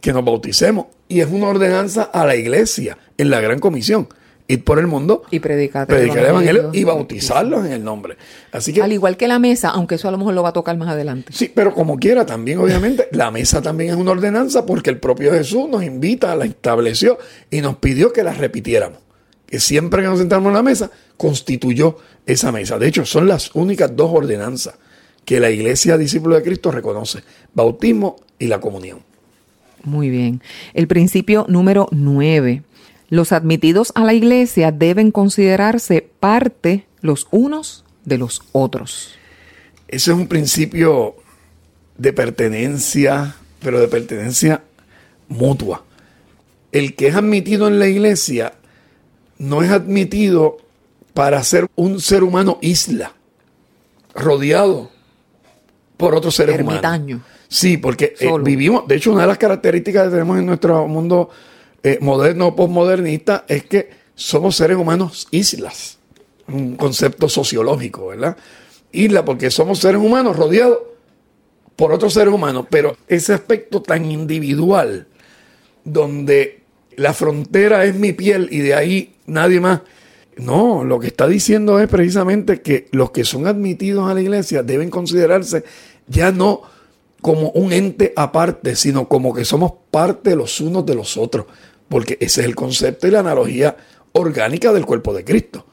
que 0.00 0.12
nos 0.12 0.24
bauticemos 0.24 0.86
y 1.08 1.20
es 1.20 1.28
una 1.28 1.48
ordenanza 1.48 2.02
a 2.02 2.26
la 2.26 2.36
iglesia 2.36 2.98
en 3.18 3.30
la 3.30 3.40
gran 3.40 3.58
comisión. 3.58 4.08
Ir 4.52 4.64
por 4.64 4.78
el 4.78 4.86
mundo, 4.86 5.22
Y 5.30 5.40
predicar, 5.40 5.86
predicar 5.86 6.18
el 6.18 6.26
evangelio 6.26 6.70
y 6.72 6.84
bautizarlos 6.84 7.64
en 7.64 7.72
el 7.72 7.82
nombre. 7.82 8.16
Así 8.50 8.72
que 8.72 8.82
Al 8.82 8.92
igual 8.92 9.16
que 9.16 9.26
la 9.26 9.38
mesa, 9.38 9.70
aunque 9.70 9.94
eso 9.94 10.08
a 10.08 10.10
lo 10.10 10.18
mejor 10.18 10.34
lo 10.34 10.42
va 10.42 10.50
a 10.50 10.52
tocar 10.52 10.76
más 10.76 10.88
adelante. 10.88 11.32
Sí, 11.32 11.50
pero 11.54 11.72
como 11.72 11.98
quiera, 11.98 12.26
también 12.26 12.58
obviamente 12.58 13.08
la 13.12 13.30
mesa 13.30 13.62
también 13.62 13.90
es 13.90 13.96
una 13.96 14.10
ordenanza 14.10 14.66
porque 14.66 14.90
el 14.90 14.98
propio 14.98 15.32
Jesús 15.32 15.68
nos 15.70 15.82
invita, 15.82 16.36
la 16.36 16.44
estableció 16.44 17.18
y 17.50 17.62
nos 17.62 17.76
pidió 17.76 18.12
que 18.12 18.22
la 18.22 18.34
repitiéramos. 18.34 18.98
Que 19.46 19.58
siempre 19.58 20.02
que 20.02 20.08
nos 20.08 20.18
sentamos 20.18 20.48
en 20.48 20.54
la 20.54 20.62
mesa, 20.62 20.90
constituyó 21.16 21.96
esa 22.26 22.52
mesa. 22.52 22.78
De 22.78 22.88
hecho, 22.88 23.06
son 23.06 23.28
las 23.28 23.54
únicas 23.54 23.94
dos 23.96 24.10
ordenanzas 24.12 24.74
que 25.24 25.40
la 25.40 25.50
iglesia 25.50 25.96
discípulo 25.96 26.36
de 26.36 26.42
Cristo 26.42 26.70
reconoce. 26.70 27.20
Bautismo 27.54 28.16
y 28.38 28.48
la 28.48 28.60
comunión. 28.60 29.00
Muy 29.84 30.10
bien. 30.10 30.40
El 30.74 30.86
principio 30.86 31.44
número 31.48 31.88
9. 31.90 32.62
Los 33.12 33.32
admitidos 33.32 33.92
a 33.94 34.04
la 34.04 34.14
iglesia 34.14 34.72
deben 34.72 35.10
considerarse 35.10 36.08
parte 36.18 36.86
los 37.02 37.28
unos 37.30 37.84
de 38.06 38.16
los 38.16 38.40
otros. 38.52 39.16
Ese 39.86 40.12
es 40.12 40.16
un 40.16 40.28
principio 40.28 41.16
de 41.98 42.14
pertenencia, 42.14 43.36
pero 43.60 43.80
de 43.80 43.88
pertenencia 43.88 44.62
mutua. 45.28 45.84
El 46.72 46.94
que 46.94 47.08
es 47.08 47.14
admitido 47.14 47.68
en 47.68 47.78
la 47.78 47.86
iglesia 47.86 48.54
no 49.36 49.62
es 49.62 49.70
admitido 49.70 50.56
para 51.12 51.44
ser 51.44 51.66
un 51.74 52.00
ser 52.00 52.24
humano 52.24 52.56
isla, 52.62 53.12
rodeado 54.14 54.90
por 55.98 56.14
otros 56.14 56.34
seres 56.34 56.54
Ermitaño. 56.54 57.16
humanos. 57.16 57.32
Sí, 57.46 57.76
porque 57.76 58.14
eh, 58.18 58.30
vivimos, 58.42 58.88
de 58.88 58.96
hecho, 58.96 59.12
una 59.12 59.20
de 59.20 59.26
las 59.26 59.36
características 59.36 60.04
que 60.04 60.12
tenemos 60.12 60.38
en 60.38 60.46
nuestro 60.46 60.88
mundo 60.88 61.28
eh, 61.82 61.98
moderno 62.00 62.48
o 62.48 62.56
postmodernista 62.56 63.44
es 63.48 63.64
que 63.64 63.90
somos 64.14 64.56
seres 64.56 64.76
humanos 64.76 65.28
islas. 65.30 65.98
Un 66.48 66.76
concepto 66.76 67.28
sociológico, 67.28 68.08
¿verdad? 68.08 68.36
Isla, 68.92 69.24
porque 69.24 69.50
somos 69.50 69.78
seres 69.78 70.00
humanos 70.00 70.36
rodeados 70.36 70.78
por 71.76 71.92
otros 71.92 72.12
seres 72.12 72.32
humanos, 72.32 72.66
pero 72.70 72.96
ese 73.08 73.32
aspecto 73.32 73.82
tan 73.82 74.10
individual, 74.10 75.06
donde 75.84 76.62
la 76.96 77.14
frontera 77.14 77.84
es 77.84 77.94
mi 77.94 78.12
piel 78.12 78.48
y 78.50 78.58
de 78.58 78.74
ahí 78.74 79.14
nadie 79.26 79.60
más. 79.60 79.80
No, 80.36 80.84
lo 80.84 80.98
que 80.98 81.08
está 81.08 81.26
diciendo 81.26 81.78
es 81.78 81.88
precisamente 81.88 82.62
que 82.62 82.88
los 82.92 83.10
que 83.10 83.24
son 83.24 83.46
admitidos 83.46 84.08
a 84.08 84.14
la 84.14 84.22
iglesia 84.22 84.62
deben 84.62 84.90
considerarse 84.90 85.64
ya 86.06 86.32
no 86.32 86.62
como 87.20 87.50
un 87.50 87.72
ente 87.72 88.12
aparte, 88.16 88.74
sino 88.74 89.08
como 89.08 89.34
que 89.34 89.44
somos 89.44 89.72
parte 89.90 90.34
los 90.34 90.60
unos 90.60 90.84
de 90.86 90.94
los 90.94 91.16
otros, 91.16 91.46
porque 91.92 92.16
ese 92.22 92.40
es 92.40 92.46
el 92.46 92.54
concepto 92.54 93.06
y 93.06 93.10
la 93.10 93.20
analogía 93.20 93.76
orgánica 94.12 94.72
del 94.72 94.86
cuerpo 94.86 95.12
de 95.12 95.26
Cristo, 95.26 95.66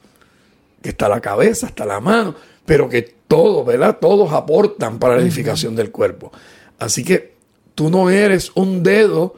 que 0.82 0.90
está 0.90 1.08
la 1.08 1.22
cabeza, 1.22 1.68
está 1.68 1.86
la 1.86 1.98
mano, 1.98 2.34
pero 2.66 2.90
que 2.90 3.00
todos, 3.26 3.64
¿verdad? 3.64 3.96
Todos 3.98 4.30
aportan 4.34 4.98
para 4.98 5.16
la 5.16 5.22
edificación 5.22 5.74
del 5.74 5.90
cuerpo. 5.90 6.30
Así 6.78 7.04
que 7.04 7.36
tú 7.74 7.88
no 7.88 8.10
eres 8.10 8.52
un 8.54 8.82
dedo 8.82 9.34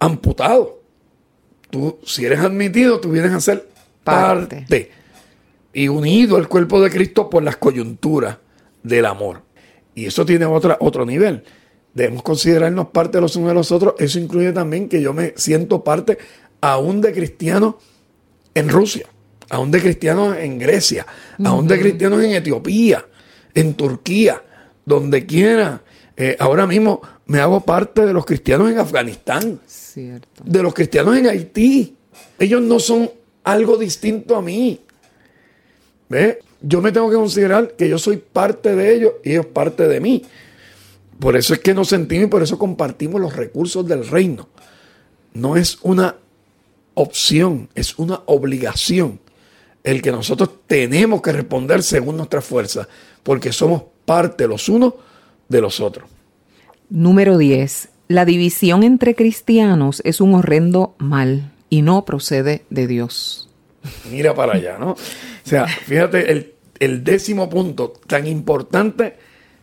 amputado. 0.00 0.80
Tú, 1.70 2.00
si 2.04 2.26
eres 2.26 2.40
admitido, 2.40 2.98
tú 2.98 3.12
vienes 3.12 3.30
a 3.30 3.40
ser 3.40 3.68
Parte. 4.02 4.56
parte 4.56 4.90
y 5.72 5.86
unido 5.86 6.38
al 6.38 6.48
cuerpo 6.48 6.82
de 6.82 6.90
Cristo 6.90 7.30
por 7.30 7.44
las 7.44 7.56
coyunturas 7.56 8.36
del 8.82 9.06
amor. 9.06 9.42
Y 9.94 10.06
eso 10.06 10.26
tiene 10.26 10.44
otra, 10.44 10.76
otro 10.80 11.06
nivel. 11.06 11.44
Debemos 11.94 12.22
considerarnos 12.22 12.88
parte 12.88 13.18
de 13.18 13.22
los 13.22 13.36
unos 13.36 13.48
de 13.48 13.54
los 13.54 13.72
otros. 13.72 13.94
Eso 13.98 14.18
incluye 14.18 14.52
también 14.52 14.88
que 14.88 15.02
yo 15.02 15.12
me 15.12 15.34
siento 15.36 15.82
parte 15.82 16.18
aún 16.60 17.00
de 17.00 17.12
cristianos 17.12 17.76
en 18.54 18.68
Rusia, 18.68 19.06
aún 19.48 19.70
de 19.70 19.80
cristianos 19.80 20.36
en 20.36 20.58
Grecia, 20.58 21.06
aún 21.44 21.66
de 21.66 21.80
cristianos 21.80 22.22
en 22.22 22.32
Etiopía, 22.32 23.04
en 23.54 23.74
Turquía, 23.74 24.42
donde 24.84 25.26
quiera. 25.26 25.82
Eh, 26.16 26.36
ahora 26.38 26.66
mismo 26.66 27.00
me 27.26 27.40
hago 27.40 27.60
parte 27.60 28.04
de 28.04 28.12
los 28.12 28.26
cristianos 28.26 28.70
en 28.70 28.78
Afganistán 28.78 29.60
Cierto. 29.66 30.42
de 30.44 30.62
los 30.62 30.74
cristianos 30.74 31.16
en 31.16 31.28
Haití. 31.28 31.96
Ellos 32.38 32.60
no 32.62 32.78
son 32.78 33.10
algo 33.44 33.76
distinto 33.76 34.36
a 34.36 34.42
mí. 34.42 34.80
¿Ve? 36.08 36.40
Yo 36.60 36.82
me 36.82 36.92
tengo 36.92 37.08
que 37.08 37.16
considerar 37.16 37.72
que 37.76 37.88
yo 37.88 37.98
soy 37.98 38.18
parte 38.18 38.74
de 38.74 38.94
ellos 38.94 39.12
y 39.24 39.30
ellos 39.30 39.46
parte 39.46 39.88
de 39.88 40.00
mí. 40.00 40.22
Por 41.20 41.36
eso 41.36 41.54
es 41.54 41.60
que 41.60 41.74
nos 41.74 41.88
sentimos 41.88 42.26
y 42.26 42.30
por 42.30 42.42
eso 42.42 42.58
compartimos 42.58 43.20
los 43.20 43.36
recursos 43.36 43.86
del 43.86 44.08
reino. 44.08 44.48
No 45.34 45.56
es 45.56 45.78
una 45.82 46.16
opción, 46.94 47.68
es 47.74 47.98
una 47.98 48.22
obligación 48.26 49.20
el 49.84 50.02
que 50.02 50.12
nosotros 50.12 50.50
tenemos 50.66 51.22
que 51.22 51.32
responder 51.32 51.82
según 51.82 52.16
nuestra 52.16 52.40
fuerza, 52.40 52.88
porque 53.22 53.52
somos 53.52 53.82
parte 54.04 54.46
los 54.46 54.68
unos 54.68 54.94
de 55.48 55.60
los 55.60 55.80
otros. 55.80 56.08
Número 56.88 57.38
10. 57.38 57.88
La 58.08 58.24
división 58.24 58.82
entre 58.82 59.14
cristianos 59.14 60.02
es 60.04 60.20
un 60.20 60.34
horrendo 60.34 60.94
mal 60.98 61.52
y 61.68 61.82
no 61.82 62.04
procede 62.04 62.64
de 62.70 62.86
Dios. 62.86 63.48
Mira 64.10 64.34
para 64.34 64.54
allá, 64.54 64.78
¿no? 64.78 64.92
O 64.92 64.96
sea, 65.44 65.66
fíjate 65.66 66.32
el, 66.32 66.54
el 66.78 67.04
décimo 67.04 67.48
punto 67.48 67.92
tan 68.06 68.26
importante. 68.26 69.16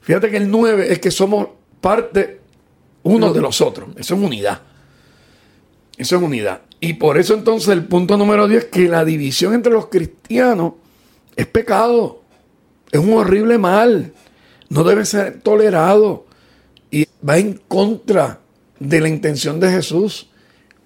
Fíjate 0.08 0.32
que 0.32 0.38
el 0.38 0.50
nueve 0.50 0.90
es 0.90 1.00
que 1.00 1.12
somos 1.12 1.50
parte 1.82 2.40
unos 3.04 3.34
de 3.34 3.42
los 3.42 3.60
otros. 3.60 3.90
Eso 3.98 4.16
es 4.16 4.22
unidad. 4.22 4.62
Eso 5.98 6.16
es 6.16 6.22
unidad. 6.22 6.62
Y 6.80 6.94
por 6.94 7.18
eso 7.18 7.34
entonces 7.34 7.68
el 7.68 7.84
punto 7.84 8.16
número 8.16 8.48
10 8.48 8.68
que 8.68 8.88
la 8.88 9.04
división 9.04 9.54
entre 9.54 9.74
los 9.74 9.88
cristianos 9.88 10.76
es 11.36 11.46
pecado. 11.48 12.22
Es 12.90 13.02
un 13.02 13.16
horrible 13.16 13.58
mal. 13.58 14.14
No 14.70 14.86
debe 14.86 15.04
ser 15.04 15.42
tolerado. 15.42 16.26
Y 16.90 17.06
va 17.28 17.38
en 17.38 17.60
contra 17.68 18.40
de 18.80 19.02
la 19.02 19.10
intención 19.10 19.60
de 19.60 19.72
Jesús 19.72 20.30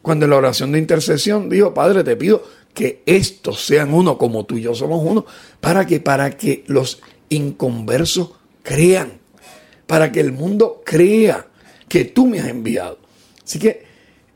cuando 0.02 0.26
en 0.26 0.32
la 0.32 0.38
oración 0.38 0.72
de 0.72 0.80
intercesión 0.80 1.48
dijo, 1.48 1.76
Padre, 1.76 2.04
te 2.04 2.16
pido 2.16 2.44
que 2.74 3.04
estos 3.06 3.64
sean 3.64 3.94
uno 3.94 4.18
como 4.18 4.46
tú 4.46 4.58
y 4.58 4.64
yo 4.64 4.74
somos 4.74 5.04
uno, 5.06 5.28
para 5.60 5.86
que 5.86 6.00
para 6.00 6.32
que 6.32 6.64
los 6.66 7.04
inconversos 7.30 8.32
crean, 8.64 9.20
para 9.88 10.12
que 10.12 10.20
el 10.20 10.32
mundo 10.32 10.82
crea 10.86 11.48
que 11.88 12.06
tú 12.06 12.28
me 12.28 12.40
has 12.40 12.48
enviado. 12.48 13.00
Así 13.44 13.60
que 13.60 13.84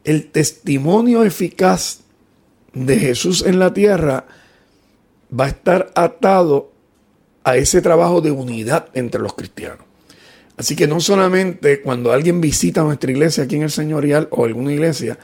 el 0.03 0.32
testimonio 0.32 1.23
eficaz 1.23 2.01
de 2.73 2.99
Jesús 2.99 3.45
en 3.45 3.59
la 3.59 3.73
tierra 3.73 4.26
va 5.38 5.45
a 5.45 5.49
estar 5.49 5.91
atado 5.95 6.71
a 7.43 7.57
ese 7.57 7.82
trabajo 7.82 8.21
de 8.21 8.32
unidad 8.32 8.89
entre 8.93 9.21
los 9.21 9.34
cristianos. 9.34 9.86
Así 10.57 10.76
que 10.76 10.88
no 10.88 10.99
solamente 10.99 11.82
cuando 11.82 12.11
alguien 12.11 12.41
visita 12.41 12.84
nuestra 12.84 13.11
iglesia 13.11 13.43
aquí 13.43 13.55
en 13.55 13.63
el 13.63 13.71
Señorial 13.71 14.28
o 14.32 14.45
alguna 14.45 14.73
iglesia, 14.73 15.17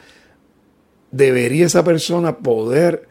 debería 1.12 1.66
esa 1.66 1.84
persona 1.84 2.38
poder 2.38 3.08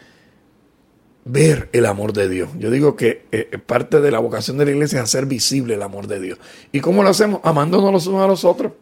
ver 1.24 1.68
el 1.72 1.86
amor 1.86 2.12
de 2.12 2.28
Dios. 2.28 2.50
Yo 2.58 2.70
digo 2.70 2.96
que 2.96 3.26
eh, 3.32 3.58
parte 3.64 4.00
de 4.00 4.10
la 4.10 4.18
vocación 4.18 4.58
de 4.58 4.64
la 4.64 4.70
iglesia 4.72 4.98
es 4.98 5.04
hacer 5.04 5.26
visible 5.26 5.74
el 5.74 5.82
amor 5.82 6.06
de 6.06 6.20
Dios. 6.20 6.38
¿Y 6.72 6.80
cómo 6.80 7.02
lo 7.02 7.10
hacemos? 7.10 7.40
Amándonos 7.44 7.92
los 7.92 8.06
unos 8.06 8.22
a 8.22 8.26
los 8.26 8.44
otros, 8.44 8.72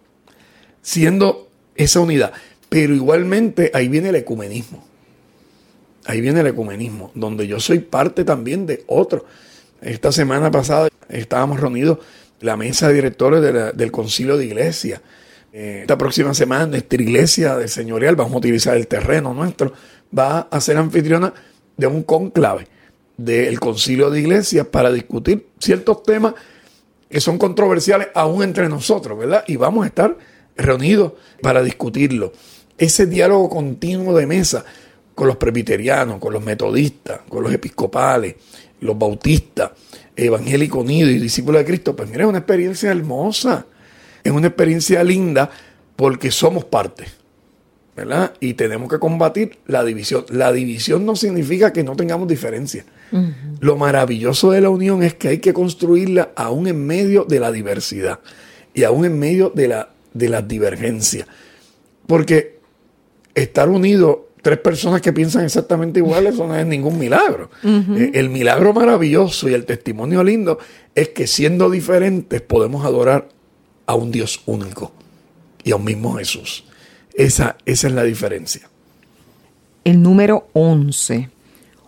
siendo 0.83 1.49
esa 1.75 2.01
unidad. 2.01 2.33
Pero 2.69 2.95
igualmente 2.95 3.71
ahí 3.75 3.89
viene 3.89 4.11
el 4.11 4.17
ecumenismo. 4.17 4.87
Ahí 6.05 6.21
viene 6.21 6.41
el 6.41 6.47
ecumenismo, 6.47 7.11
donde 7.15 7.47
yo 7.47 7.61
soy 7.61 7.81
parte 7.81 8.25
también 8.25 8.67
de 8.67 8.85
otro. 8.87 9.27
Esta 9.83 10.11
semana 10.11 10.51
pasada 10.51 10.89
estábamos 11.09 11.61
reunidos 11.61 11.99
la 12.41 12.57
mesa 12.57 12.89
de 12.89 12.95
directores 12.95 13.77
del 13.77 13.91
concilio 13.91 14.37
de 14.37 14.47
iglesia. 14.47 15.03
Eh, 15.53 15.81
esta 15.83 15.99
próxima 15.99 16.35
semana 16.35 16.67
nuestra 16.67 17.03
iglesia 17.03 17.57
del 17.57 17.69
señorial, 17.69 18.17
vamos 18.17 18.35
a 18.35 18.39
utilizar 18.39 18.77
el 18.77 18.87
terreno 18.87 19.35
nuestro, 19.35 19.73
va 20.17 20.41
a 20.51 20.61
ser 20.61 20.77
anfitriona 20.77 21.33
de 21.79 21.87
un 21.87 22.03
conclave 22.03 22.67
del 23.17 23.59
concilio 23.59 24.11
de 24.11 24.21
iglesias 24.21 24.67
para 24.67 24.93
discutir 24.93 25.47
ciertos 25.59 26.03
temas 26.03 26.35
que 27.09 27.21
son 27.21 27.39
controversiales 27.39 28.09
aún 28.15 28.43
entre 28.43 28.69
nosotros, 28.69 29.19
¿verdad? 29.19 29.45
Y 29.47 29.57
vamos 29.57 29.85
a 29.85 29.89
estar 29.89 30.19
reunidos 30.57 31.15
para 31.41 31.63
discutirlo. 31.63 32.33
Ese 32.77 33.07
diálogo 33.07 33.49
continuo 33.49 34.15
de 34.17 34.27
mesa 34.27 34.65
con 35.15 35.27
los 35.27 35.37
presbiterianos, 35.37 36.19
con 36.19 36.33
los 36.33 36.45
metodistas, 36.45 37.23
con 37.29 37.43
los 37.43 37.53
episcopales, 37.53 38.37
los 38.81 38.97
bautistas, 38.97 39.71
evangélicos 40.15 40.85
unidos 40.85 41.11
y 41.11 41.19
discípulos 41.19 41.61
de 41.61 41.65
Cristo, 41.65 41.97
pues 41.97 42.09
mira, 42.09 42.25
es 42.25 42.29
una 42.29 42.39
experiencia 42.39 42.91
hermosa, 42.91 43.67
es 44.23 44.33
una 44.33 44.49
experiencia 44.49 45.03
linda 45.03 45.51
porque 45.97 46.31
somos 46.31 46.65
parte, 46.65 47.07
¿verdad? 47.99 48.33
Y 48.39 48.55
tenemos 48.55 48.89
que 48.89 48.99
combatir 48.99 49.59
la 49.67 49.85
división. 49.85 50.25
La 50.31 50.53
división 50.53 51.05
no 51.05 51.17
significa 51.17 51.73
que 51.73 51.83
no 51.83 51.97
tengamos 51.97 52.29
diferencia. 52.29 52.85
Lo 53.61 53.77
maravilloso 53.77 54.53
de 54.53 54.61
la 54.61 54.71
unión 54.71 55.03
es 55.03 55.15
que 55.15 55.29
hay 55.29 55.39
que 55.39 55.53
construirla 55.53 56.31
aún 56.37 56.69
en 56.69 56.87
medio 56.87 57.25
de 57.25 57.41
la 57.41 57.51
diversidad 57.51 58.21
y 58.73 58.85
aún 58.85 59.05
en 59.05 59.19
medio 59.19 59.51
de 59.51 59.69
la, 59.69 59.91
de 60.15 60.29
las 60.29 60.47
divergencias. 60.47 61.27
Porque 62.07 62.61
estar 63.35 63.69
unidos 63.69 64.19
tres 64.43 64.59
personas 64.59 65.01
que 65.01 65.13
piensan 65.13 65.45
exactamente 65.45 65.99
igual, 65.99 66.29
eso 66.29 66.47
no 66.47 66.55
es 66.55 66.67
ningún 66.67 66.99
milagro. 66.99 67.51
Eh, 67.65 68.13
el 68.15 68.31
milagro 68.31 68.73
maravilloso 68.73 69.49
y 69.49 69.55
el 69.55 69.65
testimonio 69.65 70.23
lindo 70.23 70.59
es 70.95 71.09
que 71.09 71.27
siendo 71.27 71.69
diferentes 71.69 72.41
podemos 72.43 72.85
adorar 72.85 73.29
a 73.87 73.95
un 73.95 74.13
Dios 74.13 74.43
único 74.47 74.93
y 75.65 75.73
a 75.73 75.77
un 75.77 75.85
mismo 75.85 76.15
Jesús. 76.15 76.65
Esa, 77.19 77.57
esa 77.67 77.89
es 77.89 77.93
la 77.93 78.05
diferencia. 78.05 78.71
El 79.85 80.03
número 80.03 80.49
11. 80.55 81.29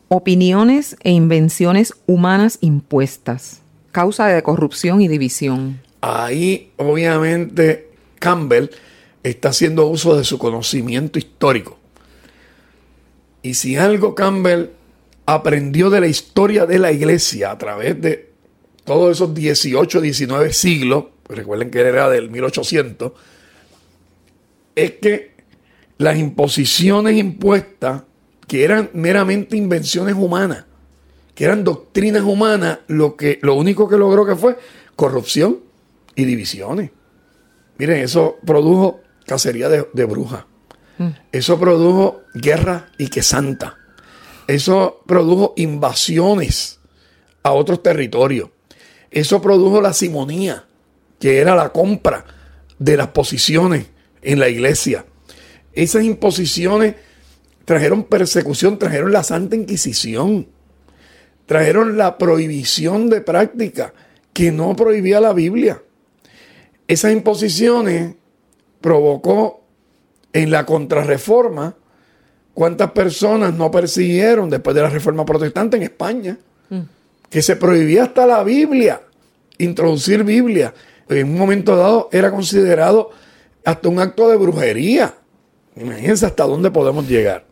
Opiniones 0.09 0.97
e 1.03 1.12
invenciones 1.12 1.95
humanas 2.07 2.59
impuestas. 2.61 3.62
Causa 3.93 4.26
de 4.26 4.43
corrupción 4.43 5.01
y 5.01 5.09
división. 5.09 5.81
Ahí, 6.03 6.70
obviamente, 6.76 7.89
Campbell 8.18 8.68
está 9.22 9.49
haciendo 9.51 9.87
uso 9.87 10.16
de 10.16 10.24
su 10.24 10.39
conocimiento 10.39 11.18
histórico 11.18 11.81
y 13.43 13.55
si 13.55 13.76
algo 13.76 14.14
Campbell 14.14 14.70
aprendió 15.26 15.91
de 15.91 16.01
la 16.01 16.07
historia 16.07 16.66
de 16.66 16.78
la 16.78 16.93
iglesia 16.93 17.51
a 17.51 17.59
través 17.59 18.01
de 18.01 18.31
todos 18.85 19.16
esos 19.16 19.35
18, 19.35 20.01
19 20.01 20.53
siglos, 20.53 21.07
recuerden 21.28 21.70
que 21.70 21.81
era 21.81 22.11
del 22.11 22.31
1800, 22.31 23.12
es 24.83 24.93
que 24.93 25.35
las 25.99 26.16
imposiciones 26.16 27.16
impuestas, 27.16 28.03
que 28.47 28.64
eran 28.64 28.91
meramente 28.95 29.57
invenciones 29.57 30.14
humanas, 30.14 30.64
que 31.35 31.45
eran 31.45 31.62
doctrinas 31.62 32.22
humanas, 32.22 32.78
lo, 32.89 33.16
que, 33.16 33.39
lo 33.43 33.55
único 33.55 33.89
que 33.89 33.97
logró 33.97 34.26
que 34.26 34.35
fue 34.35 34.57
corrupción 34.97 35.61
y 36.16 36.24
divisiones. 36.24 36.91
Miren, 37.78 37.99
eso 37.99 38.39
produjo 38.45 39.01
cacería 39.26 39.68
de, 39.68 39.87
de 39.93 40.05
brujas. 40.05 40.45
Eso 41.33 41.59
produjo 41.59 42.22
guerra 42.35 42.91
y 42.99 43.09
que 43.09 43.22
santa. 43.22 43.78
Eso 44.47 45.03
produjo 45.07 45.55
invasiones 45.57 46.78
a 47.43 47.53
otros 47.53 47.83
territorios. 47.83 48.51
Eso 49.11 49.41
produjo 49.41 49.81
la 49.81 49.95
simonía, 49.95 50.64
que 51.18 51.39
era 51.39 51.55
la 51.55 51.70
compra 51.70 52.26
de 52.78 52.99
las 52.99 53.09
posiciones 53.09 53.87
en 54.22 54.38
la 54.38 54.48
iglesia. 54.48 55.04
Esas 55.72 56.04
imposiciones 56.04 56.96
trajeron 57.64 58.04
persecución, 58.04 58.78
trajeron 58.78 59.12
la 59.12 59.22
Santa 59.22 59.56
Inquisición, 59.56 60.48
trajeron 61.46 61.96
la 61.96 62.18
prohibición 62.18 63.08
de 63.08 63.20
práctica 63.20 63.94
que 64.32 64.52
no 64.52 64.74
prohibía 64.74 65.20
la 65.20 65.32
Biblia. 65.32 65.82
Esas 66.88 67.12
imposiciones 67.12 68.14
provocó 68.80 69.64
en 70.32 70.50
la 70.50 70.66
contrarreforma, 70.66 71.76
¿cuántas 72.54 72.90
personas 72.92 73.54
no 73.54 73.70
persiguieron 73.70 74.50
después 74.50 74.74
de 74.74 74.82
la 74.82 74.90
reforma 74.90 75.24
protestante 75.24 75.76
en 75.76 75.84
España? 75.84 76.38
Mm. 76.68 76.80
Que 77.28 77.42
se 77.42 77.56
prohibía 77.56 78.04
hasta 78.04 78.26
la 78.26 78.42
Biblia, 78.42 79.02
introducir 79.58 80.24
Biblia. 80.24 80.74
En 81.08 81.28
un 81.28 81.38
momento 81.38 81.76
dado 81.76 82.08
era 82.12 82.30
considerado 82.30 83.10
hasta 83.64 83.88
un 83.88 83.98
acto 83.98 84.28
de 84.28 84.36
brujería. 84.36 85.14
Imagínense 85.76 86.26
hasta 86.26 86.44
dónde 86.44 86.70
podemos 86.70 87.08
llegar. 87.08 87.44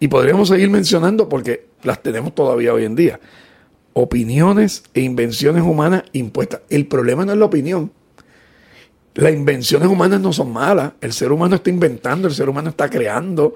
Y 0.00 0.08
podríamos 0.08 0.48
seguir 0.48 0.70
mencionando 0.70 1.28
porque 1.28 1.66
las 1.82 2.02
tenemos 2.02 2.34
todavía 2.34 2.74
hoy 2.74 2.84
en 2.84 2.96
día. 2.96 3.20
Opiniones 3.92 4.84
e 4.94 5.00
invenciones 5.00 5.62
humanas 5.62 6.04
impuestas. 6.12 6.62
El 6.68 6.86
problema 6.86 7.24
no 7.24 7.32
es 7.32 7.38
la 7.38 7.44
opinión. 7.44 7.92
Las 9.14 9.32
invenciones 9.32 9.88
humanas 9.88 10.20
no 10.20 10.32
son 10.32 10.52
malas. 10.52 10.92
El 11.00 11.12
ser 11.12 11.30
humano 11.32 11.56
está 11.56 11.70
inventando, 11.70 12.28
el 12.28 12.34
ser 12.34 12.48
humano 12.48 12.70
está 12.70 12.88
creando, 12.88 13.54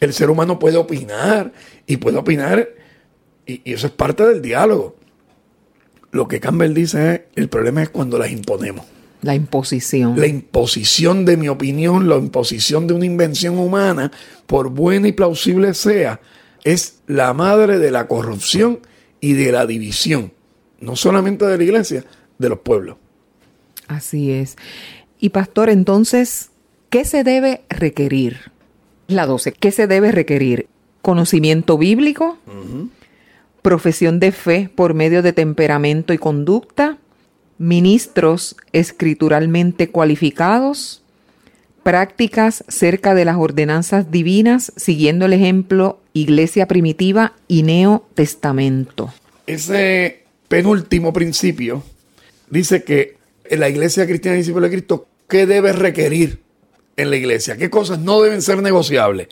el 0.00 0.12
ser 0.12 0.30
humano 0.30 0.58
puede 0.58 0.76
opinar 0.76 1.52
y 1.86 1.96
puede 1.96 2.18
opinar 2.18 2.68
y, 3.48 3.72
eso 3.72 3.86
es 3.86 3.92
parte 3.92 4.24
del 4.24 4.42
diálogo. 4.42 4.96
Lo 6.10 6.28
que 6.28 6.38
Campbell 6.38 6.74
dice 6.74 7.14
es, 7.14 7.20
el 7.34 7.48
problema 7.48 7.82
es 7.82 7.88
cuando 7.88 8.18
las 8.18 8.30
imponemos. 8.30 8.86
La 9.22 9.34
imposición. 9.34 10.18
La 10.18 10.26
imposición 10.26 11.24
de 11.24 11.36
mi 11.36 11.48
opinión, 11.48 12.08
la 12.08 12.16
imposición 12.16 12.86
de 12.86 12.94
una 12.94 13.06
invención 13.06 13.58
humana, 13.58 14.12
por 14.46 14.70
buena 14.70 15.08
y 15.08 15.12
plausible 15.12 15.74
sea, 15.74 16.20
es 16.64 17.00
la 17.06 17.34
madre 17.34 17.78
de 17.78 17.90
la 17.90 18.06
corrupción 18.06 18.80
y 19.20 19.32
de 19.32 19.52
la 19.52 19.66
división, 19.66 20.32
no 20.80 20.96
solamente 20.96 21.46
de 21.46 21.58
la 21.58 21.64
iglesia, 21.64 22.04
de 22.38 22.48
los 22.48 22.60
pueblos. 22.60 22.96
Así 23.88 24.30
es. 24.30 24.56
Y 25.18 25.30
pastor, 25.30 25.70
entonces, 25.70 26.50
¿qué 26.90 27.04
se 27.04 27.24
debe 27.24 27.62
requerir? 27.68 28.52
La 29.08 29.26
12, 29.26 29.52
¿qué 29.52 29.72
se 29.72 29.86
debe 29.86 30.12
requerir? 30.12 30.68
Conocimiento 31.02 31.78
bíblico, 31.78 32.38
profesión 33.62 34.20
de 34.20 34.30
fe 34.32 34.70
por 34.74 34.94
medio 34.94 35.22
de 35.22 35.32
temperamento 35.32 36.12
y 36.12 36.18
conducta, 36.18 36.98
ministros 37.58 38.56
escrituralmente 38.72 39.90
cualificados, 39.90 41.02
prácticas 41.82 42.64
cerca 42.68 43.14
de 43.14 43.24
las 43.24 43.36
ordenanzas 43.36 44.10
divinas, 44.10 44.72
siguiendo 44.76 45.26
el 45.26 45.32
ejemplo 45.32 46.00
Iglesia 46.12 46.66
Primitiva 46.66 47.34
y 47.48 47.64
Testamento. 48.14 49.12
Ese 49.46 50.24
penúltimo 50.48 51.12
principio 51.12 51.82
dice 52.50 52.84
que 52.84 53.16
en 53.44 53.60
la 53.60 53.68
iglesia 53.68 54.06
cristiana 54.06 54.36
y 54.36 54.40
discípulo 54.40 54.66
de 54.66 54.72
Cristo, 54.72 55.06
¿qué 55.28 55.46
debe 55.46 55.72
requerir 55.72 56.40
en 56.96 57.10
la 57.10 57.16
iglesia? 57.16 57.56
¿Qué 57.56 57.70
cosas 57.70 57.98
no 57.98 58.20
deben 58.20 58.42
ser 58.42 58.62
negociables? 58.62 59.28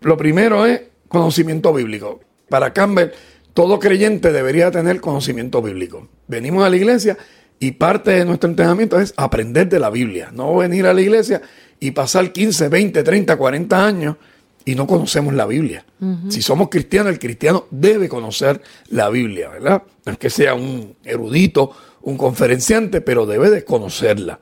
Lo 0.00 0.16
primero 0.16 0.64
es 0.66 0.82
conocimiento 1.08 1.72
bíblico. 1.72 2.20
Para 2.48 2.72
Campbell, 2.72 3.10
todo 3.54 3.78
creyente 3.80 4.30
debería 4.30 4.70
tener 4.70 5.00
conocimiento 5.00 5.60
bíblico. 5.60 6.08
Venimos 6.28 6.64
a 6.64 6.70
la 6.70 6.76
iglesia 6.76 7.18
Y 7.60 7.72
parte 7.72 8.12
de 8.12 8.24
nuestro 8.24 8.48
entrenamiento 8.50 9.00
es 9.00 9.12
aprender 9.16 9.68
de 9.68 9.80
la 9.80 9.90
Biblia, 9.90 10.30
no 10.32 10.56
venir 10.56 10.86
a 10.86 10.94
la 10.94 11.00
iglesia 11.00 11.42
y 11.80 11.90
pasar 11.90 12.32
15, 12.32 12.68
20, 12.68 13.02
30, 13.02 13.36
40 13.36 13.84
años 13.86 14.16
y 14.64 14.74
no 14.74 14.86
conocemos 14.86 15.34
la 15.34 15.46
Biblia. 15.46 15.84
Si 16.28 16.42
somos 16.42 16.68
cristianos, 16.68 17.12
el 17.12 17.18
cristiano 17.18 17.66
debe 17.70 18.08
conocer 18.08 18.60
la 18.90 19.08
Biblia, 19.08 19.48
¿verdad? 19.48 19.82
No 20.04 20.12
es 20.12 20.18
que 20.18 20.30
sea 20.30 20.54
un 20.54 20.94
erudito, 21.04 21.72
un 22.02 22.18
conferenciante, 22.18 23.00
pero 23.00 23.24
debe 23.24 23.50
de 23.50 23.64
conocerla. 23.64 24.40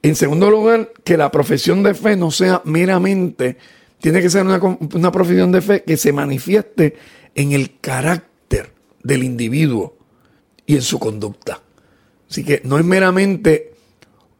En 0.00 0.14
segundo 0.14 0.48
lugar, 0.48 0.92
que 1.04 1.16
la 1.16 1.30
profesión 1.30 1.82
de 1.82 1.94
fe 1.94 2.16
no 2.16 2.30
sea 2.30 2.62
meramente, 2.64 3.56
tiene 3.98 4.20
que 4.20 4.30
ser 4.30 4.46
una, 4.46 4.60
una 4.60 5.12
profesión 5.12 5.52
de 5.52 5.60
fe 5.60 5.82
que 5.82 5.96
se 5.96 6.12
manifieste 6.12 6.96
en 7.34 7.52
el 7.52 7.78
carácter 7.80 8.72
del 9.02 9.24
individuo 9.24 9.96
y 10.66 10.76
en 10.76 10.82
su 10.82 10.98
conducta. 10.98 11.60
Así 12.32 12.44
que 12.44 12.62
no 12.64 12.78
es 12.78 12.84
meramente 12.86 13.74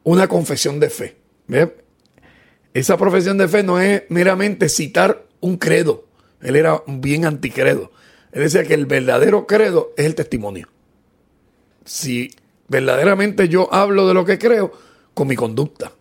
una 0.03 0.27
confesión 0.27 0.81
de 0.81 0.89
fe. 0.89 1.15
Esa 2.73 2.97
profesión 2.97 3.37
de 3.37 3.49
fe 3.49 3.63
no 3.63 3.79
es 3.79 4.05
meramente 4.09 4.71
citar 4.71 5.27
un 5.41 5.59
credo. 5.59 6.07
Él 6.41 6.57
era 6.57 6.83
bien 6.87 7.27
anticredo. 7.27 7.93
Él 8.33 8.45
decía 8.45 8.65
que 8.65 8.73
el 8.73 8.87
verdadero 8.87 9.47
credo 9.47 9.93
es 9.99 10.07
el 10.07 10.15
testimonio. 10.15 10.69
Si 11.85 12.31
verdaderamente 12.67 13.51
yo 13.51 13.69
hablo 13.75 14.09
de 14.09 14.15
lo 14.15 14.25
que 14.25 14.39
creo, 14.39 14.73
con 15.13 15.29
mi 15.29 15.37
conducta, 15.37 15.93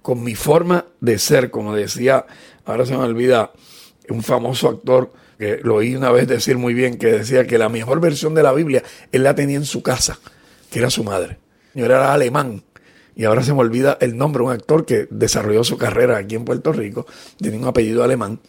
con 0.00 0.22
mi 0.22 0.34
forma 0.34 0.86
de 1.02 1.18
ser, 1.18 1.50
como 1.50 1.74
decía, 1.74 2.24
ahora 2.64 2.86
se 2.86 2.96
me 2.96 3.04
olvida, 3.04 3.52
un 4.08 4.22
famoso 4.22 4.70
actor 4.70 5.12
que 5.38 5.58
lo 5.62 5.74
oí 5.74 5.94
una 5.94 6.12
vez 6.12 6.26
decir 6.26 6.56
muy 6.56 6.72
bien, 6.72 6.96
que 6.96 7.08
decía 7.08 7.46
que 7.46 7.58
la 7.58 7.68
mejor 7.68 8.00
versión 8.00 8.34
de 8.34 8.42
la 8.42 8.54
Biblia 8.54 8.82
él 9.12 9.22
la 9.22 9.34
tenía 9.34 9.56
en 9.56 9.66
su 9.66 9.82
casa 9.82 10.18
que 10.70 10.78
era 10.78 10.90
su 10.90 11.04
madre. 11.04 11.38
Yo 11.74 11.84
era 11.84 12.12
alemán. 12.12 12.62
Y 13.16 13.24
ahora 13.24 13.42
se 13.42 13.52
me 13.52 13.60
olvida 13.60 13.98
el 14.00 14.16
nombre, 14.16 14.42
un 14.42 14.52
actor 14.52 14.86
que 14.86 15.06
desarrolló 15.10 15.64
su 15.64 15.76
carrera 15.76 16.16
aquí 16.16 16.36
en 16.36 16.44
Puerto 16.44 16.72
Rico, 16.72 17.06
tenía 17.38 17.58
un 17.58 17.66
apellido 17.66 18.02
alemán. 18.02 18.40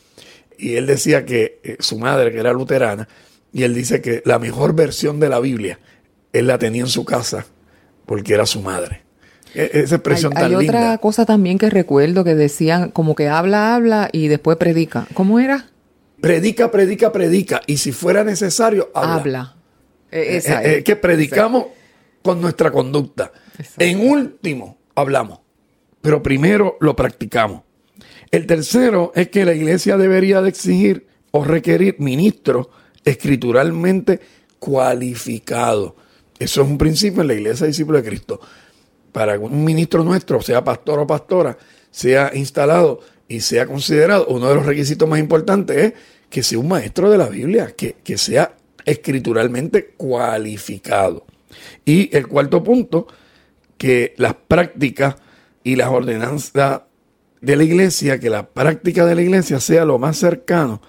Y 0.58 0.76
él 0.76 0.86
decía 0.86 1.26
que 1.26 1.60
eh, 1.64 1.78
su 1.80 1.98
madre, 1.98 2.32
que 2.32 2.40
era 2.40 2.54
luterana, 2.54 3.08
y 3.52 3.64
él 3.64 3.74
dice 3.74 4.02
que 4.02 4.22
la 4.24 4.40
mejor 4.40 4.74
versión 4.74 5.20
de 5.20 5.30
la 5.30 5.40
Biblia, 5.40 5.80
él 6.32 6.48
la 6.48 6.58
tenía 6.58 6.82
en 6.82 6.88
su 6.88 7.04
casa 7.04 7.46
porque 8.06 8.34
era 8.34 8.46
su 8.46 8.62
madre. 8.62 9.02
E, 9.54 9.72
esa 9.74 9.96
expresión 9.96 10.32
hay, 10.36 10.44
tan 10.44 10.56
hay 10.56 10.68
otra 10.68 10.98
cosa 11.00 11.26
también 11.26 11.58
que 11.58 11.70
recuerdo 11.70 12.24
que 12.24 12.36
decían 12.36 12.92
como 12.92 13.16
que 13.16 13.28
habla, 13.28 13.76
habla 13.76 14.10
y 14.12 14.28
después 14.28 14.58
predica. 14.58 15.08
¿Cómo 15.14 15.40
era? 15.40 15.68
Predica, 16.22 16.72
predica, 16.72 17.12
predica. 17.12 17.62
Y 17.68 17.78
si 17.78 17.92
fuera 17.92 18.24
necesario, 18.24 18.90
habla. 18.94 19.16
Habla. 19.16 19.56
E, 20.12 20.20
Eh, 20.20 20.38
esa 20.38 20.64
eh, 20.64 20.78
es. 20.78 20.84
que 20.84 20.96
predicamos 20.96 21.68
con 22.22 22.42
nuestra 22.42 22.72
conducta. 22.72 23.32
Exacto. 23.58 23.84
En 23.84 24.10
último, 24.10 24.78
hablamos, 24.96 25.40
pero 26.02 26.22
primero 26.22 26.78
lo 26.80 26.96
practicamos. 26.96 27.64
El 28.32 28.48
tercero 28.48 29.12
es 29.16 29.30
que 29.30 29.46
la 29.46 29.54
iglesia 29.54 29.98
debería 29.98 30.42
de 30.42 30.50
exigir 30.50 31.08
o 31.32 31.44
requerir 31.44 31.96
ministros 32.00 32.68
escrituralmente 33.04 34.20
cualificados. 34.60 35.94
Eso 36.40 36.62
es 36.62 36.68
un 36.68 36.78
principio 36.78 37.22
en 37.22 37.28
la 37.28 37.34
iglesia 37.34 37.68
discípulo 37.68 38.02
de 38.02 38.08
Cristo. 38.08 38.40
Para 39.12 39.34
que 39.34 39.44
un 39.44 39.64
ministro 39.64 40.04
nuestro, 40.04 40.42
sea 40.42 40.64
pastor 40.64 41.00
o 41.00 41.08
pastora, 41.08 41.58
sea 41.90 42.32
instalado 42.34 43.02
y 43.28 43.42
sea 43.42 43.66
considerado, 43.66 44.28
uno 44.28 44.48
de 44.48 44.56
los 44.56 44.66
requisitos 44.66 45.08
más 45.08 45.20
importantes 45.20 45.78
es 45.78 45.94
que 46.30 46.44
sea 46.44 46.60
un 46.60 46.70
maestro 46.70 47.10
de 47.10 47.18
la 47.18 47.28
Biblia, 47.28 47.74
que, 47.76 47.98
que 48.04 48.18
sea 48.18 48.56
escrituralmente 48.86 49.94
cualificado. 49.98 51.26
Y 51.86 52.16
el 52.16 52.28
cuarto 52.28 52.64
punto, 52.64 53.08
que 53.78 54.14
las 54.18 54.36
prácticas 54.36 55.16
y 55.64 55.76
las 55.76 55.90
ordenanzas 55.90 56.82
de 57.42 57.56
la 57.56 57.64
iglesia, 57.64 58.20
que 58.20 58.30
la 58.30 58.48
práctica 58.48 59.06
de 59.06 59.16
la 59.16 59.22
iglesia 59.22 59.60
sea 59.60 59.86
lo 59.86 59.98
más 59.98 60.18
cercano 60.18 60.82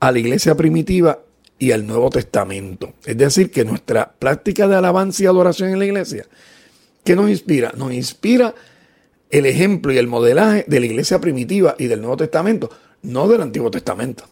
a 0.00 0.10
la 0.10 0.18
iglesia 0.18 0.54
primitiva 0.54 1.20
y 1.58 1.72
al 1.72 1.86
Nuevo 1.86 2.08
Testamento. 2.08 2.94
Es 3.04 3.18
decir, 3.18 3.50
que 3.50 3.64
nuestra 3.64 4.10
práctica 4.18 4.66
de 4.66 4.76
alabanza 4.76 5.22
y 5.22 5.26
adoración 5.26 5.70
en 5.70 5.78
la 5.78 5.84
iglesia, 5.84 6.26
¿qué 7.04 7.14
nos 7.14 7.28
inspira? 7.28 7.72
Nos 7.76 7.92
inspira 7.92 8.54
el 9.28 9.46
ejemplo 9.46 9.92
y 9.92 9.98
el 9.98 10.08
modelaje 10.08 10.64
de 10.66 10.80
la 10.80 10.86
iglesia 10.86 11.20
primitiva 11.20 11.76
y 11.78 11.86
del 11.86 12.00
Nuevo 12.00 12.16
Testamento, 12.16 12.70
no 13.02 13.28
del 13.28 13.42
Antiguo 13.42 13.70
Testamento. 13.70 14.24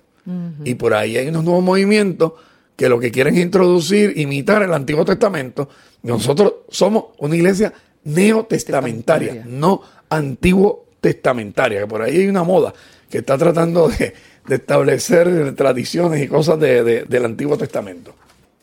Y 0.63 0.75
por 0.75 0.93
ahí 0.93 1.17
hay 1.17 1.29
unos 1.29 1.43
nuevos 1.43 1.65
movimientos 1.65 2.33
que 2.79 2.89
lo 2.89 2.99
que 3.01 3.11
quieren 3.11 3.35
es 3.37 3.43
introducir, 3.43 4.17
imitar 4.17 4.63
el 4.63 4.73
Antiguo 4.73 5.05
Testamento. 5.05 5.69
Nosotros 6.05 6.53
somos 6.71 7.07
una 7.19 7.35
iglesia 7.37 7.73
neotestamentaria, 8.05 9.33
Testamentaria. 9.33 9.59
no 9.59 9.83
antiguo 10.09 10.85
testamentaria, 11.01 11.81
que 11.81 11.87
por 11.87 12.03
ahí 12.03 12.17
hay 12.19 12.27
una 12.29 12.45
moda 12.45 12.73
que 13.11 13.19
está 13.19 13.37
tratando 13.37 13.89
de, 13.89 14.15
de 14.47 14.55
establecer 14.55 15.55
tradiciones 15.55 16.23
y 16.23 16.29
cosas 16.29 16.59
de- 16.61 16.83
de- 16.85 17.05
del 17.05 17.25
Antiguo 17.25 17.57
Testamento. 17.59 18.15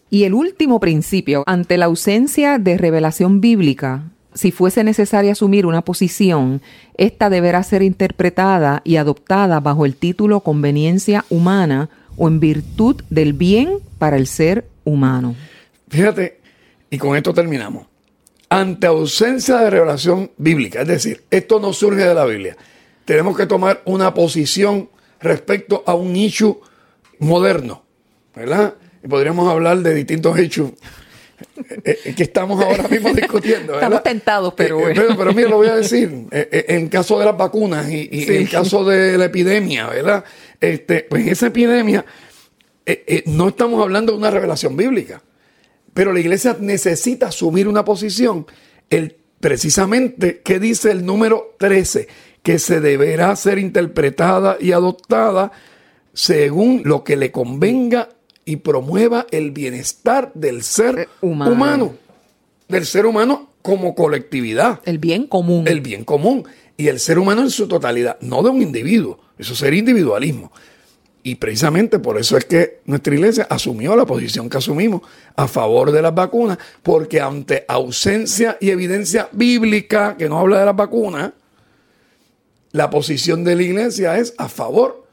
Y 0.10 0.24
el 0.24 0.34
último 0.34 0.80
principio, 0.80 1.44
ante 1.46 1.78
la 1.78 1.86
ausencia 1.86 2.58
de 2.58 2.78
revelación 2.78 3.42
bíblica, 3.42 4.04
si 4.34 4.52
fuese 4.52 4.84
necesario 4.84 5.32
asumir 5.32 5.66
una 5.66 5.82
posición, 5.82 6.62
esta 6.98 7.30
deberá 7.30 7.64
ser 7.64 7.82
interpretada 7.82 8.82
y 8.86 8.96
adoptada 8.98 9.60
bajo 9.60 9.86
el 9.86 9.96
título 9.96 10.40
conveniencia 10.42 11.26
humana 11.30 11.90
o 12.18 12.28
en 12.28 12.40
virtud 12.40 13.02
del 13.10 13.34
bien 13.34 13.80
para 13.98 14.18
el 14.18 14.28
ser 14.28 14.66
humano. 14.84 15.36
Fíjate, 15.90 16.40
y 16.90 16.98
con 16.98 17.16
esto 17.16 17.34
terminamos. 17.34 17.88
Ante 18.50 18.88
ausencia 18.88 19.58
de 19.58 19.70
revelación 19.70 20.32
bíblica, 20.38 20.82
es 20.82 20.88
decir, 20.88 21.24
esto 21.32 21.60
no 21.60 21.74
surge 21.74 22.04
de 22.06 22.14
la 22.14 22.26
Biblia, 22.26 22.56
tenemos 23.06 23.36
que 23.36 23.46
tomar 23.48 23.82
una 23.86 24.14
posición 24.14 24.90
respecto 25.20 25.84
a 25.86 25.96
un 25.96 26.16
issue 26.16 26.60
moderno, 27.20 27.84
¿verdad? 28.36 28.76
Y 29.04 29.08
podríamos 29.08 29.50
hablar 29.50 29.80
de 29.80 29.94
distintos 29.94 30.40
issues 30.40 30.72
eh, 31.84 32.00
eh, 32.06 32.14
que 32.16 32.24
estamos 32.24 32.64
ahora 32.64 32.88
mismo 32.90 33.14
discutiendo. 33.14 33.74
¿verdad? 33.74 33.84
Estamos 33.84 34.04
tentados, 34.04 34.54
pero 34.56 34.80
Eh, 34.80 34.82
bueno. 34.84 35.02
pero, 35.02 35.18
pero 35.18 35.34
mira, 35.34 35.50
lo 35.50 35.58
voy 35.58 35.68
a 35.68 35.76
decir. 35.76 36.12
en 36.32 36.88
caso 36.90 37.20
de 37.20 37.26
las 37.26 37.38
vacunas 37.38 37.90
y, 37.90 38.08
y 38.12 38.22
Sí. 38.26 38.36
en 38.38 38.46
caso 38.48 38.84
de 38.86 39.18
la 39.18 39.26
epidemia, 39.26 39.88
¿verdad? 39.88 40.24
Este, 40.62 41.06
pues 41.10 41.28
esa 41.28 41.48
epidemia, 41.48 42.06
eh, 42.86 43.04
eh, 43.08 43.24
no 43.28 43.50
estamos 43.50 43.82
hablando 43.82 44.12
de 44.14 44.18
una 44.18 44.32
revelación 44.32 44.76
bíblica. 44.78 45.22
Pero 45.94 46.12
la 46.12 46.20
iglesia 46.20 46.58
necesita 46.60 47.28
asumir 47.28 47.68
una 47.68 47.86
posición. 47.86 48.46
El, 48.90 49.16
precisamente, 49.40 50.42
¿qué 50.44 50.60
dice 50.60 50.92
el 50.92 51.06
número 51.06 51.56
13? 51.58 52.08
Que 52.44 52.60
se 52.60 52.82
deberá 52.82 53.36
ser 53.36 53.58
interpretada 53.60 54.58
y 54.60 54.72
adoptada 54.74 55.52
según 56.14 56.82
lo 56.86 57.04
que 57.04 57.16
le 57.16 57.32
convenga 57.32 58.10
y 58.46 58.58
promueva 58.58 59.26
el 59.32 59.52
bienestar 59.52 60.32
del 60.34 60.64
ser 60.64 61.00
Eh, 61.00 61.08
humano. 61.22 61.52
humano. 61.52 61.96
Del 62.68 62.86
ser 62.86 63.06
humano 63.06 63.50
como 63.66 63.96
colectividad 63.96 64.80
El 64.86 65.00
bien 65.00 65.26
común. 65.26 65.68
el 65.68 65.82
bien 65.82 66.06
común 66.06 66.48
y 66.78 66.88
el 66.88 67.00
ser 67.00 67.18
humano 67.18 67.42
en 67.42 67.50
su 67.50 67.68
totalidad, 67.68 68.20
no 68.22 68.44
de 68.44 68.52
un 68.52 68.62
individuo. 68.62 69.18
Eso 69.40 69.56
sería 69.56 69.80
individualismo. 69.80 70.52
Y 71.24 71.34
precisamente 71.34 71.98
por 71.98 72.20
eso 72.20 72.38
es 72.38 72.46
que 72.46 72.82
nuestra 72.86 73.16
iglesia 73.16 73.48
asumió 73.50 73.96
la 73.96 74.06
posición 74.06 74.52
que 74.52 74.58
asumimos 74.60 75.02
a 75.36 75.48
favor 75.48 75.92
de 75.92 76.04
las 76.04 76.14
vacunas, 76.14 76.60
porque 76.84 77.20
ante 77.20 77.66
ausencia 77.68 78.56
y 78.62 78.70
evidencia 78.70 79.30
bíblica 79.32 80.16
que 80.16 80.30
no 80.30 80.38
habla 80.38 80.60
de 80.60 80.66
las 80.66 80.76
vacunas, 80.76 81.32
la 82.72 82.92
posición 82.92 83.44
de 83.44 83.56
la 83.56 83.64
iglesia 83.64 84.20
es 84.20 84.36
a 84.38 84.48
favor 84.48 85.08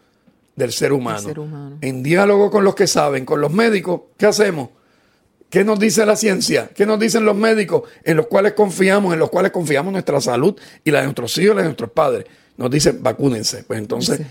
del 0.57 0.73
ser 0.73 0.93
humano. 0.93 1.21
ser 1.21 1.39
humano. 1.39 1.79
En 1.81 2.03
diálogo 2.03 2.51
con 2.51 2.65
los 2.65 2.75
que 2.75 2.87
saben, 2.87 3.25
con 3.25 3.41
los 3.41 3.51
médicos, 3.51 4.03
¿qué 4.19 4.27
hacemos? 4.27 4.69
¿Qué 5.53 5.65
nos 5.65 5.79
dice 5.79 6.07
la 6.07 6.17
ciencia? 6.17 6.71
¿Qué 6.75 6.87
nos 6.87 6.99
dicen 6.99 7.27
los 7.27 7.37
médicos 7.37 7.83
en 8.05 8.17
los 8.17 8.27
cuales 8.27 8.55
confiamos, 8.55 9.13
en 9.13 9.19
los 9.19 9.29
cuales 9.29 9.53
confiamos 9.53 9.93
nuestra 9.93 10.19
salud 10.19 10.59
y 10.83 10.91
la 10.91 11.01
de 11.01 11.05
nuestros 11.05 11.37
hijos 11.37 11.53
y 11.53 11.57
la 11.57 11.61
de 11.61 11.69
nuestros 11.69 11.91
padres? 11.91 12.25
Nos 12.57 12.71
dicen 12.71 13.03
vacúnense. 13.03 13.63
Pues 13.65 13.79
entonces, 13.79 14.23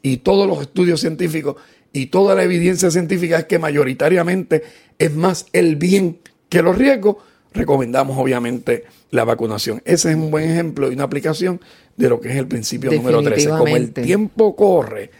y 0.00 0.16
todos 0.16 0.48
los 0.48 0.62
estudios 0.62 0.98
científicos 0.98 1.56
y 1.92 2.06
toda 2.06 2.34
la 2.34 2.44
evidencia 2.44 2.90
científica 2.90 3.40
es 3.40 3.44
que 3.44 3.58
mayoritariamente 3.58 4.62
es 4.98 5.14
más 5.14 5.44
el 5.52 5.76
bien 5.76 6.18
que 6.48 6.62
los 6.62 6.78
riesgos. 6.78 7.16
Recomendamos 7.52 8.16
obviamente 8.16 8.84
la 9.10 9.24
vacunación. 9.24 9.82
Ese 9.84 10.08
es 10.08 10.16
un 10.16 10.30
buen 10.30 10.50
ejemplo 10.50 10.90
y 10.90 10.94
una 10.94 11.04
aplicación 11.04 11.60
de 11.98 12.08
lo 12.08 12.22
que 12.22 12.30
es 12.30 12.36
el 12.36 12.46
principio 12.46 12.90
número 12.90 13.22
13. 13.22 13.50
Como 13.50 13.76
el 13.76 13.92
tiempo 13.92 14.56
corre, 14.56 15.10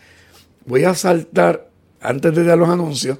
voy 0.65 0.85
a 0.85 0.95
saltar 0.95 1.69
antes 2.01 2.35
de 2.35 2.45
dar 2.45 2.57
los 2.57 2.71
anuncios 2.71 3.19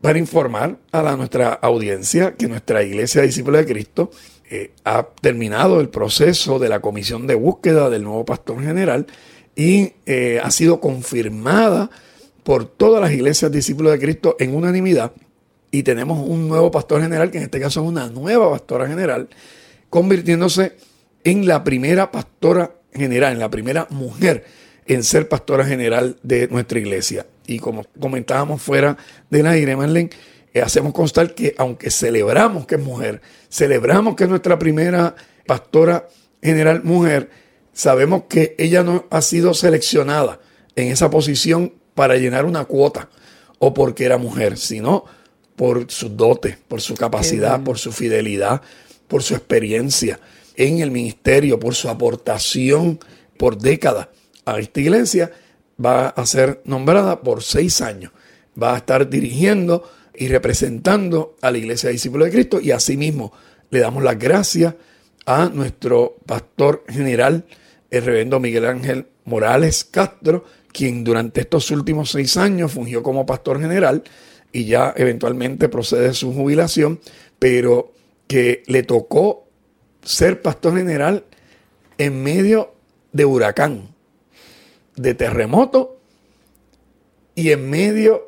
para 0.00 0.18
informar 0.18 0.78
a 0.92 1.02
la, 1.02 1.16
nuestra 1.16 1.52
audiencia 1.52 2.34
que 2.34 2.46
nuestra 2.46 2.82
iglesia 2.82 3.22
discípula 3.22 3.58
de 3.58 3.66
Cristo 3.66 4.10
eh, 4.50 4.70
ha 4.84 5.06
terminado 5.20 5.80
el 5.80 5.88
proceso 5.88 6.58
de 6.58 6.68
la 6.68 6.80
comisión 6.80 7.26
de 7.26 7.34
búsqueda 7.34 7.90
del 7.90 8.04
nuevo 8.04 8.24
pastor 8.24 8.62
general 8.62 9.06
y 9.56 9.92
eh, 10.06 10.40
ha 10.42 10.50
sido 10.50 10.80
confirmada 10.80 11.90
por 12.44 12.64
todas 12.64 13.02
las 13.02 13.12
iglesias 13.12 13.50
discípulos 13.50 13.92
de 13.92 13.98
Cristo 13.98 14.36
en 14.38 14.54
unanimidad. 14.54 15.12
Y 15.70 15.82
tenemos 15.82 16.26
un 16.26 16.48
nuevo 16.48 16.70
pastor 16.70 17.02
general, 17.02 17.30
que 17.30 17.38
en 17.38 17.44
este 17.44 17.60
caso 17.60 17.82
es 17.82 17.86
una 17.86 18.08
nueva 18.08 18.50
pastora 18.50 18.86
general, 18.86 19.28
convirtiéndose 19.90 20.76
en 21.24 21.46
la 21.46 21.62
primera 21.62 22.10
pastora 22.10 22.72
general, 22.94 23.34
en 23.34 23.38
la 23.38 23.50
primera 23.50 23.86
mujer 23.90 24.46
en 24.88 25.04
ser 25.04 25.28
pastora 25.28 25.64
general 25.64 26.16
de 26.22 26.48
nuestra 26.48 26.78
iglesia. 26.78 27.26
Y 27.46 27.58
como 27.58 27.84
comentábamos 28.00 28.60
fuera 28.60 28.96
de 29.30 29.42
la 29.42 29.76
Marlene, 29.76 30.10
eh, 30.54 30.62
hacemos 30.62 30.92
constar 30.92 31.34
que 31.34 31.54
aunque 31.58 31.90
celebramos 31.90 32.66
que 32.66 32.76
es 32.76 32.80
mujer, 32.80 33.20
celebramos 33.50 34.16
que 34.16 34.24
es 34.24 34.30
nuestra 34.30 34.58
primera 34.58 35.14
pastora 35.46 36.08
general 36.42 36.82
mujer, 36.84 37.30
sabemos 37.72 38.24
que 38.28 38.54
ella 38.58 38.82
no 38.82 39.06
ha 39.10 39.20
sido 39.20 39.54
seleccionada 39.54 40.40
en 40.74 40.88
esa 40.88 41.10
posición 41.10 41.74
para 41.94 42.16
llenar 42.16 42.46
una 42.46 42.64
cuota 42.64 43.10
o 43.58 43.74
porque 43.74 44.04
era 44.04 44.16
mujer, 44.16 44.56
sino 44.56 45.04
por 45.54 45.90
su 45.90 46.08
dote, 46.08 46.56
por 46.68 46.80
su 46.80 46.94
capacidad, 46.94 47.62
por 47.62 47.78
su 47.78 47.92
fidelidad, 47.92 48.62
por 49.06 49.22
su 49.22 49.34
experiencia 49.34 50.18
en 50.56 50.78
el 50.78 50.90
ministerio, 50.90 51.58
por 51.58 51.74
su 51.74 51.88
aportación 51.88 53.00
por 53.36 53.58
décadas 53.58 54.08
a 54.54 54.58
esta 54.58 54.80
iglesia, 54.80 55.30
va 55.84 56.08
a 56.08 56.26
ser 56.26 56.60
nombrada 56.64 57.20
por 57.20 57.42
seis 57.42 57.80
años. 57.80 58.12
Va 58.60 58.74
a 58.74 58.78
estar 58.78 59.08
dirigiendo 59.08 59.88
y 60.14 60.28
representando 60.28 61.36
a 61.40 61.50
la 61.50 61.58
iglesia 61.58 61.88
de 61.88 61.94
discípulos 61.94 62.26
de 62.26 62.32
Cristo 62.32 62.60
y 62.60 62.72
asimismo 62.72 63.32
le 63.70 63.80
damos 63.80 64.02
las 64.02 64.18
gracias 64.18 64.74
a 65.26 65.48
nuestro 65.48 66.16
pastor 66.26 66.84
general, 66.88 67.44
el 67.90 68.04
reverendo 68.04 68.40
Miguel 68.40 68.66
Ángel 68.66 69.06
Morales 69.24 69.84
Castro, 69.84 70.44
quien 70.72 71.04
durante 71.04 71.42
estos 71.42 71.70
últimos 71.70 72.10
seis 72.10 72.36
años 72.36 72.72
fungió 72.72 73.02
como 73.02 73.26
pastor 73.26 73.60
general 73.60 74.02
y 74.52 74.64
ya 74.64 74.94
eventualmente 74.96 75.68
procede 75.68 76.14
su 76.14 76.32
jubilación, 76.32 77.00
pero 77.38 77.92
que 78.26 78.62
le 78.66 78.82
tocó 78.82 79.46
ser 80.02 80.42
pastor 80.42 80.76
general 80.76 81.24
en 81.98 82.22
medio 82.22 82.74
de 83.12 83.24
huracán, 83.24 83.94
de 84.98 85.14
terremoto 85.14 86.00
y 87.34 87.52
en 87.52 87.70
medio 87.70 88.26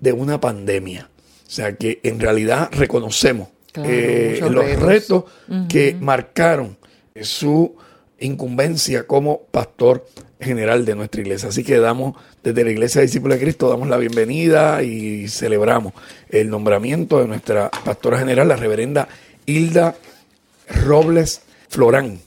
de 0.00 0.12
una 0.12 0.40
pandemia. 0.40 1.10
O 1.46 1.50
sea 1.50 1.76
que 1.76 2.00
en 2.02 2.18
realidad 2.20 2.70
reconocemos 2.72 3.48
eh, 3.74 4.40
los 4.50 4.76
retos, 4.76 5.24
que 5.68 5.96
marcaron 5.98 6.76
su 7.20 7.76
incumbencia 8.20 9.06
como 9.06 9.42
pastor 9.50 10.06
general 10.40 10.84
de 10.84 10.94
nuestra 10.94 11.20
iglesia. 11.20 11.48
Así 11.48 11.64
que 11.64 11.78
damos, 11.78 12.16
desde 12.42 12.64
la 12.64 12.70
Iglesia 12.70 13.00
de 13.00 13.06
Discípulos 13.06 13.38
de 13.38 13.44
Cristo, 13.44 13.68
damos 13.68 13.88
la 13.88 13.96
bienvenida 13.96 14.82
y 14.82 15.28
celebramos 15.28 15.92
el 16.28 16.50
nombramiento 16.50 17.20
de 17.20 17.28
nuestra 17.28 17.70
pastora 17.84 18.18
general, 18.18 18.48
la 18.48 18.56
reverenda 18.56 19.08
Hilda 19.46 19.96
Robles 20.68 21.42
Florán, 21.68 22.20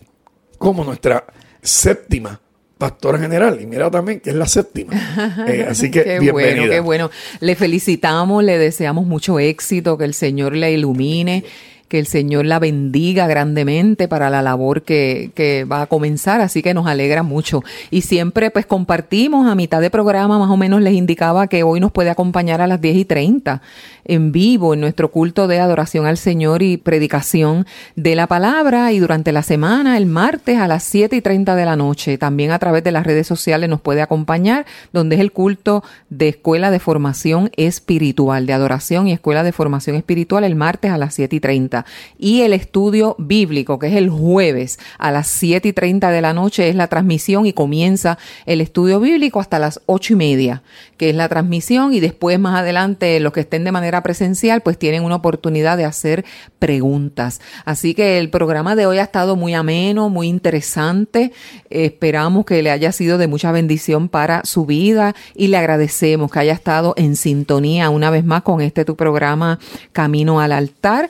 como 0.57 0.83
nuestra 0.83 1.25
séptima 1.61 2.41
pastora 2.77 3.19
general. 3.19 3.59
Y 3.61 3.65
mira 3.65 3.89
también 3.89 4.19
que 4.19 4.31
es 4.31 4.35
la 4.35 4.47
séptima. 4.47 4.93
Eh, 5.47 5.65
así 5.69 5.91
que 5.91 6.03
qué 6.03 6.19
bienvenida. 6.19 6.55
bueno, 6.55 6.69
qué 6.69 6.79
bueno. 6.79 7.11
Le 7.39 7.55
felicitamos, 7.55 8.43
le 8.43 8.57
deseamos 8.57 9.05
mucho 9.05 9.39
éxito, 9.39 9.97
que 9.97 10.05
el 10.05 10.13
Señor 10.13 10.55
le 10.55 10.71
ilumine 10.71 11.43
que 11.87 11.99
el 11.99 12.07
Señor 12.07 12.45
la 12.45 12.59
bendiga 12.59 13.27
grandemente 13.27 14.07
para 14.07 14.29
la 14.29 14.41
labor 14.41 14.81
que, 14.81 15.31
que, 15.35 15.65
va 15.65 15.83
a 15.83 15.87
comenzar, 15.87 16.41
así 16.41 16.61
que 16.61 16.73
nos 16.73 16.87
alegra 16.87 17.23
mucho. 17.23 17.63
Y 17.91 18.01
siempre 18.01 18.51
pues 18.51 18.65
compartimos 18.65 19.47
a 19.47 19.55
mitad 19.55 19.81
de 19.81 19.89
programa, 19.89 20.39
más 20.39 20.49
o 20.49 20.57
menos 20.57 20.81
les 20.81 20.93
indicaba 20.93 21.47
que 21.47 21.63
hoy 21.63 21.79
nos 21.79 21.91
puede 21.91 22.09
acompañar 22.09 22.61
a 22.61 22.67
las 22.67 22.81
10 22.81 22.95
y 22.97 23.05
30 23.05 23.61
en 24.05 24.31
vivo 24.31 24.73
en 24.73 24.81
nuestro 24.81 25.11
culto 25.11 25.47
de 25.47 25.59
adoración 25.59 26.05
al 26.05 26.17
Señor 26.17 26.61
y 26.61 26.77
predicación 26.77 27.65
de 27.95 28.15
la 28.15 28.27
palabra 28.27 28.91
y 28.91 28.99
durante 28.99 29.31
la 29.31 29.43
semana, 29.43 29.97
el 29.97 30.05
martes 30.05 30.59
a 30.59 30.67
las 30.67 30.83
7 30.83 31.15
y 31.15 31.21
30 31.21 31.55
de 31.55 31.65
la 31.65 31.75
noche, 31.75 32.17
también 32.17 32.51
a 32.51 32.59
través 32.59 32.83
de 32.83 32.91
las 32.91 33.05
redes 33.05 33.27
sociales 33.27 33.69
nos 33.69 33.81
puede 33.81 34.01
acompañar, 34.01 34.65
donde 34.93 35.15
es 35.15 35.21
el 35.21 35.31
culto 35.31 35.83
de 36.09 36.29
Escuela 36.29 36.71
de 36.71 36.79
Formación 36.79 37.51
Espiritual, 37.57 38.45
de 38.45 38.53
adoración 38.53 39.07
y 39.07 39.13
Escuela 39.13 39.43
de 39.43 39.51
Formación 39.51 39.95
Espiritual 39.95 40.43
el 40.43 40.55
martes 40.55 40.91
a 40.91 40.97
las 40.97 41.15
7 41.15 41.35
y 41.35 41.39
30 41.39 41.74
y 42.17 42.41
el 42.41 42.53
estudio 42.53 43.15
bíblico, 43.17 43.79
que 43.79 43.87
es 43.87 43.95
el 43.95 44.09
jueves 44.09 44.79
a 44.97 45.11
las 45.11 45.27
7 45.27 45.67
y 45.67 45.73
30 45.73 46.11
de 46.11 46.21
la 46.21 46.33
noche, 46.33 46.69
es 46.69 46.75
la 46.75 46.87
transmisión 46.87 47.45
y 47.45 47.51
comienza 47.53 48.17
el 48.45 48.61
estudio 48.61 48.99
bíblico 48.99 49.39
hasta 49.39 49.59
las 49.59 49.81
8 49.87 50.13
y 50.13 50.15
media, 50.15 50.63
que 50.97 51.09
es 51.09 51.15
la 51.15 51.27
transmisión 51.27 51.93
y 51.93 51.99
después 51.99 52.39
más 52.39 52.59
adelante 52.59 53.19
los 53.19 53.33
que 53.33 53.41
estén 53.41 53.63
de 53.63 53.71
manera 53.71 54.03
presencial 54.03 54.61
pues 54.61 54.77
tienen 54.77 55.03
una 55.03 55.15
oportunidad 55.15 55.77
de 55.77 55.85
hacer 55.85 56.23
preguntas. 56.59 57.41
Así 57.65 57.93
que 57.93 58.19
el 58.19 58.29
programa 58.29 58.75
de 58.75 58.85
hoy 58.85 58.99
ha 58.99 59.03
estado 59.03 59.35
muy 59.35 59.53
ameno, 59.53 60.09
muy 60.09 60.27
interesante. 60.27 61.31
Esperamos 61.69 62.45
que 62.45 62.61
le 62.61 62.71
haya 62.71 62.91
sido 62.91 63.17
de 63.17 63.27
mucha 63.27 63.51
bendición 63.51 64.09
para 64.09 64.43
su 64.45 64.65
vida 64.65 65.15
y 65.35 65.47
le 65.47 65.57
agradecemos 65.57 66.31
que 66.31 66.39
haya 66.39 66.53
estado 66.53 66.93
en 66.97 67.15
sintonía 67.15 67.89
una 67.89 68.09
vez 68.09 68.23
más 68.23 68.43
con 68.43 68.61
este 68.61 68.85
tu 68.85 68.95
programa 68.95 69.59
Camino 69.91 70.39
al 70.39 70.51
altar. 70.51 71.09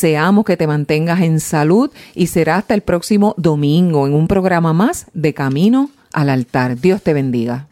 Deseamos 0.00 0.46
que 0.46 0.56
te 0.56 0.66
mantengas 0.66 1.20
en 1.20 1.40
salud 1.40 1.90
y 2.14 2.28
será 2.28 2.56
hasta 2.56 2.72
el 2.72 2.80
próximo 2.80 3.34
domingo 3.36 4.06
en 4.06 4.14
un 4.14 4.28
programa 4.28 4.72
más 4.72 5.04
de 5.12 5.34
Camino 5.34 5.90
al 6.14 6.30
altar. 6.30 6.80
Dios 6.80 7.02
te 7.02 7.12
bendiga. 7.12 7.68